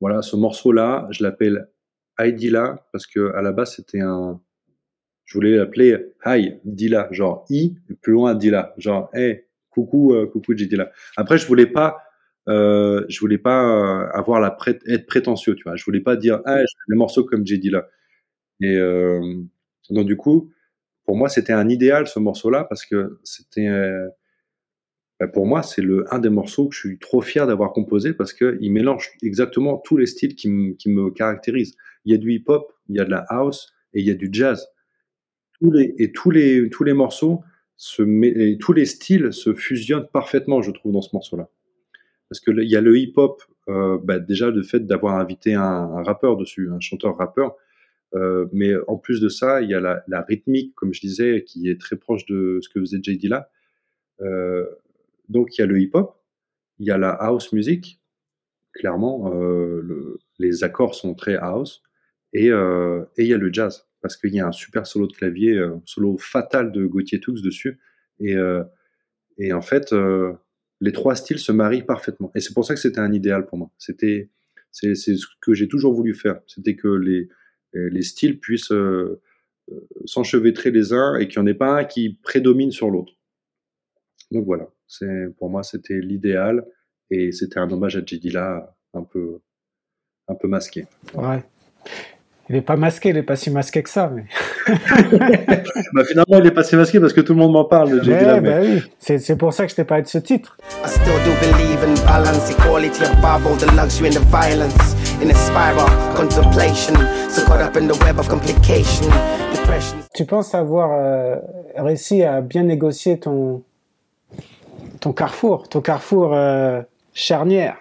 voilà, 0.00 0.22
ce 0.22 0.36
morceau-là, 0.36 1.08
je 1.10 1.22
l'appelle 1.22 1.68
Dila 2.20 2.86
parce 2.92 3.06
que 3.06 3.32
à 3.34 3.42
la 3.42 3.52
base, 3.52 3.74
c'était 3.76 4.00
un. 4.00 4.40
Je 5.24 5.38
voulais 5.38 5.56
l'appeler 5.56 6.12
Hi 6.26 6.60
Dila, 6.64 7.08
genre 7.10 7.46
I, 7.48 7.76
plus 8.02 8.12
loin 8.12 8.34
Dila, 8.34 8.74
genre 8.76 9.10
Hey, 9.14 9.46
coucou, 9.70 10.14
euh, 10.14 10.26
coucou 10.26 10.54
Dila. 10.54 10.92
Après, 11.16 11.38
je 11.38 11.46
voulais 11.46 11.66
pas 11.66 11.98
euh, 12.48 13.04
je 13.08 13.20
voulais 13.20 13.38
pas 13.38 14.06
avoir 14.10 14.40
la 14.40 14.50
pré 14.50 14.78
être 14.86 15.06
prétentieux, 15.06 15.54
tu 15.54 15.64
vois. 15.64 15.76
Je 15.76 15.84
voulais 15.84 16.00
pas 16.00 16.16
dire 16.16 16.40
ah 16.44 16.58
des 16.88 16.96
morceaux 16.96 17.24
comme 17.24 17.46
j'ai 17.46 17.58
dit 17.58 17.70
là. 17.70 17.88
Et 18.60 18.76
euh, 18.76 19.20
donc 19.90 20.06
du 20.06 20.16
coup, 20.16 20.52
pour 21.06 21.16
moi 21.16 21.28
c'était 21.28 21.52
un 21.52 21.68
idéal 21.68 22.06
ce 22.08 22.18
morceau-là 22.18 22.64
parce 22.64 22.84
que 22.86 23.18
c'était 23.24 23.68
euh, 23.68 24.08
bah, 25.20 25.28
pour 25.28 25.46
moi 25.46 25.62
c'est 25.62 25.82
le 25.82 26.04
un 26.12 26.18
des 26.18 26.28
morceaux 26.30 26.68
que 26.68 26.74
je 26.74 26.80
suis 26.80 26.98
trop 26.98 27.20
fier 27.22 27.46
d'avoir 27.46 27.72
composé 27.72 28.12
parce 28.14 28.32
que 28.32 28.58
il 28.60 28.72
mélange 28.72 29.10
exactement 29.22 29.78
tous 29.78 29.96
les 29.96 30.06
styles 30.06 30.34
qui, 30.34 30.76
qui 30.78 30.90
me 30.90 31.10
caractérisent. 31.10 31.76
Il 32.04 32.12
y 32.12 32.14
a 32.14 32.18
du 32.18 32.32
hip-hop, 32.32 32.72
il 32.88 32.96
y 32.96 33.00
a 33.00 33.04
de 33.04 33.10
la 33.10 33.24
house 33.28 33.72
et 33.94 34.00
il 34.00 34.06
y 34.06 34.10
a 34.10 34.14
du 34.14 34.28
jazz. 34.32 34.68
Tous 35.60 35.70
les 35.70 35.94
et 35.98 36.12
tous 36.12 36.30
les 36.30 36.68
tous 36.70 36.84
les 36.84 36.94
morceaux 36.94 37.42
se 37.76 38.02
et 38.24 38.58
tous 38.58 38.72
les 38.72 38.86
styles 38.86 39.32
se 39.32 39.54
fusionnent 39.54 40.08
parfaitement, 40.12 40.62
je 40.62 40.70
trouve, 40.70 40.92
dans 40.92 41.02
ce 41.02 41.10
morceau-là 41.14 41.48
parce 42.34 42.40
que 42.40 42.50
il 42.50 42.68
y 42.68 42.74
a 42.74 42.80
le 42.80 42.98
hip-hop, 42.98 43.44
euh, 43.68 43.96
bah, 44.02 44.18
déjà 44.18 44.50
le 44.50 44.64
fait 44.64 44.80
d'avoir 44.80 45.18
invité 45.18 45.54
un, 45.54 46.02
rappeur 46.02 46.36
dessus, 46.36 46.68
un 46.72 46.80
chanteur-rappeur, 46.80 47.54
euh, 48.16 48.46
mais 48.52 48.72
en 48.88 48.96
plus 48.96 49.20
de 49.20 49.28
ça, 49.28 49.62
il 49.62 49.70
y 49.70 49.74
a 49.74 49.80
la, 49.80 50.22
rythmique, 50.22 50.74
comme 50.74 50.92
je 50.92 51.00
disais, 51.00 51.44
qui 51.44 51.70
est 51.70 51.80
très 51.80 51.94
proche 51.94 52.26
de 52.26 52.58
ce 52.60 52.68
que 52.68 52.80
faisait 52.80 52.98
JD 53.00 53.26
là. 53.28 53.50
Euh, 54.20 54.66
donc 55.28 55.56
il 55.56 55.60
y 55.60 55.62
a 55.62 55.66
le 55.66 55.78
hip-hop, 55.80 56.20
il 56.80 56.86
y 56.86 56.90
a 56.90 56.98
la 56.98 57.10
house 57.10 57.52
music, 57.52 58.00
clairement, 58.72 59.32
les 60.40 60.64
accords 60.64 60.96
sont 60.96 61.14
très 61.14 61.36
house, 61.36 61.84
et, 62.32 62.46
il 62.46 63.26
y 63.28 63.32
a 63.32 63.38
le 63.38 63.52
jazz, 63.52 63.86
parce 64.02 64.16
qu'il 64.16 64.34
y 64.34 64.40
a 64.40 64.48
un 64.48 64.52
super 64.52 64.88
solo 64.88 65.06
de 65.06 65.12
clavier, 65.12 65.56
un 65.60 65.80
solo 65.84 66.18
fatal 66.18 66.72
de 66.72 66.84
Gauthier 66.84 67.20
Toux 67.20 67.40
dessus, 67.40 67.78
et 68.18 69.52
en 69.52 69.62
fait, 69.62 69.94
les 70.84 70.92
trois 70.92 71.14
styles 71.14 71.38
se 71.38 71.50
marient 71.50 71.82
parfaitement. 71.82 72.30
Et 72.34 72.40
c'est 72.40 72.52
pour 72.52 72.66
ça 72.66 72.74
que 72.74 72.80
c'était 72.80 72.98
un 72.98 73.12
idéal 73.12 73.46
pour 73.46 73.56
moi. 73.56 73.70
C'était, 73.78 74.28
c'est, 74.70 74.94
ce 74.94 75.26
que 75.40 75.54
j'ai 75.54 75.66
toujours 75.66 75.94
voulu 75.94 76.14
faire. 76.14 76.40
C'était 76.46 76.76
que 76.76 76.88
les, 76.88 77.28
les 77.72 78.02
styles 78.02 78.38
puissent 78.38 78.70
euh, 78.70 79.22
euh, 79.72 79.80
s'enchevêtrer 80.04 80.70
les 80.70 80.92
uns 80.92 81.16
et 81.16 81.26
qu'il 81.26 81.40
n'y 81.40 81.48
en 81.48 81.50
ait 81.50 81.54
pas 81.54 81.78
un 81.78 81.84
qui 81.84 82.18
prédomine 82.22 82.70
sur 82.70 82.90
l'autre. 82.90 83.14
Donc 84.30 84.44
voilà, 84.44 84.68
c'est, 84.86 85.34
pour 85.38 85.48
moi, 85.48 85.62
c'était 85.62 86.00
l'idéal 86.00 86.66
et 87.10 87.32
c'était 87.32 87.58
un 87.58 87.70
hommage 87.70 87.96
à 87.96 88.04
Jidila 88.04 88.76
un 88.92 89.04
peu, 89.04 89.38
un 90.28 90.34
peu 90.34 90.48
masqué. 90.48 90.86
Ouais. 91.14 91.42
Il 92.50 92.56
n'est 92.56 92.62
pas 92.62 92.76
masqué, 92.76 93.08
il 93.08 93.14
n'est 93.14 93.22
pas 93.22 93.36
si 93.36 93.50
masqué 93.50 93.82
que 93.82 93.88
ça. 93.88 94.10
Mais... 94.14 94.24
bah, 95.94 96.04
finalement, 96.04 96.38
il 96.38 96.46
est 96.46 96.50
pas 96.50 96.62
si 96.62 96.76
masqué 96.76 97.00
parce 97.00 97.14
que 97.14 97.22
tout 97.22 97.32
le 97.32 97.38
monde 97.38 97.52
m'en 97.52 97.64
parle. 97.64 98.00
De 98.00 98.12
ouais, 98.12 98.40
bah 98.40 98.58
oui. 98.60 98.82
C'est 98.98 99.36
pour 99.36 99.54
ça 99.54 99.64
que 99.64 99.70
je 99.70 99.76
t'ai 99.76 99.84
parlé 99.84 100.02
de 100.02 100.08
ce 100.08 100.18
titre. 100.18 100.58
I 100.84 100.88
still 100.88 101.14
do 101.24 101.30
believe 101.40 101.82
in 101.82 101.94
balance, 102.06 102.50
equality 102.50 103.02
above 103.04 103.46
all 103.46 103.56
the 103.56 103.72
luxury 103.74 104.08
and 104.08 104.20
the 104.20 104.26
violence. 104.30 104.94
In 105.22 105.30
a 105.30 105.34
spiral, 105.34 105.88
contemplation, 106.14 106.94
so 107.30 107.46
caught 107.46 107.62
up 107.62 107.76
in 107.76 107.86
the 107.86 107.96
web 108.04 108.18
of 108.18 108.28
complication, 108.28 109.06
depression. 109.54 109.96
Tu 110.12 110.26
penses 110.26 110.54
avoir 110.54 110.90
euh, 110.92 111.36
réussi 111.76 112.24
à 112.24 112.42
bien 112.42 112.64
négocier 112.64 113.18
ton, 113.18 113.62
ton 115.00 115.12
carrefour, 115.12 115.68
ton 115.68 115.80
carrefour 115.80 116.34
euh, 116.34 116.82
charnière? 117.14 117.76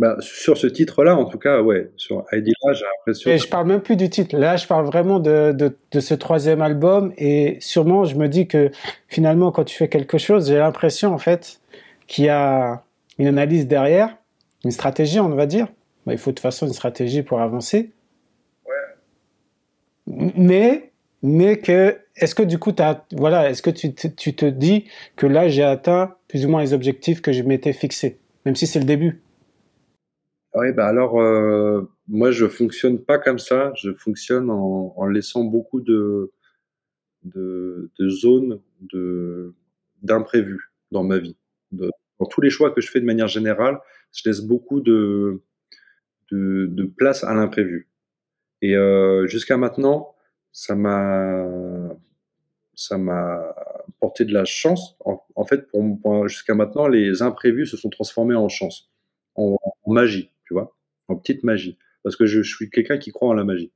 Bah, 0.00 0.16
sur 0.20 0.56
ce 0.56 0.66
titre-là, 0.66 1.14
en 1.14 1.26
tout 1.26 1.36
cas, 1.36 1.60
ouais. 1.60 1.90
Sur 1.98 2.24
Idea, 2.32 2.54
j'ai 2.72 2.84
l'impression. 2.86 3.30
Et 3.30 3.36
je 3.36 3.46
parle 3.46 3.66
même 3.66 3.82
plus 3.82 3.96
du 3.96 4.08
titre. 4.08 4.34
Là, 4.34 4.56
je 4.56 4.66
parle 4.66 4.86
vraiment 4.86 5.20
de, 5.20 5.52
de, 5.52 5.76
de, 5.92 6.00
ce 6.00 6.14
troisième 6.14 6.62
album. 6.62 7.12
Et 7.18 7.58
sûrement, 7.60 8.04
je 8.04 8.16
me 8.16 8.26
dis 8.26 8.48
que 8.48 8.70
finalement, 9.08 9.52
quand 9.52 9.64
tu 9.64 9.76
fais 9.76 9.88
quelque 9.88 10.16
chose, 10.16 10.48
j'ai 10.48 10.56
l'impression, 10.56 11.12
en 11.12 11.18
fait, 11.18 11.60
qu'il 12.06 12.24
y 12.24 12.30
a 12.30 12.82
une 13.18 13.26
analyse 13.26 13.66
derrière, 13.66 14.16
une 14.64 14.70
stratégie, 14.70 15.20
on 15.20 15.28
va 15.28 15.44
dire. 15.44 15.66
Bah, 16.06 16.14
il 16.14 16.18
faut 16.18 16.30
de 16.30 16.36
toute 16.36 16.40
façon 16.40 16.66
une 16.66 16.72
stratégie 16.72 17.22
pour 17.22 17.42
avancer. 17.42 17.90
Ouais. 18.66 20.32
Mais, 20.34 20.92
mais 21.22 21.58
que, 21.58 21.98
est-ce 22.16 22.34
que 22.34 22.42
du 22.42 22.58
coup, 22.58 22.72
as, 22.78 23.04
voilà, 23.12 23.50
est-ce 23.50 23.60
que 23.60 23.68
tu, 23.68 23.92
tu 23.92 24.34
te 24.34 24.46
dis 24.46 24.86
que 25.16 25.26
là, 25.26 25.50
j'ai 25.50 25.62
atteint 25.62 26.14
plus 26.26 26.46
ou 26.46 26.48
moins 26.48 26.62
les 26.62 26.72
objectifs 26.72 27.20
que 27.20 27.32
je 27.32 27.42
m'étais 27.42 27.74
fixés, 27.74 28.18
même 28.46 28.56
si 28.56 28.66
c'est 28.66 28.78
le 28.78 28.86
début? 28.86 29.20
Oui, 30.54 30.72
bah 30.72 30.86
alors, 30.88 31.20
euh, 31.20 31.82
moi, 32.08 32.32
je 32.32 32.46
fonctionne 32.48 32.98
pas 33.04 33.18
comme 33.18 33.38
ça. 33.38 33.72
Je 33.76 33.92
fonctionne 33.92 34.50
en, 34.50 35.06
laissant 35.06 35.44
beaucoup 35.44 35.80
de, 35.80 36.32
de, 37.22 37.90
zones 38.08 38.60
de, 38.80 39.54
d'imprévus 40.02 40.72
dans 40.90 41.04
ma 41.04 41.18
vie. 41.18 41.36
Dans 41.72 42.26
tous 42.28 42.40
les 42.40 42.50
choix 42.50 42.72
que 42.72 42.80
je 42.80 42.90
fais 42.90 43.00
de 43.00 43.06
manière 43.06 43.28
générale, 43.28 43.78
je 44.12 44.28
laisse 44.28 44.40
beaucoup 44.40 44.80
de, 44.80 45.40
de, 46.32 46.84
place 46.96 47.22
à 47.22 47.32
l'imprévu. 47.34 47.88
Et 48.62 48.76
euh, 48.76 49.26
jusqu'à 49.26 49.56
maintenant, 49.56 50.14
ça 50.52 50.74
m'a 50.74 51.46
ça 52.74 52.98
m'a 52.98 53.54
porté 54.00 54.24
de 54.24 54.32
la 54.32 54.44
chance. 54.44 54.96
En, 55.04 55.44
fait, 55.44 55.68
pour, 55.68 56.28
jusqu'à 56.28 56.54
maintenant, 56.54 56.88
les 56.88 57.22
imprévus 57.22 57.66
se 57.66 57.76
sont 57.76 57.90
transformés 57.90 58.34
en 58.34 58.48
chance, 58.48 58.90
en 59.36 59.56
magie 59.86 60.30
tu 60.50 60.54
vois, 60.54 60.76
en 61.06 61.14
petite 61.14 61.44
magie. 61.44 61.78
Parce 62.02 62.16
que 62.16 62.26
je, 62.26 62.42
je 62.42 62.56
suis 62.56 62.70
quelqu'un 62.70 62.98
qui 62.98 63.12
croit 63.12 63.28
en 63.28 63.34
la 63.34 63.44
magie. 63.44 63.72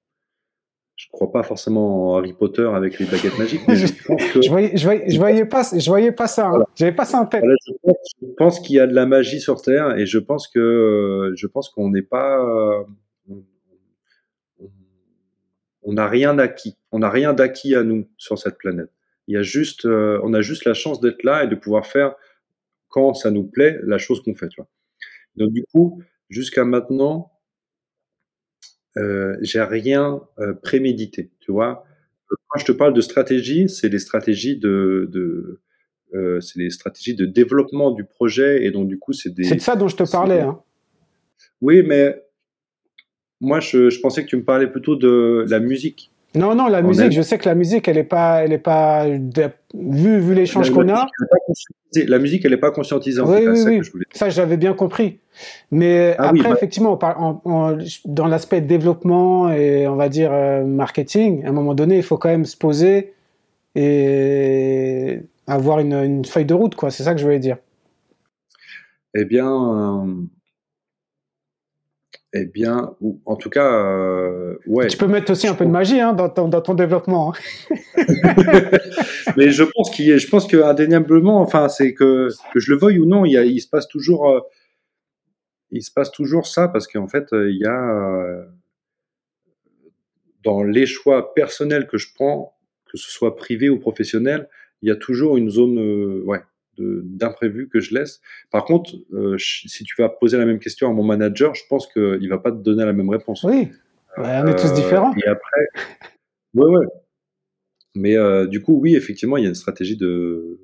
Je 0.96 1.06
crois 1.12 1.30
pas 1.30 1.44
forcément 1.44 2.10
en 2.10 2.16
Harry 2.16 2.32
Potter 2.32 2.68
avec 2.74 2.98
les 2.98 3.06
baguettes 3.06 3.38
magiques, 3.38 3.62
mais 3.68 3.76
je 3.76 3.86
pense 4.04 4.32
que... 4.32 4.42
je, 4.42 4.48
voyais, 4.48 4.76
je, 4.76 4.82
voyais, 4.82 5.08
je 5.08 5.18
voyais 5.18 5.44
pas, 5.44 5.62
je 5.72 5.88
voyais 5.88 6.10
pas 6.10 6.26
ça. 6.26 6.46
Hein. 6.46 6.50
Voilà. 6.50 6.66
J'avais 6.74 6.94
pas 6.96 7.04
ça 7.04 7.20
en 7.20 7.26
tête. 7.26 7.42
Voilà, 7.42 7.54
je 8.20 8.26
pense, 8.36 8.58
qu'il 8.58 8.74
y 8.74 8.80
a 8.80 8.88
de 8.88 8.94
la 8.94 9.06
magie 9.06 9.40
sur 9.40 9.62
Terre 9.62 9.96
et 9.96 10.04
je 10.04 10.18
pense 10.18 10.48
que 10.48 11.32
je 11.36 11.46
pense 11.46 11.68
qu'on 11.68 11.90
n'est 11.90 12.02
pas, 12.02 12.40
euh, 12.44 12.82
on 15.82 15.92
n'a 15.92 16.08
rien 16.08 16.40
acquis. 16.40 16.76
On 16.90 16.98
n'a 16.98 17.10
rien 17.10 17.34
d'acquis 17.34 17.76
à 17.76 17.84
nous 17.84 18.08
sur 18.18 18.36
cette 18.36 18.58
planète. 18.58 18.90
Il 19.28 19.34
y 19.34 19.36
a 19.36 19.42
juste, 19.42 19.86
euh, 19.86 20.18
on 20.24 20.34
a 20.34 20.40
juste 20.40 20.64
la 20.64 20.74
chance 20.74 21.00
d'être 21.00 21.22
là 21.22 21.44
et 21.44 21.46
de 21.46 21.54
pouvoir 21.54 21.86
faire 21.86 22.16
quand 22.88 23.14
ça 23.14 23.30
nous 23.30 23.44
plaît 23.44 23.78
la 23.84 23.98
chose 23.98 24.20
qu'on 24.24 24.34
fait. 24.34 24.48
Tu 24.48 24.56
vois. 24.56 24.68
Donc 25.36 25.52
du 25.52 25.64
coup, 25.72 26.02
jusqu'à 26.34 26.64
maintenant, 26.64 27.32
euh, 28.96 29.36
j'ai 29.40 29.62
rien 29.62 30.20
euh, 30.38 30.54
prémédité, 30.54 31.30
tu 31.40 31.52
vois. 31.52 31.84
Quand 32.48 32.58
je 32.58 32.64
te 32.64 32.72
parle 32.72 32.94
de 32.94 33.00
stratégie, 33.00 33.68
c'est 33.68 33.88
les 33.88 33.98
stratégies 33.98 34.56
de, 34.56 35.08
de 35.10 35.60
euh, 36.14 36.40
c'est 36.40 36.58
les 36.58 36.70
stratégies 36.70 37.14
de 37.14 37.26
développement 37.26 37.90
du 37.90 38.04
projet 38.04 38.64
et 38.64 38.70
donc 38.70 38.88
du 38.88 38.98
coup 38.98 39.12
c'est 39.12 39.30
des. 39.30 39.44
C'est 39.44 39.56
de 39.56 39.60
ça 39.60 39.76
dont 39.76 39.88
je 39.88 39.96
te 39.96 40.10
parlais. 40.10 40.40
Hein. 40.40 40.60
Oui, 41.60 41.82
mais 41.82 42.24
moi 43.40 43.60
je, 43.60 43.90
je, 43.90 44.00
pensais 44.00 44.24
que 44.24 44.28
tu 44.28 44.36
me 44.36 44.44
parlais 44.44 44.68
plutôt 44.68 44.96
de 44.96 45.44
la 45.48 45.60
musique. 45.60 46.12
Non, 46.34 46.54
non, 46.54 46.66
la 46.66 46.80
On 46.80 46.88
musique, 46.88 47.12
je 47.12 47.22
sais 47.22 47.38
que 47.38 47.48
la 47.48 47.54
musique, 47.54 47.86
elle 47.86 47.98
est 47.98 48.02
pas, 48.02 48.42
elle 48.44 48.52
est 48.52 48.58
pas, 48.58 49.06
vu, 49.06 50.18
vu 50.18 50.34
l'échange 50.34 50.70
qu'on 50.70 50.88
a. 50.88 51.06
La 52.08 52.18
musique, 52.18 52.44
elle 52.44 52.50
n'est 52.50 52.56
pas 52.56 52.72
conscientisée. 52.72 53.20
En 53.20 53.30
oui, 53.30 53.44
fait, 53.44 53.48
oui, 53.48 53.80
oui. 53.94 54.02
Que 54.10 54.18
ça 54.18 54.28
j'avais 54.30 54.56
bien 54.56 54.74
compris. 54.74 55.20
Mais 55.70 56.16
ah, 56.18 56.24
après, 56.24 56.38
oui, 56.38 56.42
bah... 56.42 56.54
effectivement, 56.56 56.98
en, 57.00 57.40
en, 57.44 57.78
dans 58.04 58.26
l'aspect 58.26 58.60
développement 58.60 59.52
et 59.52 59.86
on 59.86 59.94
va 59.94 60.08
dire 60.08 60.32
euh, 60.32 60.64
marketing, 60.64 61.44
à 61.44 61.50
un 61.50 61.52
moment 61.52 61.74
donné, 61.74 61.96
il 61.96 62.02
faut 62.02 62.18
quand 62.18 62.30
même 62.30 62.46
se 62.46 62.56
poser 62.56 63.14
et 63.76 65.20
avoir 65.46 65.78
une, 65.78 65.94
une 65.94 66.24
feuille 66.24 66.46
de 66.46 66.54
route, 66.54 66.74
quoi. 66.74 66.90
C'est 66.90 67.04
ça 67.04 67.12
que 67.12 67.20
je 67.20 67.24
voulais 67.24 67.38
dire. 67.38 67.58
Eh 69.16 69.24
bien, 69.24 69.46
euh, 69.46 70.14
eh 72.36 72.46
bien, 72.46 72.94
ou, 73.00 73.20
en 73.26 73.36
tout 73.36 73.48
cas, 73.48 73.72
euh, 73.72 74.56
ouais. 74.66 74.88
Tu 74.88 74.96
peux 74.96 75.06
mettre 75.06 75.30
aussi 75.30 75.46
un 75.46 75.54
peu 75.54 75.64
de 75.64 75.70
magie 75.70 76.00
hein, 76.00 76.12
dans, 76.12 76.28
ton, 76.28 76.48
dans 76.48 76.60
ton 76.60 76.74
développement. 76.74 77.32
Hein. 77.32 77.76
Mais 79.36 79.50
je 79.50 79.62
pense 79.62 79.90
qu'il, 79.90 80.18
je 80.18 80.28
pense 80.28 80.48
que 80.48 80.56
indéniablement, 80.56 81.40
enfin, 81.40 81.68
c'est 81.68 81.94
que, 81.94 82.28
que 82.52 82.58
je 82.58 82.72
le 82.72 82.78
veuille 82.78 82.98
ou 82.98 83.06
non, 83.06 83.24
il, 83.24 83.32
y 83.32 83.38
a, 83.38 83.44
il 83.44 83.60
se 83.60 83.68
passe 83.68 83.86
toujours, 83.86 84.28
euh, 84.28 84.40
il 85.70 85.82
se 85.82 85.92
passe 85.92 86.10
toujours 86.10 86.48
ça 86.48 86.66
parce 86.66 86.88
qu'en 86.88 87.06
fait, 87.06 87.28
il 87.32 87.58
y 87.60 87.66
a 87.66 87.90
euh, 87.90 88.44
dans 90.42 90.64
les 90.64 90.86
choix 90.86 91.34
personnels 91.34 91.86
que 91.86 91.98
je 91.98 92.08
prends, 92.14 92.56
que 92.90 92.98
ce 92.98 93.10
soit 93.10 93.36
privé 93.36 93.68
ou 93.68 93.78
professionnel, 93.78 94.48
il 94.82 94.88
y 94.88 94.92
a 94.92 94.96
toujours 94.96 95.36
une 95.36 95.50
zone, 95.50 95.78
euh, 95.78 96.22
ouais, 96.24 96.42
d'imprévu 96.78 97.68
que 97.68 97.80
je 97.80 97.94
laisse. 97.94 98.20
Par 98.50 98.64
contre, 98.64 98.94
euh, 99.12 99.36
si 99.38 99.84
tu 99.84 99.94
vas 99.98 100.08
poser 100.08 100.38
la 100.38 100.46
même 100.46 100.58
question 100.58 100.88
à 100.88 100.92
mon 100.92 101.04
manager, 101.04 101.54
je 101.54 101.62
pense 101.68 101.86
qu'il 101.92 102.02
ne 102.02 102.28
va 102.28 102.38
pas 102.38 102.50
te 102.50 102.56
donner 102.56 102.84
la 102.84 102.92
même 102.92 103.10
réponse. 103.10 103.42
Oui, 103.44 103.68
on 104.16 104.46
est 104.46 104.56
tous 104.56 104.72
différents. 104.72 105.14
Et 105.16 105.26
après, 105.26 105.66
ouais, 106.54 106.68
ouais. 106.68 106.86
Mais 107.94 108.16
euh, 108.16 108.46
du 108.46 108.60
coup, 108.60 108.78
oui, 108.80 108.96
effectivement, 108.96 109.36
il 109.36 109.42
y 109.42 109.46
a 109.46 109.48
une 109.48 109.54
stratégie 109.54 109.96
de. 109.96 110.60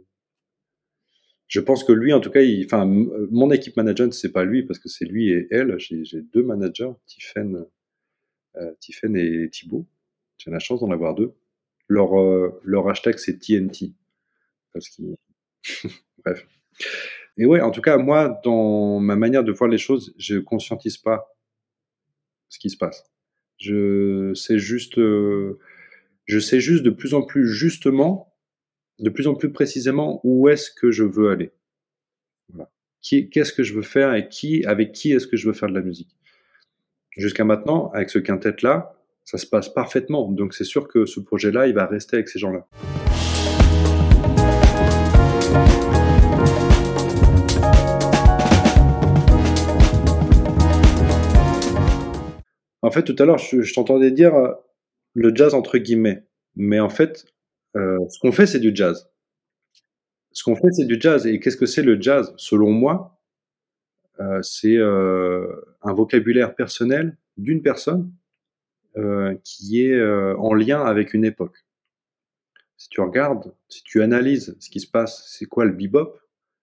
Je 1.46 1.60
pense 1.60 1.82
que 1.84 1.92
lui, 1.92 2.12
en 2.12 2.20
tout 2.20 2.30
cas, 2.30 2.42
il... 2.42 2.64
enfin, 2.64 2.86
mon 2.86 3.50
équipe 3.50 3.76
management, 3.76 4.12
c'est 4.12 4.32
pas 4.32 4.44
lui 4.44 4.62
parce 4.64 4.78
que 4.78 4.88
c'est 4.88 5.04
lui 5.04 5.30
et 5.30 5.48
elle. 5.50 5.76
J'ai 5.78 6.22
deux 6.22 6.42
managers, 6.42 6.92
Tiffen, 7.06 7.66
euh, 8.56 8.72
Tiffen 8.80 9.16
et 9.16 9.48
Thibaut. 9.50 9.86
J'ai 10.38 10.50
la 10.50 10.58
chance 10.58 10.80
d'en 10.80 10.90
avoir 10.90 11.14
deux. 11.14 11.32
Leur, 11.88 12.18
euh, 12.18 12.60
leur 12.64 12.88
hashtag, 12.88 13.18
c'est 13.18 13.38
TNT. 13.38 13.92
Parce 14.72 14.88
qu'ils 14.88 15.16
Bref. 16.24 16.46
Et 17.36 17.46
ouais, 17.46 17.60
en 17.60 17.70
tout 17.70 17.80
cas, 17.80 17.96
moi, 17.96 18.40
dans 18.44 19.00
ma 19.00 19.16
manière 19.16 19.44
de 19.44 19.52
voir 19.52 19.70
les 19.70 19.78
choses, 19.78 20.14
je 20.18 20.38
conscientise 20.38 20.98
pas 20.98 21.34
ce 22.48 22.58
qui 22.58 22.70
se 22.70 22.76
passe. 22.76 23.04
Je 23.58 24.32
sais 24.34 24.58
juste, 24.58 24.98
euh, 24.98 25.58
je 26.26 26.38
sais 26.38 26.60
juste 26.60 26.82
de 26.82 26.90
plus 26.90 27.14
en 27.14 27.22
plus 27.22 27.46
justement, 27.46 28.34
de 28.98 29.10
plus 29.10 29.26
en 29.26 29.34
plus 29.34 29.52
précisément 29.52 30.20
où 30.24 30.48
est-ce 30.48 30.70
que 30.70 30.90
je 30.90 31.04
veux 31.04 31.30
aller. 31.30 31.52
Qu'est-ce 33.02 33.52
que 33.54 33.62
je 33.62 33.72
veux 33.72 33.82
faire 33.82 34.14
et 34.14 34.28
qui, 34.28 34.64
avec 34.66 34.92
qui 34.92 35.12
est-ce 35.12 35.26
que 35.26 35.38
je 35.38 35.46
veux 35.46 35.54
faire 35.54 35.70
de 35.70 35.74
la 35.74 35.80
musique. 35.80 36.14
Jusqu'à 37.16 37.44
maintenant, 37.44 37.90
avec 37.94 38.10
ce 38.10 38.18
quintet-là, 38.18 38.94
ça 39.24 39.38
se 39.38 39.46
passe 39.46 39.70
parfaitement. 39.70 40.30
Donc 40.30 40.52
c'est 40.54 40.64
sûr 40.64 40.86
que 40.88 41.06
ce 41.06 41.20
projet-là, 41.20 41.66
il 41.66 41.74
va 41.74 41.86
rester 41.86 42.16
avec 42.16 42.28
ces 42.28 42.38
gens-là. 42.38 42.68
En 52.82 52.90
fait, 52.90 53.02
tout 53.02 53.16
à 53.18 53.24
l'heure, 53.24 53.38
je, 53.38 53.62
je 53.62 53.74
t'entendais 53.74 54.10
dire 54.10 54.34
euh, 54.34 54.52
le 55.14 55.34
jazz 55.34 55.54
entre 55.54 55.78
guillemets. 55.78 56.24
Mais 56.56 56.80
en 56.80 56.88
fait, 56.88 57.26
euh, 57.76 57.98
ce 58.08 58.18
qu'on 58.20 58.32
fait, 58.32 58.46
c'est 58.46 58.60
du 58.60 58.72
jazz. 58.74 59.10
Ce 60.32 60.44
qu'on 60.44 60.56
fait, 60.56 60.70
c'est 60.72 60.86
du 60.86 61.00
jazz. 61.00 61.26
Et 61.26 61.40
qu'est-ce 61.40 61.56
que 61.56 61.66
c'est 61.66 61.82
le 61.82 62.00
jazz? 62.00 62.32
Selon 62.36 62.70
moi, 62.70 63.20
euh, 64.20 64.40
c'est 64.42 64.78
un 64.78 65.92
vocabulaire 65.92 66.54
personnel 66.54 67.16
d'une 67.36 67.62
personne 67.62 68.12
qui 69.44 69.84
est 69.84 70.02
en 70.36 70.52
lien 70.54 70.82
avec 70.82 71.14
une 71.14 71.24
époque. 71.24 71.64
Si 72.76 72.88
tu 72.88 73.00
regardes, 73.00 73.52
si 73.68 73.82
tu 73.82 74.02
analyses 74.02 74.56
ce 74.58 74.70
qui 74.70 74.80
se 74.80 74.90
passe, 74.90 75.26
c'est 75.28 75.46
quoi 75.46 75.64
le 75.64 75.72
bebop? 75.72 76.16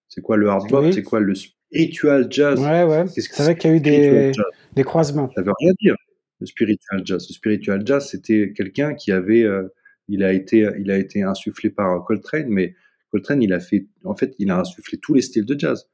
C'est 0.08 0.20
quoi 0.20 0.36
le 0.36 0.48
hard 0.48 0.68
bop 0.68 0.84
oui. 0.84 0.92
C'est 0.92 1.02
quoi 1.02 1.20
le 1.20 1.34
spiritual 1.34 2.26
jazz? 2.30 2.60
Ouais, 2.60 2.84
ouais. 2.84 3.06
C'est 3.06 3.42
vrai 3.42 3.56
qu'il 3.56 3.70
y 3.70 3.72
a 3.74 3.76
eu 3.76 3.80
des, 3.80 4.32
des 4.72 4.84
croisements. 4.84 5.30
Ça 5.34 5.42
veut 5.42 5.52
rien 5.60 5.72
dire 5.80 5.94
le 6.40 6.46
spiritual 6.46 7.02
jazz. 7.04 7.26
Le 7.28 7.34
spiritual 7.34 7.86
jazz, 7.86 8.08
c'était 8.08 8.52
quelqu'un 8.54 8.94
qui 8.94 9.12
avait, 9.12 9.42
euh, 9.42 9.68
il 10.08 10.22
a 10.22 10.32
été, 10.32 10.68
il 10.78 10.90
a 10.90 10.98
été 10.98 11.22
insufflé 11.22 11.70
par 11.70 12.04
Coltrane, 12.04 12.48
mais 12.48 12.74
Coltrane, 13.10 13.42
il 13.42 13.52
a 13.52 13.60
fait, 13.60 13.86
en 14.04 14.14
fait, 14.14 14.34
il 14.38 14.50
a 14.50 14.58
insufflé 14.60 14.98
tous 14.98 15.14
les 15.14 15.22
styles 15.22 15.46
de 15.46 15.58
jazz. 15.58 15.88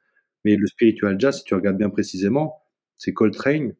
Mais 0.45 0.57
le 0.57 0.67
spiritual 0.67 1.19
jazz, 1.19 1.39
si 1.39 1.45
tu 1.45 1.55
regardes 1.55 1.79
bien 1.79 1.91
précisément, 1.91 2.63
c'est 2.99 3.13
Coltrane 3.13 3.75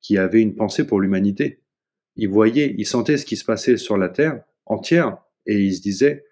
qui 0.00 0.18
avait 0.18 0.40
une 0.40 0.54
pensée 0.54 0.86
pour 0.86 1.00
l'humanité. 1.00 1.62
Il 2.16 2.28
voyait, 2.28 2.74
il 2.76 2.86
sentait 2.86 3.16
ce 3.16 3.24
qui 3.24 3.36
se 3.36 3.44
passait 3.44 3.76
sur 3.76 3.96
la 3.96 4.08
terre 4.08 4.42
entière, 4.66 5.18
et 5.46 5.60
il 5.60 5.74
se 5.74 5.80
disait, 5.80 6.24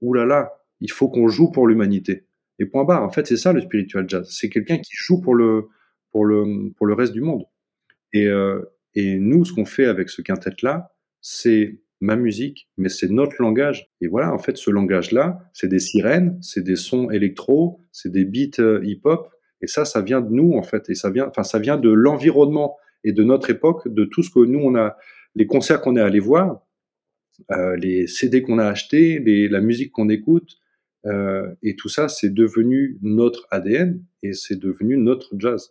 oulala, 0.00 0.26
là 0.26 0.40
là, 0.40 0.52
il 0.80 0.90
faut 0.90 1.08
qu'on 1.08 1.28
joue 1.28 1.50
pour 1.50 1.66
l'humanité. 1.66 2.26
Et 2.58 2.66
point 2.66 2.84
barre. 2.84 3.02
En 3.02 3.10
fait, 3.10 3.26
c'est 3.26 3.36
ça 3.36 3.52
le 3.52 3.60
spiritual 3.60 4.08
jazz. 4.08 4.28
C'est 4.30 4.48
quelqu'un 4.48 4.78
qui 4.78 4.92
joue 4.94 5.20
pour 5.20 5.34
le, 5.34 5.68
pour 6.10 6.24
le, 6.24 6.70
pour 6.76 6.86
le 6.86 6.94
reste 6.94 7.12
du 7.12 7.20
monde. 7.20 7.44
Et, 8.12 8.26
euh, 8.26 8.62
et 8.94 9.18
nous, 9.18 9.44
ce 9.44 9.52
qu'on 9.52 9.64
fait 9.64 9.86
avec 9.86 10.10
ce 10.10 10.22
quintet-là, 10.22 10.92
c'est 11.20 11.80
ma 12.00 12.16
musique, 12.16 12.68
mais 12.76 12.88
c'est 12.88 13.10
notre 13.10 13.40
langage. 13.40 13.88
Et 14.00 14.08
voilà, 14.08 14.34
en 14.34 14.38
fait, 14.38 14.56
ce 14.56 14.70
langage-là, 14.70 15.38
c'est 15.52 15.68
des 15.68 15.78
sirènes, 15.78 16.36
c'est 16.42 16.62
des 16.62 16.76
sons 16.76 17.10
électro, 17.10 17.80
c'est 17.92 18.10
des 18.10 18.24
beats 18.24 18.60
euh, 18.60 18.84
hip-hop, 18.84 19.30
Et 19.60 19.68
ça, 19.68 19.84
ça 19.84 20.02
vient 20.02 20.20
de 20.20 20.30
nous 20.30 20.54
en 20.54 20.64
fait, 20.64 20.90
et 20.90 20.94
ça 20.94 21.10
vient, 21.10 21.28
enfin, 21.28 21.44
ça 21.44 21.60
vient 21.60 21.76
de 21.76 21.90
l'environnement 21.90 22.76
et 23.04 23.12
de 23.12 23.22
notre 23.22 23.50
époque, 23.50 23.86
de 23.86 24.04
tout 24.04 24.22
ce 24.22 24.30
que 24.30 24.40
nous 24.40 24.58
on 24.58 24.74
a, 24.74 24.96
les 25.36 25.46
concerts 25.46 25.80
qu'on 25.80 25.96
est 25.96 26.00
allé 26.00 26.18
voir, 26.18 26.66
euh, 27.52 27.76
les 27.76 28.06
CD 28.08 28.42
qu'on 28.42 28.58
a 28.58 28.66
achetés, 28.66 29.20
la 29.48 29.60
musique 29.60 29.92
qu'on 29.92 30.08
écoute, 30.08 30.58
euh, 31.06 31.54
et 31.62 31.76
tout 31.76 31.88
ça, 31.88 32.08
c'est 32.08 32.32
devenu 32.32 32.98
notre 33.02 33.46
ADN 33.50 34.02
et 34.22 34.32
c'est 34.32 34.58
devenu 34.58 34.96
notre 34.96 35.34
jazz. 35.38 35.70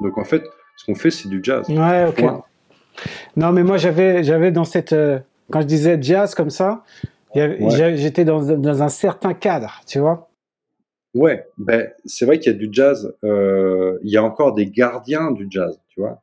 Donc 0.00 0.18
en 0.18 0.24
fait, 0.24 0.44
ce 0.76 0.84
qu'on 0.86 0.94
fait, 0.94 1.10
c'est 1.10 1.28
du 1.28 1.40
jazz. 1.42 1.68
Ouais, 1.68 2.06
ok. 2.06 2.24
Non, 3.36 3.52
mais 3.52 3.62
moi 3.62 3.76
j'avais, 3.76 4.22
j'avais 4.22 4.52
dans 4.52 4.64
cette, 4.64 4.92
euh, 4.92 5.18
quand 5.50 5.60
je 5.60 5.66
disais 5.66 5.98
jazz 6.00 6.34
comme 6.34 6.50
ça, 6.50 6.84
j'étais 7.34 8.24
dans, 8.24 8.40
dans 8.56 8.82
un 8.82 8.88
certain 8.88 9.34
cadre, 9.34 9.80
tu 9.86 9.98
vois. 9.98 10.30
Ouais, 11.14 11.46
ben 11.58 11.90
c'est 12.04 12.26
vrai 12.26 12.38
qu'il 12.38 12.52
y 12.52 12.54
a 12.54 12.58
du 12.58 12.68
jazz. 12.72 13.16
Euh, 13.24 13.98
il 14.02 14.10
y 14.10 14.16
a 14.16 14.24
encore 14.24 14.52
des 14.52 14.66
gardiens 14.66 15.30
du 15.30 15.46
jazz, 15.48 15.80
tu 15.88 16.00
vois. 16.00 16.22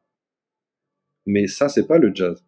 Mais 1.25 1.47
ça, 1.47 1.69
c'est 1.69 1.87
pas 1.87 1.97
le 1.97 2.11
jazz. 2.13 2.43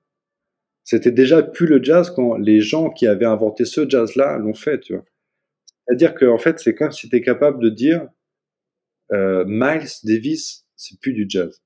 C'était 0.83 1.11
déjà 1.11 1.41
plus 1.41 1.67
le 1.67 1.81
jazz 1.81 2.09
quand 2.09 2.35
les 2.35 2.59
gens 2.59 2.89
qui 2.89 3.07
avaient 3.07 3.25
inventé 3.25 3.63
ce 3.63 3.87
jazz-là 3.87 4.37
l'ont 4.37 4.53
fait, 4.53 4.79
tu 4.79 4.93
vois. 4.93 5.05
C'est-à-dire 5.85 6.15
qu'en 6.15 6.37
fait, 6.37 6.59
c'est 6.59 6.75
comme 6.75 6.91
si 6.91 7.09
tu 7.09 7.15
es 7.15 7.21
capable 7.21 7.63
de 7.63 7.69
dire 7.69 8.07
euh, 9.13 9.45
Miles 9.47 9.87
Davis, 10.03 10.65
c'est 10.75 10.99
plus 10.99 11.13
du 11.13 11.25
jazz. 11.29 11.61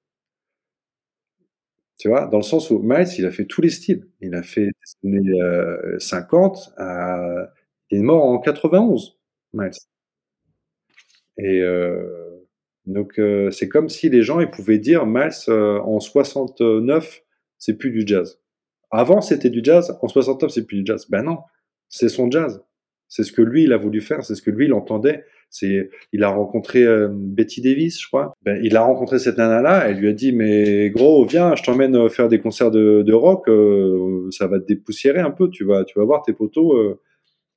Tu 1.97 2.09
vois, 2.09 2.27
dans 2.27 2.37
le 2.37 2.43
sens 2.43 2.69
où 2.69 2.79
Miles, 2.79 3.07
il 3.17 3.25
a 3.25 3.31
fait 3.31 3.45
tous 3.45 3.61
les 3.61 3.69
styles. 3.69 4.07
Il 4.21 4.35
a 4.35 4.43
fait 4.43 4.67
des 5.03 5.09
années 5.09 5.99
50, 5.99 6.73
euh, 6.79 7.45
il 7.91 7.99
est 7.99 8.03
mort 8.03 8.23
en 8.25 8.39
91, 8.39 9.17
Miles. 9.53 9.71
Et 11.37 11.61
euh, 11.61 12.47
donc, 12.85 13.19
euh, 13.19 13.51
c'est 13.51 13.67
comme 13.69 13.89
si 13.89 14.09
les 14.09 14.23
gens 14.23 14.39
ils 14.39 14.49
pouvaient 14.49 14.79
dire 14.79 15.05
Miles 15.05 15.31
euh, 15.49 15.79
en 15.81 15.99
69, 15.99 17.23
c'est 17.57 17.77
plus 17.77 17.91
du 17.91 18.03
jazz. 18.05 18.39
Avant, 18.91 19.21
c'était 19.21 19.49
du 19.49 19.61
jazz, 19.63 19.97
en 20.01 20.07
69, 20.07 20.51
c'est 20.51 20.65
plus 20.65 20.77
du 20.79 20.85
jazz. 20.85 21.07
Ben 21.09 21.23
non, 21.23 21.39
c'est 21.89 22.09
son 22.09 22.31
jazz. 22.31 22.63
C'est 23.09 23.23
ce 23.23 23.31
que 23.31 23.41
lui, 23.41 23.63
il 23.63 23.73
a 23.73 23.77
voulu 23.77 24.01
faire, 24.01 24.23
c'est 24.23 24.35
ce 24.35 24.41
que 24.41 24.51
lui, 24.51 24.65
il 24.65 24.73
entendait. 24.73 25.23
C'est, 25.49 25.89
il 26.11 26.23
a 26.23 26.29
rencontré 26.29 26.85
Betty 27.09 27.61
Davis, 27.61 28.01
je 28.01 28.07
crois. 28.07 28.33
Ben, 28.43 28.59
il 28.61 28.75
a 28.75 28.81
rencontré 28.81 29.17
cette 29.17 29.37
nana-là, 29.37 29.87
elle 29.87 29.97
lui 29.97 30.09
a 30.09 30.13
dit, 30.13 30.33
mais 30.33 30.89
gros, 30.89 31.25
viens, 31.25 31.55
je 31.55 31.63
t'emmène 31.63 32.09
faire 32.09 32.27
des 32.27 32.39
concerts 32.39 32.69
de, 32.69 33.01
de 33.01 33.13
rock, 33.13 33.45
ça 34.33 34.47
va 34.47 34.59
te 34.59 34.65
dépoussiérer 34.65 35.21
un 35.21 35.31
peu, 35.31 35.49
tu 35.49 35.63
vas, 35.63 35.85
tu 35.85 35.97
vas 35.97 36.03
voir 36.03 36.21
tes 36.21 36.33
poteaux. 36.33 36.99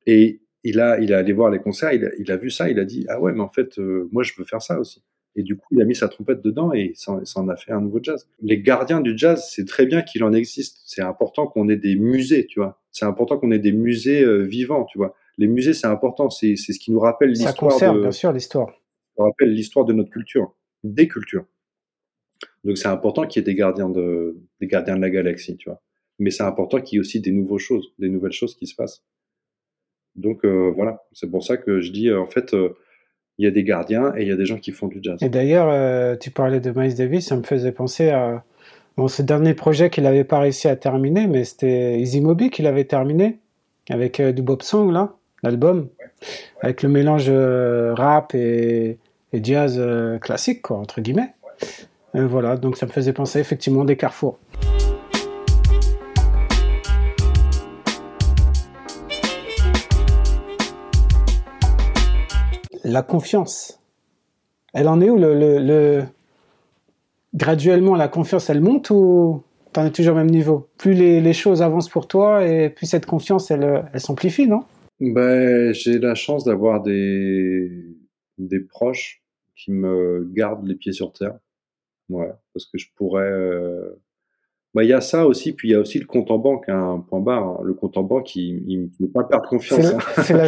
et 0.07 0.40
il 0.64 0.80
a, 0.80 1.01
il 1.01 1.12
a 1.12 1.18
allé 1.18 1.32
voir 1.32 1.51
les 1.51 1.59
concerts, 1.59 1.92
il 1.92 2.05
a, 2.05 2.11
il 2.18 2.30
a 2.30 2.36
vu 2.36 2.51
ça, 2.51 2.68
il 2.70 2.78
a 2.78 2.84
dit 2.84 3.07
ah 3.09 3.20
ouais 3.20 3.32
mais 3.32 3.40
en 3.40 3.48
fait 3.48 3.78
euh, 3.78 4.09
moi 4.12 4.22
je 4.22 4.32
veux 4.36 4.44
faire 4.44 4.62
ça 4.62 4.78
aussi. 4.78 5.03
Et 5.36 5.42
du 5.42 5.57
coup 5.57 5.66
il 5.70 5.80
a 5.80 5.84
mis 5.84 5.94
sa 5.94 6.09
trompette 6.09 6.42
dedans 6.42 6.72
et 6.72 6.92
ça, 6.94 7.20
en 7.36 7.48
a 7.48 7.57
fait 7.57 7.72
un 7.72 7.80
nouveau 7.80 8.01
jazz. 8.03 8.28
Les 8.42 8.61
gardiens 8.61 9.01
du 9.01 9.16
jazz, 9.16 9.48
c'est 9.51 9.64
très 9.66 9.86
bien 9.86 10.03
qu'il 10.03 10.24
en 10.24 10.32
existe. 10.32 10.80
C'est 10.86 11.03
important 11.03 11.46
qu'on 11.46 11.68
ait 11.68 11.76
des 11.76 11.96
musées, 11.96 12.46
tu 12.46 12.61
vois. 12.61 12.80
C'est 12.90 13.05
important 13.05 13.38
qu'on 13.38 13.51
ait 13.53 13.61
des 13.61 13.72
musées 13.72 14.22
euh, 14.22 14.42
vivants, 14.42 14.84
tu 14.84 14.98
vois. 14.98 15.14
Les 15.41 15.49
musées 15.49 15.72
c'est 15.72 15.86
important, 15.86 16.28
c'est 16.28 16.55
ce 16.55 16.78
qui 16.78 16.93
nous 16.93 17.01
rappelle 17.01 17.30
l'histoire. 17.30 17.55
Ça 17.55 17.59
conserve 17.59 18.01
bien 18.01 18.11
sûr 18.11 18.30
l'histoire. 18.30 18.70
Ça 19.16 19.24
rappelle 19.24 19.51
l'histoire 19.51 19.86
de 19.86 19.95
notre 19.95 20.11
culture, 20.11 20.55
des 20.84 21.09
cultures. 21.09 21.47
Donc 22.62 22.76
c'est 22.76 22.88
important 22.88 23.26
qu'il 23.26 23.41
y 23.41 23.43
ait 23.43 23.47
des 23.47 23.55
gardiens 23.55 23.88
de 23.88 24.36
des 24.61 24.66
gardiens 24.66 24.97
de 24.97 25.01
la 25.01 25.09
galaxie, 25.09 25.57
tu 25.57 25.70
vois. 25.70 25.80
Mais 26.18 26.30
c'est 26.30 26.43
important 26.43 26.78
qu'il 26.82 26.97
y 26.97 26.99
ait 26.99 27.01
aussi 27.01 27.20
des 27.20 27.32
nouvelles 27.32 27.59
choses, 27.59 27.95
des 27.99 28.11
nouvelles 28.11 28.32
choses 28.32 28.55
qui 28.55 28.66
se 28.66 28.74
passent. 28.74 29.03
Donc 30.14 30.45
euh, 30.45 30.70
voilà, 30.76 31.05
c'est 31.12 31.30
pour 31.30 31.43
ça 31.43 31.57
que 31.57 31.80
je 31.80 31.91
dis 31.91 32.09
euh, 32.09 32.20
en 32.20 32.26
fait 32.26 32.53
euh, 32.53 32.76
il 33.38 33.47
y 33.47 33.49
a 33.49 33.51
des 33.51 33.64
gardiens 33.64 34.12
et 34.18 34.22
il 34.22 34.28
y 34.28 34.32
a 34.32 34.36
des 34.36 34.45
gens 34.45 34.59
qui 34.59 34.72
font 34.72 34.88
du 34.88 34.99
jazz. 35.03 35.22
Et 35.22 35.30
d'ailleurs, 35.30 36.18
tu 36.18 36.30
parlais 36.30 36.61
de 36.61 36.70
Miles 36.78 36.95
Davis, 36.95 37.28
ça 37.28 37.36
me 37.38 37.43
faisait 37.43 37.72
penser 37.72 38.11
à 38.11 38.45
bon, 38.99 39.09
ce 39.09 39.22
dernier 39.22 39.55
projet 39.55 39.88
qu'il 39.88 40.05
n'avait 40.05 40.24
pas 40.24 40.41
réussi 40.41 40.68
à 40.68 40.76
terminer, 40.76 41.26
mais 41.26 41.45
c'était 41.45 41.99
Easy 41.99 42.20
Moby 42.20 42.51
qu'il 42.51 42.66
avait 42.66 42.84
terminé 42.84 43.38
avec 43.88 44.20
du 44.20 44.43
Bob 44.43 44.61
Song, 44.61 44.93
là, 44.93 45.16
l'album, 45.43 45.88
avec 46.61 46.82
le 46.82 46.88
mélange 46.88 47.30
rap 47.30 48.34
et, 48.34 48.99
jazz 49.32 49.80
classique, 50.20 50.62
quoi, 50.62 50.78
entre 50.78 51.01
guillemets. 51.01 51.34
voilà, 52.14 52.57
donc 52.57 52.76
ça 52.76 52.86
me 52.86 52.91
faisait 52.91 53.12
penser 53.12 53.38
effectivement 53.38 53.84
des 53.84 53.97
carrefours. 53.97 54.38
la 62.84 63.03
confiance, 63.03 63.78
elle 64.74 64.88
en 64.88 65.01
est 65.01 65.11
où 65.11 65.16
le, 65.18 66.05
Graduellement, 67.32 67.95
la 67.95 68.09
confiance, 68.09 68.51
elle 68.51 68.61
monte 68.61 68.91
ou 68.91 69.43
t'en 69.72 69.84
es 69.84 69.91
toujours 69.91 70.14
au 70.14 70.16
même 70.16 70.30
niveau? 70.30 70.68
Plus 70.78 70.95
les, 70.95 71.32
choses 71.32 71.62
avancent 71.62 71.88
pour 71.88 72.09
toi 72.09 72.45
et 72.45 72.68
plus 72.70 72.86
cette 72.86 73.07
confiance, 73.07 73.53
elle, 73.53 73.84
elle 73.93 74.01
s'amplifie, 74.01 74.49
non? 74.49 74.64
Ben, 75.01 75.72
J'ai 75.72 75.98
la 75.98 76.14
chance 76.14 76.44
d'avoir 76.44 76.82
des, 76.82 77.70
des 78.38 78.61
proches 78.61 79.22
qui 79.57 79.72
me 79.72 80.28
gardent 80.32 80.66
les 80.66 80.74
pieds 80.74 80.92
sur 80.92 81.12
terre. 81.12 81.38
Ouais, 82.09 82.30
parce 82.53 82.66
que 82.66 82.78
je 82.78 82.86
pourrais... 82.96 83.30
Euh, 83.30 84.01
ben, 84.74 84.82
il 84.82 84.88
y 84.88 84.92
a 84.92 85.01
ça 85.01 85.26
aussi, 85.26 85.53
puis 85.53 85.68
il 85.68 85.72
y 85.72 85.74
a 85.74 85.80
aussi 85.80 85.98
le 85.98 86.07
compte 86.07 86.30
en 86.30 86.38
banque, 86.38 86.68
un 86.68 86.94
hein, 86.94 87.05
point 87.09 87.20
barre. 87.20 87.44
Hein. 87.44 87.61
Le 87.64 87.74
compte 87.74 87.96
en 87.96 88.03
banque, 88.03 88.36
il 88.36 88.82
ne 88.82 89.07
peut 89.07 89.11
pas 89.12 89.24
perdre 89.24 89.48
confiance. 89.48 89.92
C'est 90.22 90.36
la... 90.36 90.46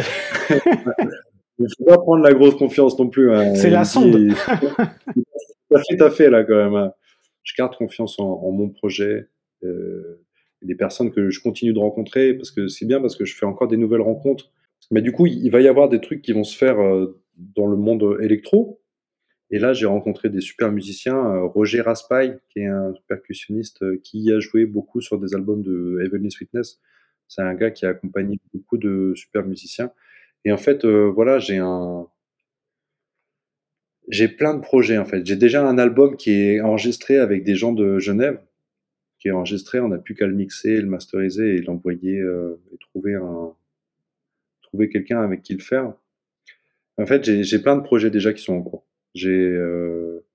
Il 1.59 1.67
faut 1.77 1.83
pas 1.85 1.97
prendre 1.97 2.23
la 2.23 2.33
grosse 2.33 2.55
confiance 2.55 2.97
non 2.97 3.09
plus. 3.09 3.33
Hein. 3.33 3.55
C'est 3.55 3.69
la 3.69 3.83
sonde. 3.83 4.33
Ça 5.71 5.81
fait 5.89 6.01
à 6.01 6.09
fait 6.09 6.29
là 6.29 6.43
quand 6.43 6.55
même. 6.55 6.75
Hein. 6.75 6.93
Je 7.43 7.53
garde 7.57 7.75
confiance 7.75 8.17
en, 8.19 8.51
mon 8.51 8.69
projet. 8.69 9.27
Euh, 9.63 10.12
des 10.63 10.75
personnes 10.75 11.11
que 11.11 11.29
je 11.29 11.41
continue 11.41 11.73
de 11.73 11.79
rencontrer 11.79 12.33
parce 12.33 12.51
que 12.51 12.67
c'est 12.67 12.85
bien 12.85 13.01
parce 13.01 13.15
que 13.15 13.25
je 13.25 13.35
fais 13.35 13.45
encore 13.45 13.67
des 13.67 13.77
nouvelles 13.77 14.01
rencontres. 14.01 14.51
Mais 14.91 15.01
du 15.01 15.11
coup, 15.11 15.27
il 15.27 15.49
va 15.49 15.61
y 15.61 15.67
avoir 15.67 15.89
des 15.89 16.01
trucs 16.01 16.21
qui 16.21 16.33
vont 16.33 16.43
se 16.43 16.57
faire 16.57 16.79
euh, 16.79 17.21
dans 17.37 17.67
le 17.67 17.77
monde 17.77 18.17
électro. 18.21 18.81
Et 19.49 19.59
là, 19.59 19.73
j'ai 19.73 19.85
rencontré 19.85 20.29
des 20.29 20.41
super 20.41 20.71
musiciens. 20.71 21.17
Euh, 21.17 21.43
Roger 21.45 21.81
Raspail, 21.81 22.39
qui 22.49 22.59
est 22.59 22.67
un 22.67 22.93
percussionniste 23.07 23.83
euh, 23.83 23.99
qui 24.03 24.31
a 24.31 24.39
joué 24.39 24.65
beaucoup 24.65 25.01
sur 25.01 25.19
des 25.19 25.33
albums 25.35 25.61
de 25.61 25.99
Heavenly 26.03 26.31
Sweetness. 26.31 26.79
C'est 27.27 27.41
un 27.41 27.53
gars 27.53 27.71
qui 27.71 27.85
a 27.85 27.89
accompagné 27.89 28.39
beaucoup 28.53 28.77
de 28.77 29.13
super 29.15 29.45
musiciens. 29.45 29.91
Et 30.45 30.51
en 30.51 30.57
fait, 30.57 30.85
voilà, 30.85 31.39
j'ai 31.39 31.61
j'ai 34.09 34.27
plein 34.27 34.53
de 34.53 34.59
projets 34.59 34.97
en 34.97 35.05
fait. 35.05 35.25
J'ai 35.25 35.35
déjà 35.35 35.65
un 35.65 35.77
album 35.77 36.17
qui 36.17 36.31
est 36.31 36.61
enregistré 36.61 37.17
avec 37.17 37.43
des 37.43 37.55
gens 37.55 37.71
de 37.71 37.99
Genève, 37.99 38.39
qui 39.23 39.29
est 39.29 39.31
enregistré. 39.31 39.79
On 39.79 39.87
n'a 39.87 39.99
plus 39.99 40.15
qu'à 40.15 40.27
le 40.27 40.33
mixer, 40.33 40.81
le 40.81 40.87
masteriser 40.87 41.55
et 41.55 41.61
l'envoyer 41.61 42.19
euh, 42.19 42.61
et 42.73 42.77
trouver 42.77 43.15
un, 43.15 43.53
trouver 44.61 44.89
quelqu'un 44.89 45.21
avec 45.21 45.41
qui 45.43 45.53
le 45.53 45.61
faire. 45.61 45.93
En 46.97 47.05
fait, 47.05 47.23
j'ai 47.23 47.59
plein 47.59 47.77
de 47.77 47.81
projets 47.81 48.11
déjà 48.11 48.33
qui 48.33 48.43
sont 48.43 48.53
en 48.53 48.61
cours. 48.61 48.85
J'ai 49.15 49.31
euh, 49.31 50.25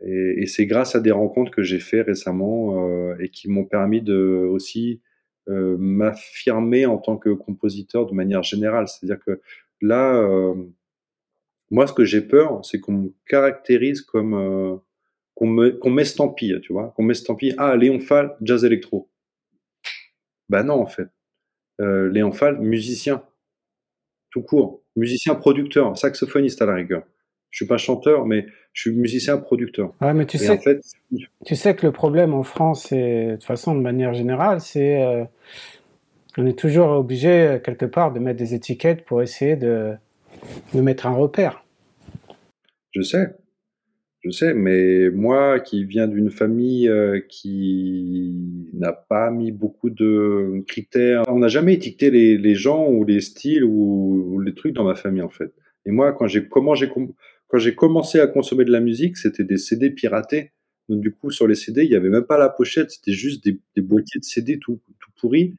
et, 0.00 0.46
c'est 0.46 0.66
grâce 0.66 0.94
à 0.94 1.00
des 1.00 1.10
rencontres 1.10 1.50
que 1.50 1.64
j'ai 1.64 1.80
fait 1.80 2.02
récemment 2.02 2.88
euh, 2.88 3.16
et 3.18 3.28
qui 3.28 3.50
m'ont 3.50 3.64
permis 3.64 4.02
de 4.02 4.14
aussi 4.14 5.02
m'affirmer 5.46 6.86
en 6.86 6.96
tant 6.96 7.18
que 7.18 7.28
compositeur 7.28 8.06
de 8.06 8.14
manière 8.14 8.42
générale. 8.42 8.88
C'est-à-dire 8.88 9.22
que 9.22 9.42
là, 9.82 10.26
moi, 11.70 11.86
ce 11.86 11.92
que 11.92 12.06
j'ai 12.06 12.22
peur, 12.22 12.64
c'est 12.64 12.80
qu'on 12.80 12.92
me 12.92 13.12
caractérise 13.26 14.00
comme 14.00 14.80
qu'on 15.34 15.90
m'estampille, 15.90 16.60
tu 16.62 16.72
vois, 16.72 16.92
qu'on 16.96 17.02
m'estampille. 17.02 17.54
Ah, 17.58 17.76
Léon 17.76 18.00
Fall, 18.00 18.36
jazz 18.40 18.64
électro. 18.64 19.10
Bah 20.48 20.62
non, 20.62 20.74
en 20.74 20.86
fait. 20.86 21.08
Euh, 21.80 22.08
Léon 22.10 22.32
Fall, 22.32 22.60
musicien, 22.60 23.24
tout 24.30 24.42
court, 24.42 24.82
musicien 24.96 25.34
producteur, 25.34 25.96
saxophoniste 25.98 26.62
à 26.62 26.66
la 26.66 26.74
rigueur. 26.74 27.02
Je 27.50 27.58
suis 27.58 27.66
pas 27.66 27.78
chanteur, 27.78 28.26
mais 28.26 28.46
je 28.72 28.82
suis 28.82 28.92
musicien 28.92 29.38
producteur. 29.38 29.94
Ouais, 30.00 30.12
mais 30.12 30.26
tu 30.26 30.38
sais, 30.38 30.60
tu 31.44 31.56
sais 31.56 31.76
que 31.76 31.86
le 31.86 31.92
problème 31.92 32.34
en 32.34 32.42
France, 32.42 32.90
et 32.90 33.26
de 33.26 33.32
toute 33.34 33.44
façon, 33.44 33.74
de 33.74 33.80
manière 33.80 34.12
générale, 34.12 34.60
c'est 34.60 35.02
euh, 35.02 35.24
on 36.36 36.46
est 36.46 36.58
toujours 36.58 36.88
obligé 36.90 37.60
quelque 37.64 37.86
part 37.86 38.12
de 38.12 38.18
mettre 38.18 38.38
des 38.38 38.54
étiquettes 38.54 39.04
pour 39.04 39.22
essayer 39.22 39.54
de, 39.54 39.94
de 40.74 40.80
mettre 40.80 41.06
un 41.06 41.14
repère. 41.14 41.64
Je 42.90 43.02
sais, 43.02 43.36
je 44.24 44.30
sais, 44.30 44.54
mais 44.54 45.10
moi 45.10 45.60
qui 45.60 45.84
viens 45.84 46.08
d'une 46.08 46.30
famille 46.30 46.88
euh, 46.88 47.20
qui 47.28 48.70
n'a 48.72 48.92
pas 48.92 49.30
mis 49.30 49.52
beaucoup 49.52 49.90
de 49.90 50.64
critères, 50.66 51.24
on 51.28 51.40
n'a 51.40 51.48
jamais 51.48 51.74
étiqueté 51.74 52.10
les, 52.10 52.54
gens 52.54 52.88
ou 52.88 53.04
les 53.04 53.20
styles 53.20 53.64
ou, 53.64 54.40
les 54.40 54.54
trucs 54.54 54.72
dans 54.72 54.84
ma 54.84 54.94
famille 54.94 55.20
en 55.20 55.28
fait. 55.28 55.52
Et 55.84 55.90
moi, 55.90 56.14
quand 56.14 56.26
j'ai 56.26 56.46
commencé 57.74 58.18
à 58.18 58.26
consommer 58.26 58.64
de 58.64 58.72
la 58.72 58.80
musique, 58.80 59.18
c'était 59.18 59.44
des 59.44 59.58
CD 59.58 59.90
piratés. 59.90 60.52
Donc 60.88 61.02
du 61.02 61.12
coup, 61.12 61.30
sur 61.30 61.46
les 61.46 61.54
CD, 61.54 61.84
il 61.84 61.90
n'y 61.90 61.96
avait 61.96 62.08
même 62.08 62.24
pas 62.24 62.38
la 62.38 62.48
pochette, 62.48 62.92
c'était 62.92 63.12
juste 63.12 63.44
des, 63.44 63.60
des, 63.76 63.82
boîtiers 63.82 64.20
de 64.20 64.24
CD 64.24 64.58
tout, 64.58 64.80
tout 65.00 65.10
pourris. 65.20 65.54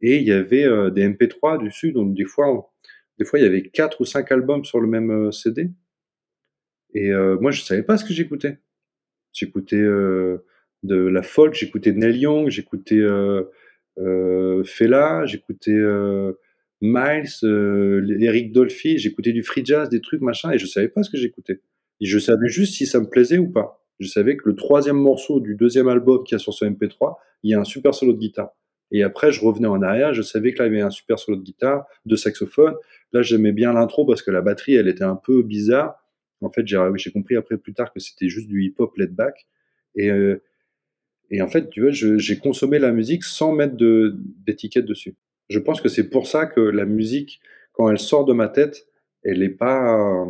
Et 0.00 0.16
il 0.16 0.24
y 0.24 0.32
avait 0.32 0.64
euh, 0.64 0.90
des 0.90 1.08
MP3 1.08 1.64
dessus, 1.64 1.92
donc 1.92 2.14
des 2.14 2.24
fois, 2.24 2.72
des 3.18 3.24
fois, 3.24 3.38
il 3.38 3.42
y 3.42 3.46
avait 3.46 3.62
quatre 3.62 4.00
ou 4.00 4.04
cinq 4.04 4.32
albums 4.32 4.64
sur 4.64 4.80
le 4.80 4.88
même 4.88 5.10
euh, 5.10 5.30
CD. 5.30 5.70
Et 6.94 7.12
moi, 7.40 7.50
je 7.50 7.62
savais 7.62 7.82
pas 7.82 7.96
ce 7.96 8.04
que 8.04 8.12
j'écoutais. 8.12 8.58
J'écoutais 9.32 9.82
de 9.82 10.96
la 10.96 11.22
folk, 11.22 11.54
j'écoutais 11.54 11.92
Neil 11.92 12.18
Young, 12.18 12.48
j'écoutais 12.50 13.02
Fela, 13.96 15.26
j'écoutais 15.26 15.78
Miles, 16.80 17.26
Eric 18.20 18.52
Dolphy, 18.52 18.98
j'écoutais 18.98 19.32
du 19.32 19.42
free 19.42 19.64
jazz, 19.64 19.88
des 19.88 20.00
trucs 20.00 20.20
machin, 20.20 20.52
et 20.52 20.58
je 20.58 20.66
savais 20.66 20.88
pas 20.88 21.02
ce 21.02 21.10
que 21.10 21.16
j'écoutais. 21.16 21.60
Je 22.00 22.18
savais 22.18 22.48
juste 22.48 22.74
si 22.74 22.86
ça 22.86 23.00
me 23.00 23.08
plaisait 23.08 23.38
ou 23.38 23.50
pas. 23.50 23.84
Je 23.98 24.06
savais 24.06 24.36
que 24.36 24.48
le 24.48 24.54
troisième 24.54 24.96
morceau 24.96 25.40
du 25.40 25.56
deuxième 25.56 25.88
album 25.88 26.22
qui 26.22 26.36
a 26.36 26.38
sur 26.38 26.54
ce 26.54 26.64
MP3, 26.64 27.16
il 27.42 27.50
y 27.50 27.54
a 27.54 27.60
un 27.60 27.64
super 27.64 27.94
solo 27.94 28.12
de 28.12 28.18
guitare. 28.18 28.50
Et 28.92 29.02
après, 29.02 29.32
je 29.32 29.44
revenais 29.44 29.66
en 29.66 29.82
arrière, 29.82 30.14
je 30.14 30.22
savais 30.22 30.52
que 30.52 30.60
là, 30.60 30.68
il 30.68 30.72
y 30.72 30.76
avait 30.76 30.86
un 30.86 30.90
super 30.90 31.18
solo 31.18 31.36
de 31.36 31.42
guitare, 31.42 31.84
de 32.06 32.14
saxophone. 32.14 32.74
Là, 33.12 33.22
j'aimais 33.22 33.50
bien 33.52 33.72
l'intro 33.72 34.06
parce 34.06 34.22
que 34.22 34.30
la 34.30 34.40
batterie, 34.40 34.76
elle 34.76 34.86
était 34.86 35.02
un 35.02 35.16
peu 35.16 35.42
bizarre. 35.42 35.96
En 36.40 36.50
fait, 36.50 36.66
j'ai 36.66 37.10
compris 37.12 37.36
après 37.36 37.58
plus 37.58 37.74
tard 37.74 37.92
que 37.92 38.00
c'était 38.00 38.28
juste 38.28 38.48
du 38.48 38.62
hip-hop 38.64 38.96
laid 38.96 39.12
back. 39.12 39.46
Et, 39.94 40.10
euh, 40.10 40.40
en 41.40 41.48
fait, 41.48 41.68
tu 41.70 41.82
vois, 41.82 41.90
j'ai 41.90 42.38
consommé 42.38 42.78
la 42.78 42.92
musique 42.92 43.24
sans 43.24 43.52
mettre 43.52 43.76
d'étiquette 43.76 44.86
dessus. 44.86 45.14
Je 45.50 45.58
pense 45.58 45.80
que 45.80 45.88
c'est 45.88 46.08
pour 46.08 46.26
ça 46.26 46.46
que 46.46 46.60
la 46.60 46.86
musique, 46.86 47.40
quand 47.72 47.90
elle 47.90 47.98
sort 47.98 48.24
de 48.24 48.32
ma 48.32 48.48
tête, 48.48 48.86
elle 49.24 49.40
n'est 49.40 49.48
pas, 49.48 50.26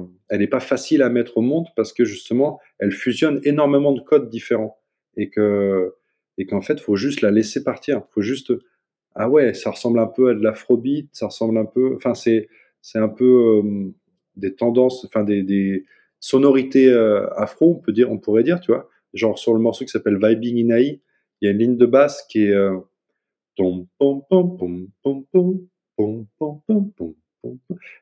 pas 0.50 0.60
facile 0.60 1.02
à 1.02 1.08
mettre 1.08 1.36
au 1.36 1.42
monde 1.42 1.66
parce 1.76 1.92
que 1.92 2.04
justement, 2.04 2.58
elle 2.78 2.90
fusionne 2.90 3.40
énormément 3.44 3.92
de 3.92 4.00
codes 4.00 4.28
différents 4.28 4.78
et 5.16 5.30
et 6.38 6.46
qu'en 6.46 6.62
fait, 6.62 6.80
faut 6.80 6.96
juste 6.96 7.20
la 7.20 7.30
laisser 7.30 7.64
partir. 7.64 8.04
Faut 8.14 8.22
juste, 8.22 8.52
ah 9.14 9.28
ouais, 9.28 9.54
ça 9.54 9.70
ressemble 9.70 9.98
un 9.98 10.06
peu 10.06 10.30
à 10.30 10.34
de 10.34 10.42
l'afrobeat, 10.42 11.08
ça 11.12 11.26
ressemble 11.26 11.58
un 11.58 11.64
peu, 11.64 11.94
enfin 11.96 12.14
c'est, 12.14 12.48
c'est 12.80 12.98
un 12.98 13.08
peu 13.08 13.62
euh, 13.64 13.92
des 14.36 14.54
tendances, 14.54 15.04
enfin 15.04 15.24
des, 15.24 15.42
des 15.42 15.84
sonorités 16.20 16.88
euh, 16.88 17.28
afro, 17.34 17.82
on 18.08 18.18
pourrait 18.18 18.42
dire, 18.42 18.60
tu 18.60 18.72
vois, 18.72 18.88
genre 19.14 19.38
sur 19.38 19.54
le 19.54 19.60
morceau 19.60 19.84
qui 19.84 19.90
s'appelle 19.90 20.18
Vibing 20.22 20.70
in 20.72 20.78
il 21.40 21.46
y 21.46 21.48
a 21.48 21.52
une 21.52 21.58
ligne 21.58 21.76
de 21.76 21.86
basse 21.86 22.26
qui 22.28 22.46
est 22.46 22.52
euh, 22.52 22.78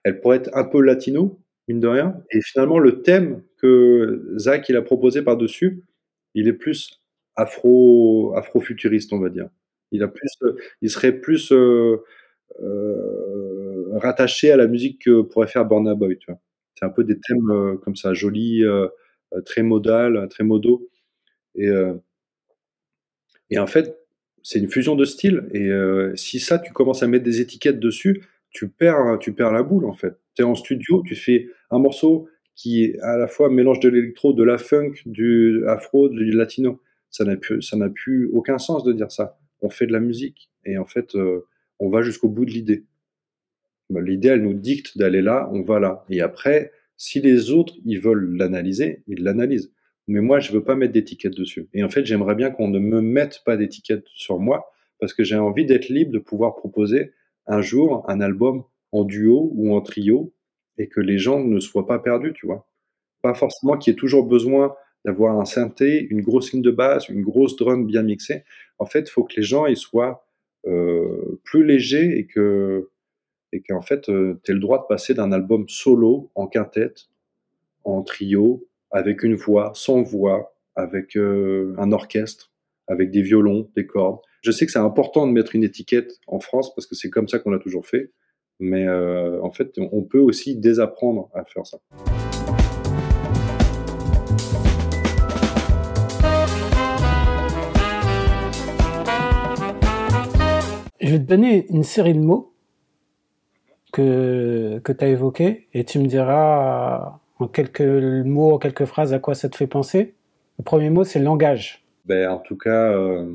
elle 0.05 0.21
pourrait 0.21 0.37
être 0.39 0.51
un 0.55 0.65
peu 0.65 0.81
latino, 0.81 1.41
mine 1.69 1.81
de 1.81 1.89
rien. 1.89 2.23
Et 2.33 2.41
finalement, 2.43 2.79
le 2.79 3.03
thème 3.03 3.43
que 3.59 4.35
Zach 4.37 4.69
il 4.69 4.77
a 4.77 4.83
proposé 4.83 5.23
par-dessus, 5.23 5.83
il 6.35 6.49
est 6.49 6.53
plus 6.53 7.01
afro, 7.37 8.35
afro-futuriste, 8.37 9.13
on 9.13 9.19
va 9.19 9.29
dire. 9.31 9.49
Il, 9.93 10.07
plus, 10.09 10.39
il 10.83 10.91
serait 10.91 11.13
plus 11.13 11.53
euh, 11.53 12.03
euh, 12.63 13.99
rattaché 13.99 14.51
à 14.51 14.57
la 14.57 14.67
musique 14.67 15.03
que 15.05 15.23
pourrait 15.23 15.47
faire 15.47 15.65
Burna 15.65 15.95
Boy. 15.95 16.19
Tu 16.19 16.31
vois. 16.31 16.41
C'est 16.79 16.85
un 16.85 16.91
peu 16.91 17.05
des 17.05 17.19
thèmes 17.19 17.51
euh, 17.51 17.77
comme 17.77 17.97
ça, 17.97 18.15
jolis, 18.15 18.63
très 19.45 19.63
modal, 19.63 20.29
très 20.29 20.45
modo. 20.45 20.89
Et, 21.55 21.69
en 23.59 23.67
fait, 23.67 23.99
c'est 24.43 24.59
une 24.59 24.69
fusion 24.69 24.95
de 24.95 25.05
styles. 25.05 25.49
Et 25.53 25.71
si 26.17 26.39
ça, 26.39 26.59
tu 26.59 26.73
commences 26.73 27.03
à 27.03 27.07
mettre 27.07 27.25
des 27.25 27.41
étiquettes 27.41 27.81
dessus, 27.81 28.23
tu 28.51 28.69
perds, 28.69 29.53
la 29.53 29.63
boule 29.63 29.85
en 29.85 29.93
fait. 29.93 30.19
Tu 30.35 30.43
es 30.43 30.45
en 30.45 30.55
studio, 30.55 31.03
tu 31.07 31.15
fais 31.15 31.49
un 31.71 31.79
morceau 31.79 32.29
qui 32.55 32.85
est 32.85 32.99
à 33.01 33.19
la 33.19 33.29
fois 33.29 33.51
mélange 33.51 33.81
de 33.81 33.89
l'électro, 33.91 34.33
de 34.33 34.43
la 34.43 34.57
funk, 34.57 34.95
du 35.05 35.67
afro, 35.67 36.09
du 36.09 36.31
latino. 36.31 36.81
Ça 37.11 37.25
n'a 37.25 37.37
plus, 37.89 38.31
aucun 38.33 38.59
sens 38.59 38.83
de 38.83 38.93
dire 38.93 39.13
ça. 39.13 39.39
On 39.61 39.71
fait 39.71 39.87
de 39.87 39.93
la 39.93 40.01
musique 40.01 40.51
et 40.65 40.79
en 40.79 40.87
fait, 40.87 41.15
euh, 41.15 41.47
on 41.79 41.91
va 41.91 42.03
jusqu'au 42.03 42.29
bout 42.29 42.45
de 42.45 42.51
l'idée. 42.51 42.85
Bah, 43.91 44.01
l'idée, 44.01 44.29
elle 44.29 44.43
nous 44.43 44.55
dicte 44.55 44.99
d'aller 44.99 45.23
là, 45.23 45.49
on 45.53 45.63
va 45.63 45.79
là. 45.79 46.05
Et 46.11 46.21
après, 46.21 46.73
si 46.97 47.21
les 47.21 47.51
autres, 47.51 47.75
ils 47.85 48.01
veulent 48.01 48.37
l'analyser, 48.37 49.03
ils 49.07 49.23
l'analysent. 49.23 49.73
Mais 50.09 50.21
moi, 50.21 50.39
je 50.39 50.53
veux 50.53 50.63
pas 50.63 50.77
mettre 50.77 50.93
d'étiquette 50.93 51.35
dessus. 51.35 51.69
Et 51.75 51.83
en 51.83 51.89
fait, 51.89 52.05
j'aimerais 52.05 52.35
bien 52.35 52.51
qu'on 52.51 52.69
ne 52.69 52.79
me 52.79 53.01
mette 53.01 53.43
pas 53.45 53.57
d'étiquette 53.57 54.05
sur 54.15 54.39
moi 54.39 54.71
parce 55.01 55.13
que 55.13 55.25
j'ai 55.25 55.37
envie 55.37 55.67
d'être 55.67 55.89
libre 55.89 56.13
de 56.13 56.19
pouvoir 56.19 56.55
proposer 56.55 57.13
un 57.47 57.61
jour 57.61 58.05
un 58.09 58.21
album 58.21 58.65
en 58.93 59.05
duo 59.05 59.51
ou 59.55 59.75
en 59.75 59.81
trio 59.81 60.33
et 60.79 60.89
que 60.89 61.01
les 61.01 61.19
gens 61.19 61.43
ne 61.43 61.61
soient 61.61 61.87
pas 61.87 61.99
perdus, 61.99 62.33
tu 62.35 62.47
vois. 62.47 62.69
Pas 63.23 63.35
forcément 63.35 63.77
qu'il 63.77 63.93
y 63.93 63.97
ait 63.97 63.99
toujours 63.99 64.27
besoin 64.27 64.75
d'avoir 65.05 65.39
un 65.39 65.45
synthé, 65.45 66.07
une 66.11 66.21
grosse 66.21 66.53
ligne 66.53 66.63
de 66.63 66.71
basse, 66.71 67.09
une 67.09 67.23
grosse 67.23 67.57
drum 67.57 67.87
bien 67.87 68.03
mixée. 68.03 68.45
En 68.79 68.87
fait, 68.87 69.09
il 69.09 69.11
faut 69.11 69.25
que 69.25 69.35
les 69.37 69.43
gens 69.43 69.67
ils 69.67 69.77
soient 69.77 70.27
euh, 70.67 71.41
plus 71.45 71.65
légers 71.65 72.19
et 72.19 72.27
que 72.27 72.91
et 73.53 73.63
qu'en 73.63 73.83
fait, 73.83 74.09
euh, 74.09 74.41
tu 74.45 74.51
aies 74.51 74.55
le 74.55 74.61
droit 74.61 74.79
de 74.79 74.87
passer 74.89 75.15
d'un 75.15 75.33
album 75.33 75.69
solo, 75.69 76.31
en 76.35 76.47
quintette, 76.47 77.09
en 77.85 78.03
trio, 78.03 78.67
avec 78.91 79.23
une 79.23 79.35
voix, 79.35 79.73
sans 79.75 80.03
voix, 80.03 80.55
avec 80.75 81.17
euh, 81.17 81.75
un 81.79 81.93
orchestre, 81.93 82.53
avec 82.89 83.11
des 83.11 83.23
violons, 83.23 83.71
des 83.77 83.87
cordes. 83.87 84.21
Je 84.43 84.51
sais 84.51 84.67
que 84.67 84.73
c'est 84.73 84.79
important 84.79 85.27
de 85.27 85.33
mettre 85.33 85.55
une 85.55 85.65
étiquette 85.65 86.21
en 86.27 86.41
France 86.41 86.75
parce 86.75 86.87
que 86.87 86.95
c'est 86.95 87.11
comme 87.11 87.29
ça 87.29 87.39
qu'on 87.39 87.51
l'a 87.51 87.59
toujours 87.59 87.87
fait. 87.87 88.13
Mais 88.59 88.87
euh, 88.87 89.43
en 89.43 89.51
fait, 89.51 89.73
on 89.79 90.03
peut 90.03 90.19
aussi 90.19 90.57
désapprendre 90.57 91.29
à 91.35 91.45
faire 91.45 91.67
ça. 91.67 91.79
Je 101.01 101.13
vais 101.13 101.19
te 101.19 101.25
donner 101.25 101.67
une 101.71 101.85
série 101.85 102.15
de 102.15 102.21
mots 102.21 102.56
que, 103.97 104.79
que 104.85 104.93
tu 104.93 105.05
as 105.05 105.09
évoqués 105.09 105.69
et 105.73 105.85
tu 105.85 105.99
me 105.99 106.07
diras 106.07 107.19
en 107.39 107.49
quelques 107.49 107.81
mots, 107.81 108.53
en 108.53 108.59
quelques 108.59 108.85
phrases 108.85 109.15
à 109.15 109.19
quoi 109.19 109.35
ça 109.35 109.49
te 109.49 109.57
fait 109.57 109.67
penser. 109.67 110.15
Le 110.59 110.65
premier 110.65 110.91
mot, 110.91 111.05
c'est 111.05 111.19
langage. 111.19 111.85
Ben, 112.05 112.31
en 112.31 112.39
tout 112.39 112.57
cas, 112.57 112.93
euh, 112.93 113.27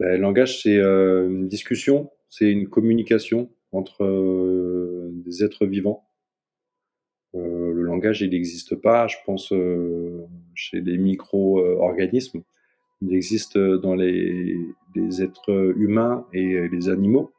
ben, 0.00 0.20
langage, 0.20 0.62
c'est 0.62 0.76
euh, 0.76 1.28
une 1.30 1.48
discussion, 1.48 2.10
c'est 2.28 2.50
une 2.50 2.68
communication 2.68 3.50
entre 3.72 4.04
euh, 4.04 5.10
des 5.24 5.42
êtres 5.42 5.64
vivants. 5.64 6.04
Euh, 7.34 7.72
le 7.72 7.82
langage, 7.82 8.20
il 8.20 8.30
n'existe 8.30 8.74
pas, 8.74 9.06
je 9.06 9.16
pense, 9.24 9.52
chez 10.54 10.80
les 10.80 10.98
micro-organismes. 10.98 12.42
Il 13.00 13.14
existe 13.14 13.58
dans 13.58 13.94
les, 13.94 14.56
les, 14.94 15.22
êtres 15.22 15.74
humains 15.76 16.26
et 16.32 16.68
les 16.68 16.88
animaux. 16.88 17.32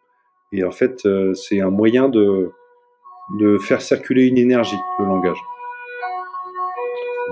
Et 0.56 0.64
en 0.64 0.72
fait, 0.72 1.08
c'est 1.34 1.60
un 1.60 1.70
moyen 1.70 2.08
de, 2.08 2.52
de 3.40 3.58
faire 3.58 3.82
circuler 3.82 4.28
une 4.28 4.38
énergie, 4.38 4.78
le 5.00 5.06
langage. 5.06 5.38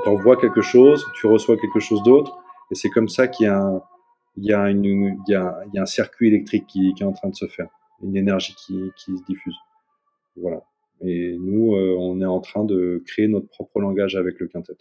Tu 0.03 0.09
envoies 0.09 0.37
quelque 0.37 0.61
chose, 0.61 1.05
tu 1.15 1.27
reçois 1.27 1.55
quelque 1.57 1.79
chose 1.79 2.03
d'autre, 2.03 2.37
et 2.71 2.75
c'est 2.75 2.89
comme 2.89 3.07
ça 3.07 3.27
qu'il 3.27 3.45
y 3.45 3.49
a 3.49 3.59
un, 3.59 3.81
il 4.37 4.45
y 4.45 4.53
a, 4.53 4.69
une, 4.69 4.83
il 4.83 5.31
y 5.31 5.35
a, 5.35 5.59
il 5.67 5.75
y 5.75 5.79
a 5.79 5.83
un 5.83 5.85
circuit 5.85 6.27
électrique 6.27 6.65
qui, 6.67 6.93
qui, 6.93 7.03
est 7.03 7.05
en 7.05 7.13
train 7.13 7.29
de 7.29 7.35
se 7.35 7.45
faire, 7.47 7.67
une 8.01 8.17
énergie 8.17 8.55
qui, 8.55 8.91
qui 8.97 9.17
se 9.17 9.23
diffuse. 9.23 9.55
Voilà. 10.35 10.63
Et 11.01 11.37
nous, 11.39 11.75
euh, 11.75 11.95
on 11.99 12.21
est 12.21 12.25
en 12.25 12.39
train 12.39 12.63
de 12.63 13.03
créer 13.05 13.27
notre 13.27 13.47
propre 13.47 13.79
langage 13.79 14.15
avec 14.15 14.39
le 14.39 14.47
quintet. 14.47 14.73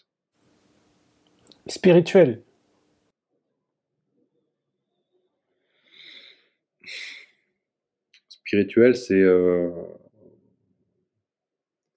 Spirituel. 1.66 2.42
Spirituel, 8.52 8.94
c'est 8.96 9.14
euh, 9.14 9.70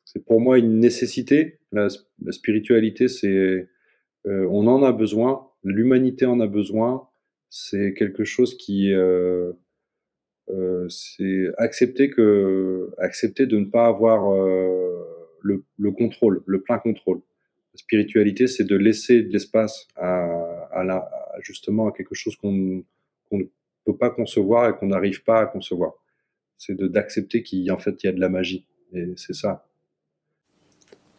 c'est 0.06 0.24
pour 0.24 0.40
moi 0.40 0.58
une 0.58 0.80
nécessité. 0.80 1.60
La, 1.74 1.90
spiritualité, 2.32 3.10
c'est 3.10 3.68
euh, 4.26 4.48
on 4.50 4.66
en 4.68 4.82
a 4.84 4.94
besoin, 4.94 5.50
l'humanité 5.66 6.26
en 6.26 6.40
a 6.40 6.48
besoin, 6.48 7.10
c'est 7.50 7.94
quelque 7.94 8.24
chose 8.24 8.56
qui 8.56 8.94
euh, 8.94 9.52
c'est 10.88 11.48
accepter 11.58 12.10
que 12.10 12.90
accepter 13.00 13.48
de 13.48 13.58
ne 13.58 13.66
pas 13.66 13.88
avoir 13.88 14.34
le, 15.42 15.66
le, 15.78 15.92
contrôle, 15.92 16.42
le 16.46 16.62
plein 16.62 16.80
contrôle. 16.80 17.20
La 17.74 17.80
spiritualité, 17.80 18.48
c'est 18.48 18.64
de 18.64 18.78
laisser 18.78 19.24
de 19.24 19.34
l'espace 19.34 19.90
à, 19.98 20.70
justement 21.42 21.90
à 21.90 21.92
quelque 21.92 22.16
chose 22.16 22.38
qu'on 22.38 22.54
ne 22.54 23.44
peut 23.84 23.98
pas 23.98 24.10
concevoir 24.10 24.70
et 24.70 24.74
qu'on 24.78 24.88
n'arrive 24.88 25.22
pas 25.26 25.42
à 25.42 25.48
concevoir. 25.48 25.96
C'est 26.58 26.78
d'accepter 26.78 27.44
qu'il 27.44 27.70
en 27.72 27.78
fait 27.78 28.04
il 28.04 28.08
y 28.08 28.10
a 28.10 28.14
de 28.14 28.20
la 28.20 28.30
magie 28.30 28.66
et 28.94 29.14
c'est 29.18 29.34
ça. 29.34 29.68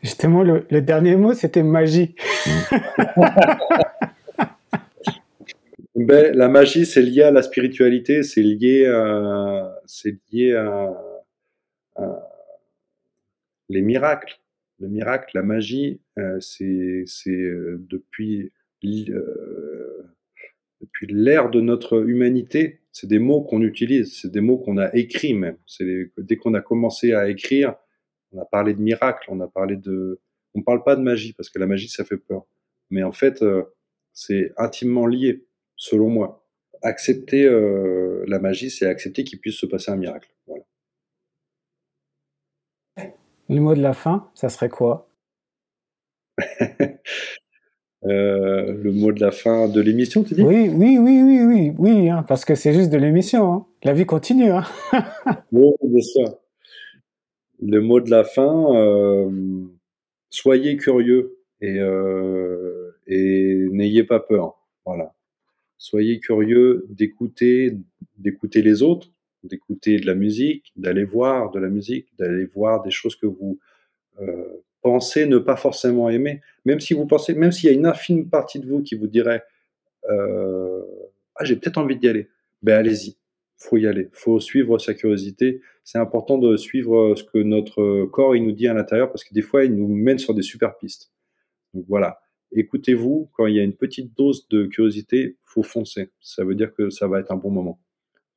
Justement, 0.02 0.42
le, 0.42 0.66
le 0.70 0.82
dernier 0.82 1.16
mot, 1.16 1.32
c'était 1.32 1.62
magie. 1.62 2.14
Ben, 5.96 6.36
la 6.36 6.48
magie, 6.48 6.84
c'est 6.84 7.00
lié 7.00 7.22
à 7.22 7.30
la 7.30 7.40
spiritualité, 7.40 8.22
c'est 8.22 8.42
lié 8.42 8.84
à, 8.84 9.80
c'est 9.86 10.18
lié 10.30 10.52
à, 10.54 10.92
les 13.70 13.80
miracles. 13.80 14.38
Le 14.78 14.88
miracle, 14.88 15.30
la 15.34 15.42
magie, 15.42 16.02
euh, 16.18 16.38
c'est, 16.38 17.04
c'est 17.06 17.30
euh, 17.30 17.78
depuis, 17.88 18.52
euh, 18.84 20.06
depuis 20.82 21.06
l'ère 21.08 21.48
de 21.48 21.62
notre 21.62 22.06
humanité, 22.06 22.82
c'est 22.98 23.06
des 23.06 23.18
mots 23.18 23.42
qu'on 23.42 23.60
utilise, 23.60 24.18
c'est 24.18 24.30
des 24.30 24.40
mots 24.40 24.56
qu'on 24.56 24.78
a 24.78 24.88
écrits 24.94 25.34
même. 25.34 25.58
C'est 25.66 25.84
dès 26.16 26.36
qu'on 26.36 26.54
a 26.54 26.62
commencé 26.62 27.12
à 27.12 27.28
écrire, 27.28 27.74
on 28.32 28.40
a 28.40 28.46
parlé 28.46 28.72
de 28.72 28.80
miracle, 28.80 29.28
on 29.30 29.38
a 29.40 29.48
parlé 29.48 29.76
de, 29.76 30.22
on 30.54 30.62
parle 30.62 30.82
pas 30.82 30.96
de 30.96 31.02
magie 31.02 31.34
parce 31.34 31.50
que 31.50 31.58
la 31.58 31.66
magie 31.66 31.88
ça 31.88 32.06
fait 32.06 32.16
peur, 32.16 32.46
mais 32.88 33.02
en 33.02 33.12
fait 33.12 33.42
euh, 33.42 33.64
c'est 34.14 34.50
intimement 34.56 35.06
lié, 35.06 35.44
selon 35.76 36.08
moi. 36.08 36.48
Accepter 36.80 37.44
euh, 37.44 38.24
la 38.28 38.38
magie, 38.38 38.70
c'est 38.70 38.86
accepter 38.86 39.24
qu'il 39.24 39.40
puisse 39.40 39.56
se 39.56 39.66
passer 39.66 39.90
un 39.90 39.96
miracle. 39.96 40.34
Voilà. 40.46 40.64
Le 43.50 43.60
mot 43.60 43.74
de 43.74 43.82
la 43.82 43.92
fin, 43.92 44.30
ça 44.34 44.48
serait 44.48 44.70
quoi? 44.70 45.10
Euh, 48.06 48.72
le 48.72 48.92
mot 48.92 49.10
de 49.10 49.20
la 49.20 49.32
fin 49.32 49.68
de 49.68 49.80
l'émission, 49.80 50.22
tu 50.22 50.34
dis? 50.34 50.42
Oui, 50.42 50.68
oui, 50.68 50.98
oui, 50.98 51.22
oui, 51.22 51.40
oui, 51.42 51.72
oui, 51.76 52.08
hein, 52.08 52.24
parce 52.28 52.44
que 52.44 52.54
c'est 52.54 52.72
juste 52.72 52.90
de 52.90 52.98
l'émission. 52.98 53.52
Hein. 53.52 53.66
La 53.82 53.94
vie 53.94 54.06
continue. 54.06 54.50
Hein. 54.50 54.64
oui, 55.52 55.70
bien 55.82 56.02
sûr. 56.02 56.38
Le 57.60 57.80
mot 57.80 58.00
de 58.00 58.10
la 58.10 58.22
fin, 58.22 58.76
euh, 58.76 59.30
soyez 60.30 60.76
curieux 60.76 61.38
et, 61.60 61.80
euh, 61.80 62.92
et 63.08 63.66
n'ayez 63.72 64.04
pas 64.04 64.20
peur. 64.20 64.56
Voilà. 64.84 65.14
Soyez 65.78 66.20
curieux 66.20 66.86
d'écouter, 66.88 67.76
d'écouter 68.18 68.62
les 68.62 68.82
autres, 68.82 69.08
d'écouter 69.42 69.98
de 69.98 70.06
la 70.06 70.14
musique, 70.14 70.72
d'aller 70.76 71.04
voir 71.04 71.50
de 71.50 71.58
la 71.58 71.68
musique, 71.68 72.08
d'aller 72.18 72.44
voir 72.44 72.82
des 72.82 72.90
choses 72.90 73.16
que 73.16 73.26
vous 73.26 73.58
pensez 74.82 75.26
ne 75.26 75.38
pas 75.38 75.56
forcément 75.56 76.08
aimer, 76.10 76.40
même 76.64 76.80
si 76.80 76.94
vous 76.94 77.06
pensez, 77.06 77.34
même 77.34 77.52
s'il 77.52 77.70
y 77.70 77.72
a 77.72 77.76
une 77.76 77.86
infime 77.86 78.28
partie 78.28 78.60
de 78.60 78.66
vous 78.66 78.82
qui 78.82 78.94
vous 78.94 79.06
dirait 79.06 79.42
euh, 80.08 80.82
ah 81.36 81.44
j'ai 81.44 81.56
peut-être 81.56 81.78
envie 81.78 81.96
d'y 81.96 82.08
aller, 82.08 82.28
ben 82.62 82.78
allez-y, 82.78 83.16
faut 83.58 83.76
y 83.76 83.86
aller, 83.86 84.08
faut 84.12 84.40
suivre 84.40 84.78
sa 84.78 84.94
curiosité. 84.94 85.60
C'est 85.84 85.98
important 85.98 86.38
de 86.38 86.56
suivre 86.56 87.14
ce 87.14 87.24
que 87.24 87.38
notre 87.38 88.06
corps 88.06 88.36
il 88.36 88.44
nous 88.44 88.52
dit 88.52 88.68
à 88.68 88.74
l'intérieur 88.74 89.10
parce 89.10 89.24
que 89.24 89.34
des 89.34 89.42
fois 89.42 89.64
il 89.64 89.74
nous 89.74 89.88
mène 89.88 90.18
sur 90.18 90.34
des 90.34 90.42
super 90.42 90.76
pistes. 90.78 91.12
Donc 91.74 91.84
voilà, 91.88 92.20
écoutez-vous 92.52 93.30
quand 93.32 93.46
il 93.46 93.56
y 93.56 93.60
a 93.60 93.62
une 93.62 93.76
petite 93.76 94.16
dose 94.16 94.48
de 94.48 94.66
curiosité, 94.66 95.36
faut 95.44 95.62
foncer. 95.62 96.10
Ça 96.20 96.44
veut 96.44 96.54
dire 96.54 96.74
que 96.74 96.90
ça 96.90 97.06
va 97.08 97.20
être 97.20 97.32
un 97.32 97.36
bon 97.36 97.50
moment. 97.50 97.80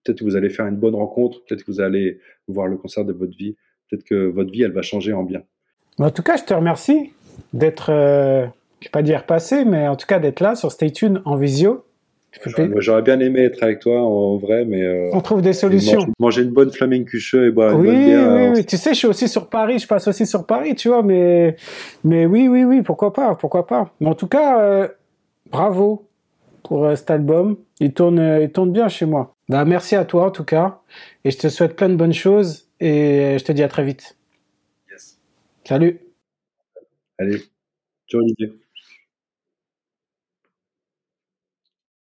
Peut-être 0.04 0.20
que 0.20 0.24
vous 0.24 0.36
allez 0.36 0.50
faire 0.50 0.66
une 0.66 0.78
bonne 0.78 0.96
rencontre, 0.96 1.44
peut-être 1.46 1.64
que 1.64 1.72
vous 1.72 1.82
allez 1.82 2.20
voir 2.48 2.68
le 2.68 2.78
concert 2.78 3.06
de 3.06 3.14
votre 3.14 3.36
vie, 3.38 3.56
peut-être 3.90 4.04
que 4.04 4.28
votre 4.28 4.52
vie 4.52 4.64
elle 4.64 4.72
va 4.72 4.82
changer 4.82 5.14
en 5.14 5.24
bien. 5.24 5.44
En 6.00 6.12
tout 6.12 6.24
cas, 6.24 6.38
je 6.38 6.44
te 6.44 6.54
remercie 6.54 7.12
d'être, 7.54 7.92
euh, 7.92 8.46
je 8.80 8.88
vais 8.88 8.92
pas 8.92 9.02
dire 9.02 9.26
passé, 9.26 9.66
mais 9.66 9.88
en 9.88 9.96
tout 9.96 10.08
cas 10.08 10.20
d'être 10.20 10.40
là 10.40 10.56
sur 10.56 10.72
Stay 10.72 10.92
Tuned 10.92 11.22
en 11.26 11.36
visio. 11.36 11.84
J'aurais 12.78 13.02
bien 13.02 13.20
aimé 13.20 13.44
être 13.44 13.64
avec 13.64 13.80
toi 13.80 14.02
en 14.02 14.38
vrai, 14.38 14.64
mais 14.64 14.84
euh, 14.84 15.10
on 15.14 15.22
trouve 15.22 15.42
des 15.42 15.54
solutions. 15.54 16.06
Manger, 16.20 16.44
une 16.44 16.52
bonne 16.52 16.72
flamencuche 16.72 17.34
et 17.34 17.50
boire 17.50 17.72
une 17.72 17.84
bonne 17.84 18.06
bière. 18.06 18.34
Oui, 18.34 18.50
oui, 18.56 18.66
tu 18.66 18.78
sais, 18.78 18.92
je 18.92 19.00
suis 19.00 19.08
aussi 19.08 19.28
sur 19.28 19.50
Paris, 19.50 19.80
je 19.80 19.88
passe 19.88 20.08
aussi 20.08 20.28
sur 20.28 20.46
Paris, 20.46 20.76
tu 20.76 20.90
vois, 20.90 21.02
mais 21.02 21.56
mais 22.04 22.26
oui, 22.28 22.48
oui, 22.48 22.64
oui, 22.64 22.82
pourquoi 22.84 23.14
pas, 23.14 23.36
pourquoi 23.36 23.66
pas. 23.66 23.92
Mais 24.00 24.08
en 24.08 24.14
tout 24.14 24.28
cas, 24.28 24.62
euh, 24.62 24.88
bravo 25.50 26.08
pour 26.64 26.86
euh, 26.86 26.96
cet 26.96 27.10
album, 27.10 27.58
il 27.80 27.94
tourne, 27.94 28.40
il 28.42 28.52
tourne 28.52 28.72
bien 28.72 28.90
chez 28.90 29.08
moi. 29.08 29.34
Bah, 29.50 29.66
merci 29.66 29.96
à 29.96 30.06
toi 30.06 30.28
en 30.28 30.32
tout 30.32 30.46
cas, 30.46 30.80
et 31.26 31.32
je 31.32 31.38
te 31.38 31.50
souhaite 31.50 31.76
plein 31.76 31.90
de 31.90 31.96
bonnes 31.96 32.14
choses 32.14 32.68
et 32.80 33.38
je 33.40 33.44
te 33.44 33.52
dis 33.52 33.64
à 33.64 33.68
très 33.68 33.84
vite. 33.84 34.16
Salut. 35.66 36.00
Allez, 37.20 37.50
ciao 38.08 38.22
Olivier. 38.22 38.60